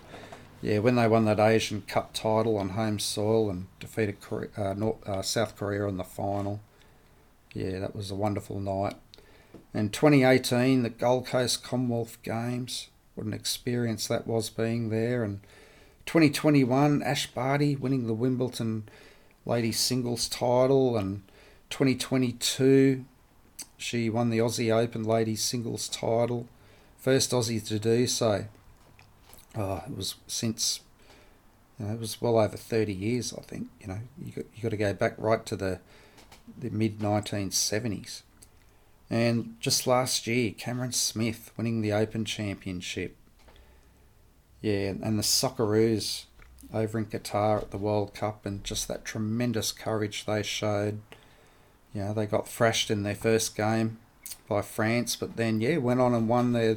yeah, 0.62 0.78
when 0.78 0.96
they 0.96 1.08
won 1.08 1.24
that 1.24 1.40
Asian 1.40 1.82
Cup 1.82 2.12
title 2.12 2.58
on 2.58 2.70
home 2.70 2.98
soil 2.98 3.48
and 3.48 3.66
defeated 3.78 4.20
Korea, 4.20 4.48
uh, 4.56 4.74
North, 4.74 5.08
uh, 5.08 5.22
South 5.22 5.56
Korea 5.56 5.86
in 5.86 5.96
the 5.96 6.04
final, 6.04 6.60
yeah, 7.54 7.78
that 7.78 7.96
was 7.96 8.10
a 8.10 8.14
wonderful 8.14 8.60
night. 8.60 8.94
In 9.72 9.88
2018, 9.88 10.82
the 10.82 10.90
Gold 10.90 11.26
Coast 11.26 11.64
Commonwealth 11.64 12.18
Games, 12.22 12.88
what 13.14 13.26
an 13.26 13.32
experience 13.32 14.06
that 14.08 14.26
was 14.26 14.50
being 14.50 14.90
there, 14.90 15.24
and 15.24 15.40
2021, 16.06 17.02
Ash 17.02 17.26
Barty 17.28 17.76
winning 17.76 18.06
the 18.06 18.14
Wimbledon 18.14 18.84
ladies 19.46 19.78
singles 19.78 20.28
title, 20.28 20.96
and 20.96 21.22
2022, 21.70 23.04
she 23.76 24.10
won 24.10 24.30
the 24.30 24.38
Aussie 24.38 24.74
Open 24.74 25.04
ladies 25.04 25.42
singles 25.42 25.88
title. 25.88 26.46
First 26.98 27.30
Aussie 27.30 27.66
to 27.68 27.78
do 27.78 28.06
so. 28.06 28.44
Oh, 29.56 29.82
it 29.86 29.96
was 29.96 30.16
since, 30.26 30.80
you 31.78 31.86
know, 31.86 31.94
it 31.94 32.00
was 32.00 32.20
well 32.20 32.38
over 32.38 32.56
30 32.56 32.92
years, 32.92 33.32
I 33.32 33.42
think. 33.42 33.68
You 33.80 33.88
know, 33.88 33.98
you 34.22 34.32
got, 34.32 34.44
you 34.54 34.62
got 34.62 34.68
to 34.70 34.76
go 34.76 34.92
back 34.92 35.14
right 35.16 35.44
to 35.46 35.56
the, 35.56 35.80
the 36.58 36.70
mid 36.70 36.98
1970s. 36.98 38.22
And 39.08 39.56
just 39.58 39.86
last 39.86 40.26
year, 40.26 40.52
Cameron 40.52 40.92
Smith 40.92 41.50
winning 41.56 41.80
the 41.80 41.92
Open 41.92 42.24
Championship. 42.24 43.16
Yeah, 44.60 44.90
and 45.02 45.18
the 45.18 45.22
Socceroos 45.22 46.24
over 46.72 46.98
in 46.98 47.06
Qatar 47.06 47.62
at 47.62 47.70
the 47.70 47.78
World 47.78 48.14
Cup 48.14 48.44
and 48.46 48.62
just 48.62 48.88
that 48.88 49.04
tremendous 49.04 49.72
courage 49.72 50.24
they 50.24 50.42
showed. 50.42 51.00
You 51.94 52.02
know, 52.02 52.14
they 52.14 52.26
got 52.26 52.48
thrashed 52.48 52.90
in 52.90 53.02
their 53.02 53.14
first 53.14 53.56
game 53.56 53.98
by 54.48 54.62
France, 54.62 55.16
but 55.16 55.36
then, 55.36 55.60
yeah, 55.60 55.78
went 55.78 56.00
on 56.00 56.14
and 56.14 56.28
won 56.28 56.52
their 56.52 56.76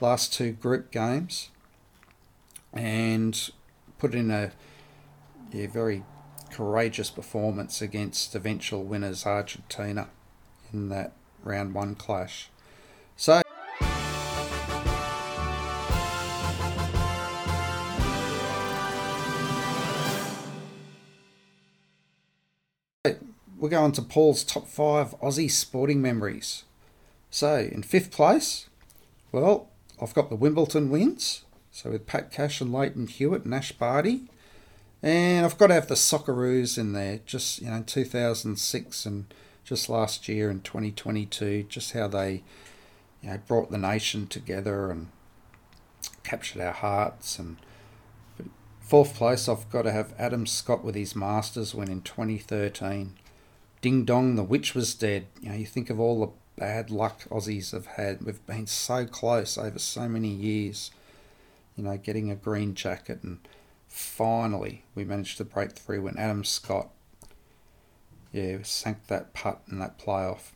last 0.00 0.32
two 0.32 0.52
group 0.52 0.90
games 0.90 1.50
and 2.72 3.50
put 3.98 4.14
in 4.14 4.30
a 4.30 4.52
yeah, 5.52 5.66
very 5.66 6.04
courageous 6.50 7.10
performance 7.10 7.82
against 7.82 8.34
eventual 8.34 8.84
winners 8.84 9.26
Argentina 9.26 10.08
in 10.72 10.88
that 10.88 11.12
round 11.42 11.74
one 11.74 11.94
clash. 11.94 12.50
So 13.16 13.42
we're 23.68 23.78
going 23.78 23.92
to 23.92 24.00
Paul's 24.00 24.44
top 24.44 24.66
five 24.66 25.10
Aussie 25.20 25.50
sporting 25.50 26.00
memories. 26.00 26.64
So, 27.28 27.58
in 27.58 27.82
fifth 27.82 28.10
place, 28.10 28.66
well, 29.30 29.68
I've 30.00 30.14
got 30.14 30.30
the 30.30 30.36
Wimbledon 30.36 30.88
wins. 30.88 31.44
So, 31.70 31.90
with 31.90 32.06
Pat 32.06 32.32
Cash 32.32 32.62
and 32.62 32.72
Lleyton 32.72 33.08
Hewitt 33.08 33.44
and 33.44 33.54
Ash 33.54 33.72
Barty. 33.72 34.22
And 35.02 35.44
I've 35.44 35.58
got 35.58 35.66
to 35.66 35.74
have 35.74 35.86
the 35.86 35.96
Socceroos 35.96 36.78
in 36.78 36.94
there, 36.94 37.20
just, 37.26 37.60
you 37.60 37.68
know, 37.68 37.82
2006 37.86 39.04
and 39.04 39.34
just 39.64 39.90
last 39.90 40.28
year 40.28 40.50
in 40.50 40.62
2022, 40.62 41.64
just 41.64 41.92
how 41.92 42.08
they, 42.08 42.42
you 43.20 43.28
know, 43.28 43.38
brought 43.46 43.70
the 43.70 43.76
nation 43.76 44.26
together 44.28 44.90
and 44.90 45.08
captured 46.24 46.62
our 46.62 46.72
hearts. 46.72 47.38
And 47.38 47.58
fourth 48.80 49.14
place, 49.14 49.46
I've 49.46 49.68
got 49.68 49.82
to 49.82 49.92
have 49.92 50.14
Adam 50.18 50.46
Scott 50.46 50.82
with 50.82 50.94
his 50.94 51.14
Masters 51.14 51.74
win 51.74 51.90
in 51.90 52.00
2013. 52.00 53.12
Ding 53.80 54.04
dong, 54.04 54.34
the 54.34 54.42
witch 54.42 54.74
was 54.74 54.94
dead. 54.94 55.26
You 55.40 55.50
know, 55.50 55.54
you 55.54 55.66
think 55.66 55.90
of 55.90 56.00
all 56.00 56.20
the 56.20 56.32
bad 56.58 56.90
luck 56.90 57.22
Aussies 57.30 57.72
have 57.72 57.86
had. 57.86 58.22
We've 58.22 58.44
been 58.46 58.66
so 58.66 59.06
close 59.06 59.56
over 59.56 59.78
so 59.78 60.08
many 60.08 60.28
years, 60.28 60.90
you 61.76 61.84
know, 61.84 61.96
getting 61.96 62.30
a 62.30 62.34
green 62.34 62.74
jacket. 62.74 63.22
And 63.22 63.38
finally, 63.86 64.84
we 64.94 65.04
managed 65.04 65.38
to 65.38 65.44
break 65.44 65.72
through 65.72 66.02
when 66.02 66.18
Adam 66.18 66.44
Scott, 66.44 66.88
yeah, 68.32 68.58
sank 68.62 69.06
that 69.06 69.32
putt 69.32 69.62
in 69.70 69.78
that 69.78 69.98
playoff. 69.98 70.52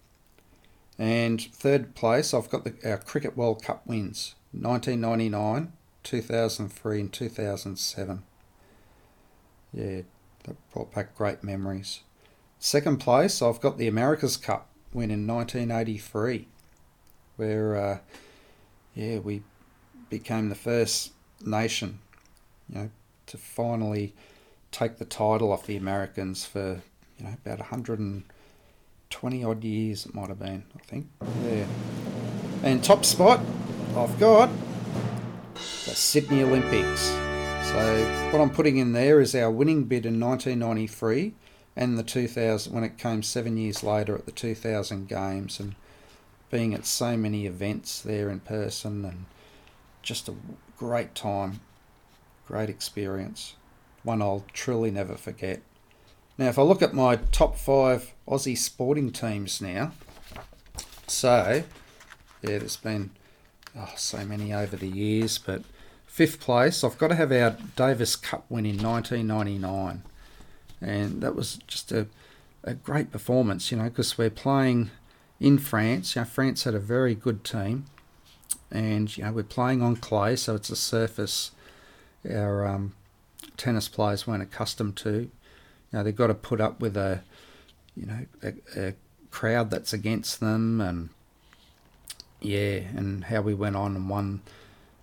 And 0.99 1.41
third 1.41 1.95
place, 1.95 2.35
I've 2.35 2.51
got 2.51 2.65
the, 2.65 2.75
our 2.85 2.99
Cricket 2.99 3.37
World 3.37 3.63
Cup 3.63 3.87
wins 3.87 4.35
1999, 4.53 5.73
2003, 6.03 7.01
and 7.01 7.13
2007. 7.13 8.23
Yeah, 9.73 10.03
that 10.45 10.71
brought 10.73 10.93
back 10.93 11.17
great 11.17 11.43
memories. 11.43 12.01
Second 12.65 12.99
place, 12.99 13.43
I've 13.43 13.61
got 13.61 13.77
the 13.77 13.89
America's 13.89 14.37
Cup 14.37 14.69
win 14.95 15.11
in 15.11 15.27
1983, 15.27 16.47
where, 17.35 17.75
uh, 17.75 17.99
yeah, 18.95 19.19
we 19.19 19.43
became 20.09 20.49
the 20.49 20.55
first 20.55 21.11
nation, 21.45 21.99
you 22.69 22.77
know, 22.77 22.91
to 23.27 23.37
finally 23.37 24.15
take 24.71 24.99
the 24.99 25.05
title 25.05 25.51
off 25.51 25.67
the 25.67 25.77
Americans 25.77 26.47
for 26.47 26.81
you 27.19 27.25
know 27.25 27.35
about 27.45 27.59
120 27.59 29.45
odd 29.45 29.65
years. 29.65 30.07
It 30.07 30.15
might 30.15 30.29
have 30.29 30.39
been, 30.39 30.63
I 30.77 30.83
think. 30.85 31.09
Yeah. 31.45 31.67
And 32.63 32.85
top 32.85 33.05
spot, 33.05 33.41
I've 33.97 34.21
got 34.21 34.49
the 35.55 35.97
Sydney 35.97 36.45
Olympics. 36.45 37.09
So 37.71 38.31
what 38.31 38.41
I'm 38.41 38.51
putting 38.51 38.77
in 38.77 38.93
there 38.93 39.21
is 39.21 39.35
our 39.35 39.51
winning 39.51 39.83
bid 39.83 40.07
in 40.07 40.21
1993 40.21 41.35
and 41.77 41.99
the 41.99 42.03
2000 42.03 42.73
when 42.73 42.85
it 42.85 42.99
came 42.99 43.23
seven 43.23 43.57
years 43.57 43.83
later 43.83 44.15
at 44.15 44.27
the 44.27 44.33
2000 44.33 45.09
games 45.09 45.59
and 45.59 45.75
being 46.51 46.75
at 46.75 46.85
so 46.85 47.17
many 47.17 47.47
events 47.47 48.01
there 48.01 48.29
in 48.29 48.41
person 48.41 49.05
and 49.05 49.25
just 50.03 50.29
a 50.29 50.35
great 50.77 51.15
time, 51.15 51.61
great 52.47 52.69
experience, 52.69 53.55
one 54.03 54.21
I'll 54.21 54.45
truly 54.53 54.91
never 54.91 55.15
forget. 55.15 55.63
Now, 56.37 56.49
if 56.49 56.59
I 56.59 56.63
look 56.63 56.83
at 56.83 56.93
my 56.93 57.17
top 57.31 57.57
five 57.57 58.13
Aussie 58.29 58.59
sporting 58.59 59.13
teams 59.13 59.61
now, 59.63 59.93
so 61.07 61.63
yeah, 62.43 62.59
there's 62.59 62.77
been 62.77 63.11
oh, 63.77 63.93
so 63.97 64.25
many 64.25 64.53
over 64.53 64.77
the 64.77 64.89
years, 64.89 65.39
but 65.39 65.63
fifth 66.07 66.41
place, 66.41 66.85
I've 66.85 66.99
got 66.99 67.09
to 67.09 67.15
have 67.15 67.33
our 67.33 67.57
Davis 67.77 68.17
Cup 68.17 68.45
win 68.51 68.67
in 68.67 68.83
1999 68.83 70.03
and 70.83 71.23
that 71.23 71.35
was 71.35 71.59
just 71.67 71.93
a, 71.93 72.07
a 72.65 72.75
great 72.75 73.11
performance, 73.13 73.71
you 73.71 73.79
know, 73.79 73.85
because 73.85 74.19
we're 74.19 74.31
playing 74.31 74.91
in 75.41 75.59
France. 75.59 76.15
You 76.15 76.23
know, 76.23 76.27
France 76.27 76.65
had 76.65 76.75
a 76.75 76.81
very 76.81 77.15
good 77.15 77.45
team, 77.45 77.87
and 78.71 79.17
you 79.17 79.25
know 79.25 79.33
we're 79.33 79.43
playing 79.45 79.83
on 79.83 79.97
clay, 79.97 80.37
so 80.37 80.55
it's 80.55 80.71
a 80.71 80.77
surface 80.77 81.53
our 82.29 82.67
um, 82.67 82.95
tennis 83.57 83.89
players 83.89 84.27
weren't 84.27 84.43
accustomed 84.43 84.97
to. 84.97 85.13
You 85.13 85.31
know, 85.93 86.03
they've 86.03 86.17
got 86.17 86.29
to 86.29 86.35
put 86.35 86.61
up 86.61 86.81
with 86.81 86.97
a, 86.97 87.23
you 87.97 88.07
know, 88.07 88.27
a, 88.43 88.55
a 88.77 88.95
crowd 89.31 89.71
that's 89.71 89.93
against 89.93 90.41
them, 90.41 90.81
and 90.81 91.11
yeah, 92.41 92.81
and 92.97 93.25
how 93.25 93.41
we 93.41 93.55
went 93.55 93.77
on 93.77 93.97
and 93.97 94.09
won, 94.09 94.41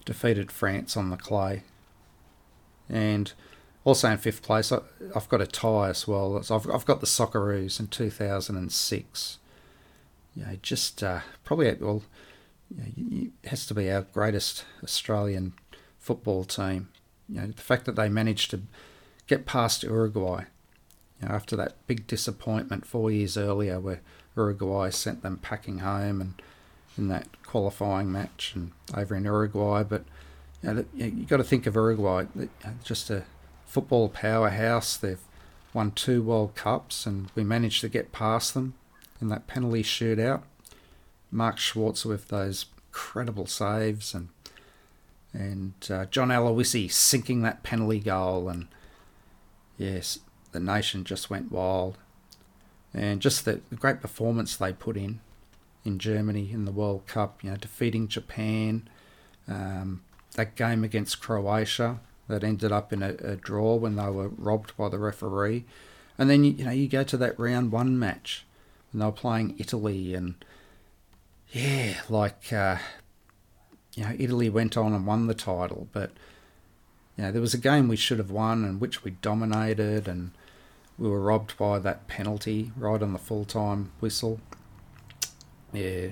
defeated 0.05 0.51
France 0.51 0.95
on 0.97 1.09
the 1.09 1.17
clay, 1.17 1.63
and 2.89 3.33
also 3.89 4.09
in 4.09 4.17
fifth 4.17 4.41
place, 4.41 4.71
I, 4.71 4.79
have 5.13 5.27
got 5.27 5.41
a 5.41 5.47
tie 5.47 5.89
as 5.89 6.07
well. 6.07 6.41
So 6.43 6.55
I've, 6.55 6.69
I've 6.69 6.85
got 6.85 7.01
the 7.01 7.07
Socceroos 7.07 7.79
in 7.79 7.87
2006. 7.87 9.37
You 10.35 10.45
know, 10.45 10.57
just 10.61 11.03
uh, 11.03 11.19
probably, 11.43 11.73
well, 11.73 12.03
you 12.95 13.31
it 13.43 13.49
has 13.49 13.65
to 13.67 13.73
be 13.73 13.91
our 13.91 14.03
greatest 14.13 14.63
Australian 14.83 15.53
football 15.97 16.45
team. 16.45 16.89
You 17.27 17.41
know, 17.41 17.47
the 17.47 17.61
fact 17.61 17.85
that 17.85 17.95
they 17.95 18.09
managed 18.09 18.51
to 18.51 18.61
get 19.27 19.45
past 19.45 19.83
Uruguay, 19.83 20.45
you 21.21 21.27
know, 21.27 21.35
after 21.35 21.55
that 21.55 21.75
big 21.87 22.07
disappointment 22.07 22.85
four 22.85 23.11
years 23.11 23.37
earlier 23.37 23.79
where 23.79 24.01
Uruguay 24.35 24.89
sent 24.89 25.21
them 25.23 25.37
packing 25.37 25.79
home 25.79 26.21
and 26.21 26.41
in 26.97 27.07
that 27.07 27.27
qualifying 27.43 28.11
match 28.11 28.53
and 28.55 28.71
over 28.95 29.15
in 29.15 29.23
Uruguay. 29.25 29.83
But 29.83 30.03
you 30.61 30.73
know, 30.73 30.85
you've 30.93 31.27
got 31.27 31.37
to 31.37 31.43
think 31.43 31.65
of 31.65 31.75
Uruguay, 31.75 32.25
just 32.83 33.09
a 33.09 33.23
football 33.69 34.09
powerhouse. 34.09 34.97
They've 34.97 35.21
won 35.73 35.91
two 35.91 36.21
World 36.23 36.55
Cups, 36.55 37.05
and 37.05 37.31
we 37.35 37.43
managed 37.43 37.81
to 37.81 37.89
get 37.89 38.11
past 38.11 38.53
them 38.53 38.73
in 39.21 39.29
that 39.29 39.47
penalty 39.47 39.83
shootout. 39.83 40.41
Mark 41.31 41.57
Schwarzer 41.57 42.07
with 42.07 42.29
those 42.29 42.65
incredible 42.87 43.45
saves, 43.45 44.13
and 44.13 44.29
and 45.31 45.73
uh, 45.91 46.05
John 46.05 46.29
Aloisi 46.29 46.91
sinking 46.91 47.43
that 47.43 47.61
penalty 47.61 47.99
goal, 47.99 48.49
and 48.49 48.67
yes, 49.77 50.19
the 50.51 50.59
nation 50.59 51.03
just 51.03 51.29
went 51.29 51.51
wild, 51.51 51.99
and 52.93 53.21
just 53.21 53.45
the, 53.45 53.61
the 53.69 53.75
great 53.75 54.01
performance 54.01 54.55
they 54.55 54.73
put 54.73 54.97
in 54.97 55.19
in 55.85 55.99
Germany 55.99 56.49
in 56.51 56.65
the 56.65 56.71
World 56.71 57.05
Cup. 57.05 57.43
You 57.43 57.51
know, 57.51 57.57
defeating 57.57 58.07
Japan. 58.07 58.89
Um, 59.47 60.01
that 60.35 60.55
game 60.55 60.83
against 60.83 61.21
Croatia, 61.21 61.99
that 62.29 62.43
ended 62.43 62.71
up 62.71 62.93
in 62.93 63.03
a, 63.03 63.15
a, 63.23 63.35
draw 63.35 63.75
when 63.75 63.95
they 63.95 64.07
were 64.07 64.29
robbed 64.29 64.77
by 64.77 64.87
the 64.87 64.99
referee. 64.99 65.65
And 66.17 66.29
then 66.29 66.43
you, 66.43 66.51
you 66.51 66.65
know 66.65 66.71
you 66.71 66.87
go 66.87 67.03
to 67.03 67.17
that 67.17 67.37
round 67.37 67.71
one 67.71 67.99
match 67.99 68.45
when 68.91 68.99
they 68.99 69.05
were 69.05 69.11
playing 69.11 69.55
Italy 69.57 70.13
and 70.13 70.35
yeah, 71.51 71.95
like 72.07 72.53
uh, 72.53 72.77
you 73.95 74.03
know 74.03 74.15
Italy 74.17 74.49
went 74.49 74.77
on 74.77 74.93
and 74.93 75.07
won 75.07 75.27
the 75.27 75.33
title, 75.33 75.87
but 75.91 76.11
you 77.17 77.23
know 77.23 77.31
there 77.31 77.41
was 77.41 77.55
a 77.55 77.59
game 77.59 77.87
we 77.87 77.95
should 77.95 78.19
have 78.19 78.31
won 78.31 78.63
and 78.63 78.79
which 78.79 79.03
we 79.03 79.11
dominated 79.11 80.07
and 80.07 80.31
we 80.99 81.09
were 81.09 81.19
robbed 81.19 81.57
by 81.57 81.79
that 81.79 82.07
penalty 82.07 82.71
right 82.77 83.01
on 83.01 83.13
the 83.13 83.19
full 83.19 83.45
time 83.45 83.91
whistle. 83.99 84.39
Yeah, 85.73 86.09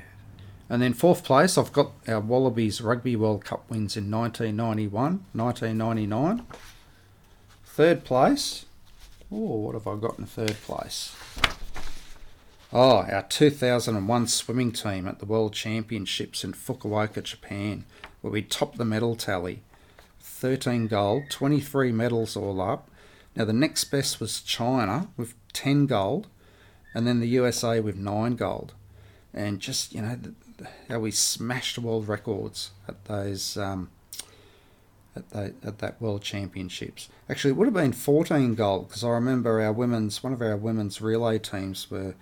and 0.69 0.81
then 0.81 0.93
fourth 0.93 1.23
place, 1.23 1.57
I've 1.57 1.71
got 1.71 1.91
our 2.07 2.19
Wallabies 2.19 2.81
Rugby 2.81 3.15
World 3.15 3.45
Cup 3.45 3.69
wins 3.69 3.95
in 3.95 4.11
1991, 4.11 5.25
1999. 5.33 6.45
Third 7.65 8.03
place, 8.03 8.65
oh, 9.31 9.37
what 9.37 9.75
have 9.75 9.87
I 9.87 9.95
got 9.95 10.19
in 10.19 10.25
third 10.25 10.57
place? 10.61 11.15
Oh, 12.73 12.97
our 13.09 13.23
2001 13.23 14.27
swimming 14.27 14.73
team 14.73 15.07
at 15.07 15.19
the 15.19 15.25
World 15.25 15.53
Championships 15.53 16.43
in 16.43 16.51
Fukuoka, 16.51 17.23
Japan, 17.23 17.85
where 18.19 18.33
we 18.33 18.41
topped 18.41 18.77
the 18.77 18.83
medal 18.83 19.15
tally. 19.15 19.61
13 20.19 20.87
gold, 20.87 21.29
23 21.29 21.93
medals 21.93 22.35
all 22.35 22.59
up. 22.59 22.89
Now, 23.37 23.45
the 23.45 23.53
next 23.53 23.85
best 23.85 24.19
was 24.19 24.41
China 24.41 25.07
with 25.15 25.33
10 25.53 25.85
gold, 25.85 26.27
and 26.93 27.07
then 27.07 27.21
the 27.21 27.27
USA 27.29 27.79
with 27.79 27.95
9 27.95 28.35
gold. 28.35 28.73
And 29.33 29.59
just, 29.59 29.93
you 29.93 30.01
know, 30.01 30.17
how 30.89 30.99
we 30.99 31.11
smashed 31.11 31.77
world 31.77 32.07
records 32.07 32.71
at 32.87 33.05
those 33.05 33.57
um, 33.57 33.89
at, 35.15 35.29
the, 35.29 35.53
at 35.63 35.79
that 35.79 36.01
World 36.01 36.21
Championships. 36.21 37.09
Actually, 37.29 37.51
it 37.51 37.57
would 37.57 37.67
have 37.67 37.73
been 37.73 37.93
14 37.93 38.55
gold 38.55 38.87
because 38.87 39.03
I 39.03 39.09
remember 39.09 39.61
our 39.61 39.73
women's 39.73 40.23
one 40.23 40.33
of 40.33 40.41
our 40.41 40.55
women's 40.55 41.01
relay 41.01 41.39
teams 41.39 41.89
were, 41.91 42.15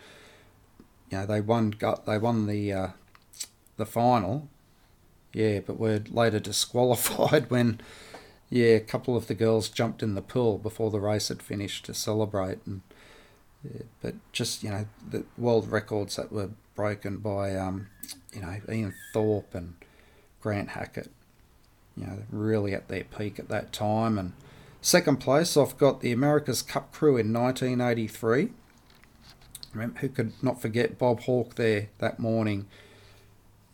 you 1.10 1.18
know, 1.18 1.26
they 1.26 1.42
won 1.42 1.72
got 1.72 2.06
they 2.06 2.18
won 2.18 2.48
the 2.48 2.74
uh, 2.74 2.88
the 3.78 3.86
final, 3.86 4.50
yeah, 5.34 5.60
but 5.60 5.80
were 5.80 6.02
later 6.10 6.40
disqualified 6.40 7.50
when, 7.50 7.82
yeah, 8.50 8.76
a 8.76 8.80
couple 8.80 9.16
of 9.16 9.28
the 9.28 9.36
girls 9.36 9.70
jumped 9.70 10.02
in 10.02 10.16
the 10.16 10.22
pool 10.22 10.58
before 10.58 10.90
the 10.90 11.00
race 11.00 11.28
had 11.28 11.42
finished 11.42 11.86
to 11.86 11.94
celebrate 11.94 12.60
and. 12.66 12.82
But 14.00 14.14
just 14.32 14.62
you 14.62 14.70
know 14.70 14.86
the 15.10 15.26
world 15.40 15.72
records 15.72 16.18
that 16.18 16.32
were 16.32 16.52
broken 16.76 17.18
by 17.18 17.56
um, 17.56 17.88
you 18.34 18.42
know, 18.42 18.60
Ian 18.70 18.94
Thorpe 19.14 19.56
and 19.56 19.76
Grant 20.42 20.70
Hackett, 20.70 21.10
you 21.96 22.06
know, 22.06 22.20
really 22.30 22.74
at 22.74 22.88
their 22.88 23.06
peak 23.06 23.40
at 23.40 23.50
that 23.50 23.72
time. 23.72 24.18
And 24.18 24.34
second 24.82 25.18
place, 25.18 25.58
I've 25.58 25.78
got 25.78 26.02
the 26.02 26.12
America's 26.12 26.62
Cup 26.62 26.92
crew 26.92 27.18
in 27.18 27.34
1983. 27.34 28.50
Remember, 29.74 30.00
who 30.00 30.10
could 30.10 30.34
not 30.42 30.62
forget 30.62 30.98
Bob 30.98 31.22
Hawke 31.22 31.56
there 31.56 31.90
that 32.00 32.20
morning? 32.20 32.68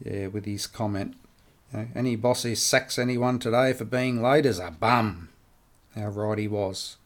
Yeah, 0.04 0.28
with 0.28 0.46
his 0.46 0.66
comment, 0.66 1.16
you 1.72 1.80
know, 1.80 1.88
any 1.94 2.16
bossy 2.16 2.56
sacks 2.56 2.98
anyone 2.98 3.38
today 3.38 3.74
for 3.74 3.86
being 3.86 4.22
late 4.22 4.48
is 4.48 4.58
a 4.58 4.72
bum. 4.72 5.30
How 5.96 6.08
right 6.08 6.40
he 6.40 6.48
was. 6.48 6.98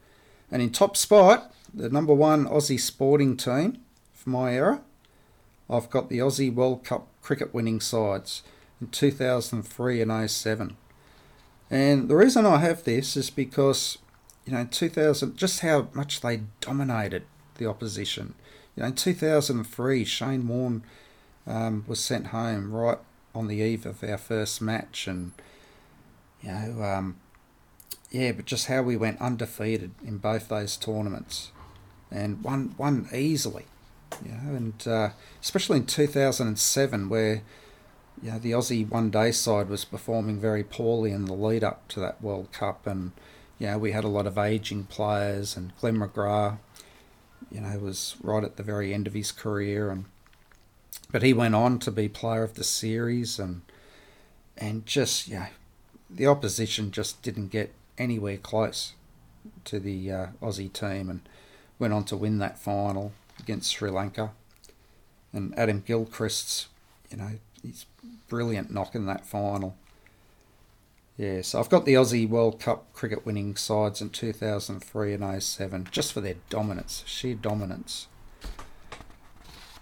And 0.52 0.62
in 0.62 0.70
top 0.70 0.96
spot, 0.96 1.54
the 1.74 1.90
number 1.90 2.14
one 2.14 2.46
Aussie 2.46 2.80
sporting 2.80 3.36
team 3.36 3.80
for 4.14 4.30
my 4.30 4.54
era, 4.54 4.82
I've 5.70 5.90
got 5.90 6.10
the 6.10 6.20
Aussie 6.20 6.54
World 6.54 6.84
Cup 6.84 7.08
cricket 7.22 7.54
winning 7.54 7.80
sides 7.80 8.44
in 8.80 8.88
2003 8.88 10.02
and 10.02 10.30
07. 10.30 10.78
And 11.70 12.08
the 12.10 12.16
reason 12.16 12.46
I 12.46 12.58
have 12.58 12.84
this 12.84 13.18
is 13.18 13.30
because, 13.30 13.98
you 14.46 14.54
know, 14.54 14.60
in 14.60 14.68
2000, 14.68 15.36
just 15.36 15.62
how 15.62 15.88
much 15.94 16.22
they 16.22 16.42
dominated 16.62 17.24
the 17.58 17.66
opposition. 17.66 18.36
You 18.76 18.84
know, 18.84 18.88
in 18.88 18.96
2003, 18.96 20.06
Shane 20.06 20.48
Warne 20.48 20.84
um, 21.48 21.84
was 21.88 22.00
sent 22.00 22.28
home 22.28 22.72
right 22.72 23.00
on 23.34 23.48
the 23.48 23.58
eve 23.58 23.86
of 23.86 24.04
our 24.04 24.18
first 24.18 24.62
match, 24.62 25.08
and 25.08 25.34
you 26.42 26.50
know, 26.50 26.84
um, 26.84 27.18
yeah, 28.12 28.32
but 28.32 28.46
just 28.46 28.68
how 28.68 28.82
we 28.82 28.96
went 28.96 29.22
undefeated 29.22 29.92
in 30.04 30.18
both 30.18 30.48
those 30.48 30.78
tournaments, 30.78 31.52
and 32.10 32.44
won 32.44 32.76
won 32.78 33.08
easily. 33.14 33.66
You 34.24 34.32
know, 34.32 34.56
and 34.56 34.88
uh, 34.88 35.10
especially 35.42 35.78
in 35.78 35.86
2007, 35.86 37.10
where 37.10 37.42
you 38.22 38.32
know, 38.32 38.40
the 38.40 38.52
Aussie 38.52 38.90
one 38.90 39.10
day 39.10 39.32
side 39.32 39.70
was 39.70 39.86
performing 39.86 40.40
very 40.40 40.64
poorly 40.64 41.12
in 41.12 41.26
the 41.26 41.34
lead 41.34 41.64
up 41.64 41.88
to 41.90 42.00
that 42.00 42.22
World 42.22 42.52
Cup, 42.52 42.88
and 42.88 43.12
you 43.60 43.68
know, 43.68 43.78
we 43.78 43.92
had 43.92 44.04
a 44.04 44.10
lot 44.10 44.28
of 44.28 44.38
aging 44.38 44.86
players, 44.86 45.58
and 45.58 45.76
Glenn 45.80 45.98
McGrath, 45.98 46.58
you 47.52 47.62
know, 47.62 47.78
was 47.80 48.16
right 48.22 48.44
at 48.44 48.58
the 48.58 48.64
very 48.64 48.94
end 48.94 49.08
of 49.08 49.14
his 49.14 49.32
career, 49.32 49.90
and 49.90 50.06
but 51.12 51.24
he 51.24 51.34
went 51.34 51.56
on 51.56 51.80
to 51.80 51.92
be 51.92 52.08
player 52.08 52.44
of 52.44 52.56
the 52.56 52.64
series, 52.64 53.38
and 53.40 53.62
and 54.58 54.86
just 54.86 55.28
yeah, 55.28 55.48
the 56.10 56.28
opposition 56.28 56.92
just 56.92 57.22
didn't 57.22 57.50
get 57.50 57.74
anywhere 57.98 58.38
close 58.38 58.94
to 59.64 59.80
the 59.80 60.12
uh, 60.12 60.28
Aussie 60.42 60.72
team 60.72 61.10
and 61.10 61.22
went 61.80 61.94
on 61.94 62.04
to 62.06 62.18
win 62.18 62.40
that 62.40 62.58
final 62.58 63.12
against 63.40 63.74
Sri 63.74 63.90
Lanka. 63.90 64.32
And 65.34 65.58
Adam 65.58 65.82
Gilchrist's, 65.82 66.68
you 67.10 67.18
know, 67.18 67.32
he's 67.62 67.86
brilliant 68.30 68.72
knocking 68.72 69.06
that 69.06 69.26
final. 69.26 69.76
Yeah, 71.18 71.42
so 71.42 71.60
I've 71.60 71.70
got 71.70 71.86
the 71.86 71.94
Aussie 71.94 72.28
World 72.28 72.60
Cup 72.60 72.92
cricket 72.94 73.26
winning 73.26 73.56
sides 73.56 74.02
in 74.02 74.10
2003 74.10 75.14
and 75.14 75.44
07 75.44 75.88
just 75.90 76.12
for 76.12 76.20
their 76.20 76.36
dominance, 76.50 77.04
sheer 77.06 77.36
dominance. 77.36 78.08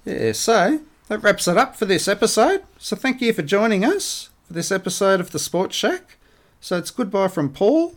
Yeah, 0.06 0.34
so 0.34 0.82
that 1.08 1.24
wraps 1.24 1.48
it 1.48 1.58
up 1.58 1.76
for 1.76 1.86
this 1.86 2.08
episode. 2.08 2.64
So 2.78 2.96
thank 2.96 3.20
you 3.20 3.34
for 3.34 3.42
joining 3.42 3.84
us 3.84 4.30
for 4.46 4.54
this 4.54 4.72
episode 4.72 5.20
of 5.20 5.32
the 5.32 5.40
Sports 5.40 5.76
Shack. 5.76 6.18
So 6.62 6.78
it's 6.78 6.92
goodbye 6.92 7.30
from 7.30 7.52
Paul. 7.52 7.96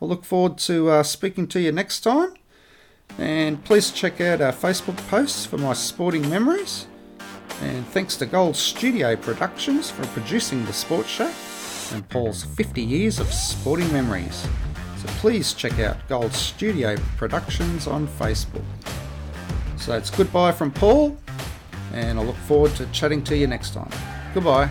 I 0.00 0.06
look 0.06 0.24
forward 0.24 0.56
to 0.58 0.90
uh, 0.90 1.02
speaking 1.02 1.46
to 1.48 1.60
you 1.60 1.72
next 1.72 2.00
time. 2.00 2.34
And 3.16 3.62
please 3.64 3.90
check 3.90 4.20
out 4.20 4.40
our 4.40 4.52
Facebook 4.52 4.96
posts 5.08 5.46
for 5.46 5.58
my 5.58 5.72
sporting 5.72 6.28
memories. 6.28 6.86
And 7.62 7.86
thanks 7.88 8.16
to 8.16 8.26
Gold 8.26 8.54
Studio 8.54 9.16
Productions 9.16 9.90
for 9.90 10.06
producing 10.08 10.64
the 10.66 10.72
Sports 10.72 11.08
Show 11.08 11.30
and 11.92 12.08
Paul's 12.08 12.44
50 12.44 12.82
years 12.82 13.18
of 13.18 13.32
sporting 13.32 13.90
memories. 13.92 14.46
So 14.98 15.08
please 15.18 15.54
check 15.54 15.78
out 15.78 15.96
Gold 16.08 16.32
Studio 16.32 16.96
Productions 17.16 17.86
on 17.86 18.06
Facebook. 18.06 18.64
So 19.76 19.96
it's 19.96 20.10
goodbye 20.10 20.52
from 20.52 20.70
Paul, 20.70 21.16
and 21.92 22.18
I 22.18 22.22
look 22.22 22.36
forward 22.36 22.74
to 22.76 22.86
chatting 22.86 23.22
to 23.24 23.36
you 23.36 23.46
next 23.46 23.74
time. 23.74 23.90
Goodbye. 24.34 24.70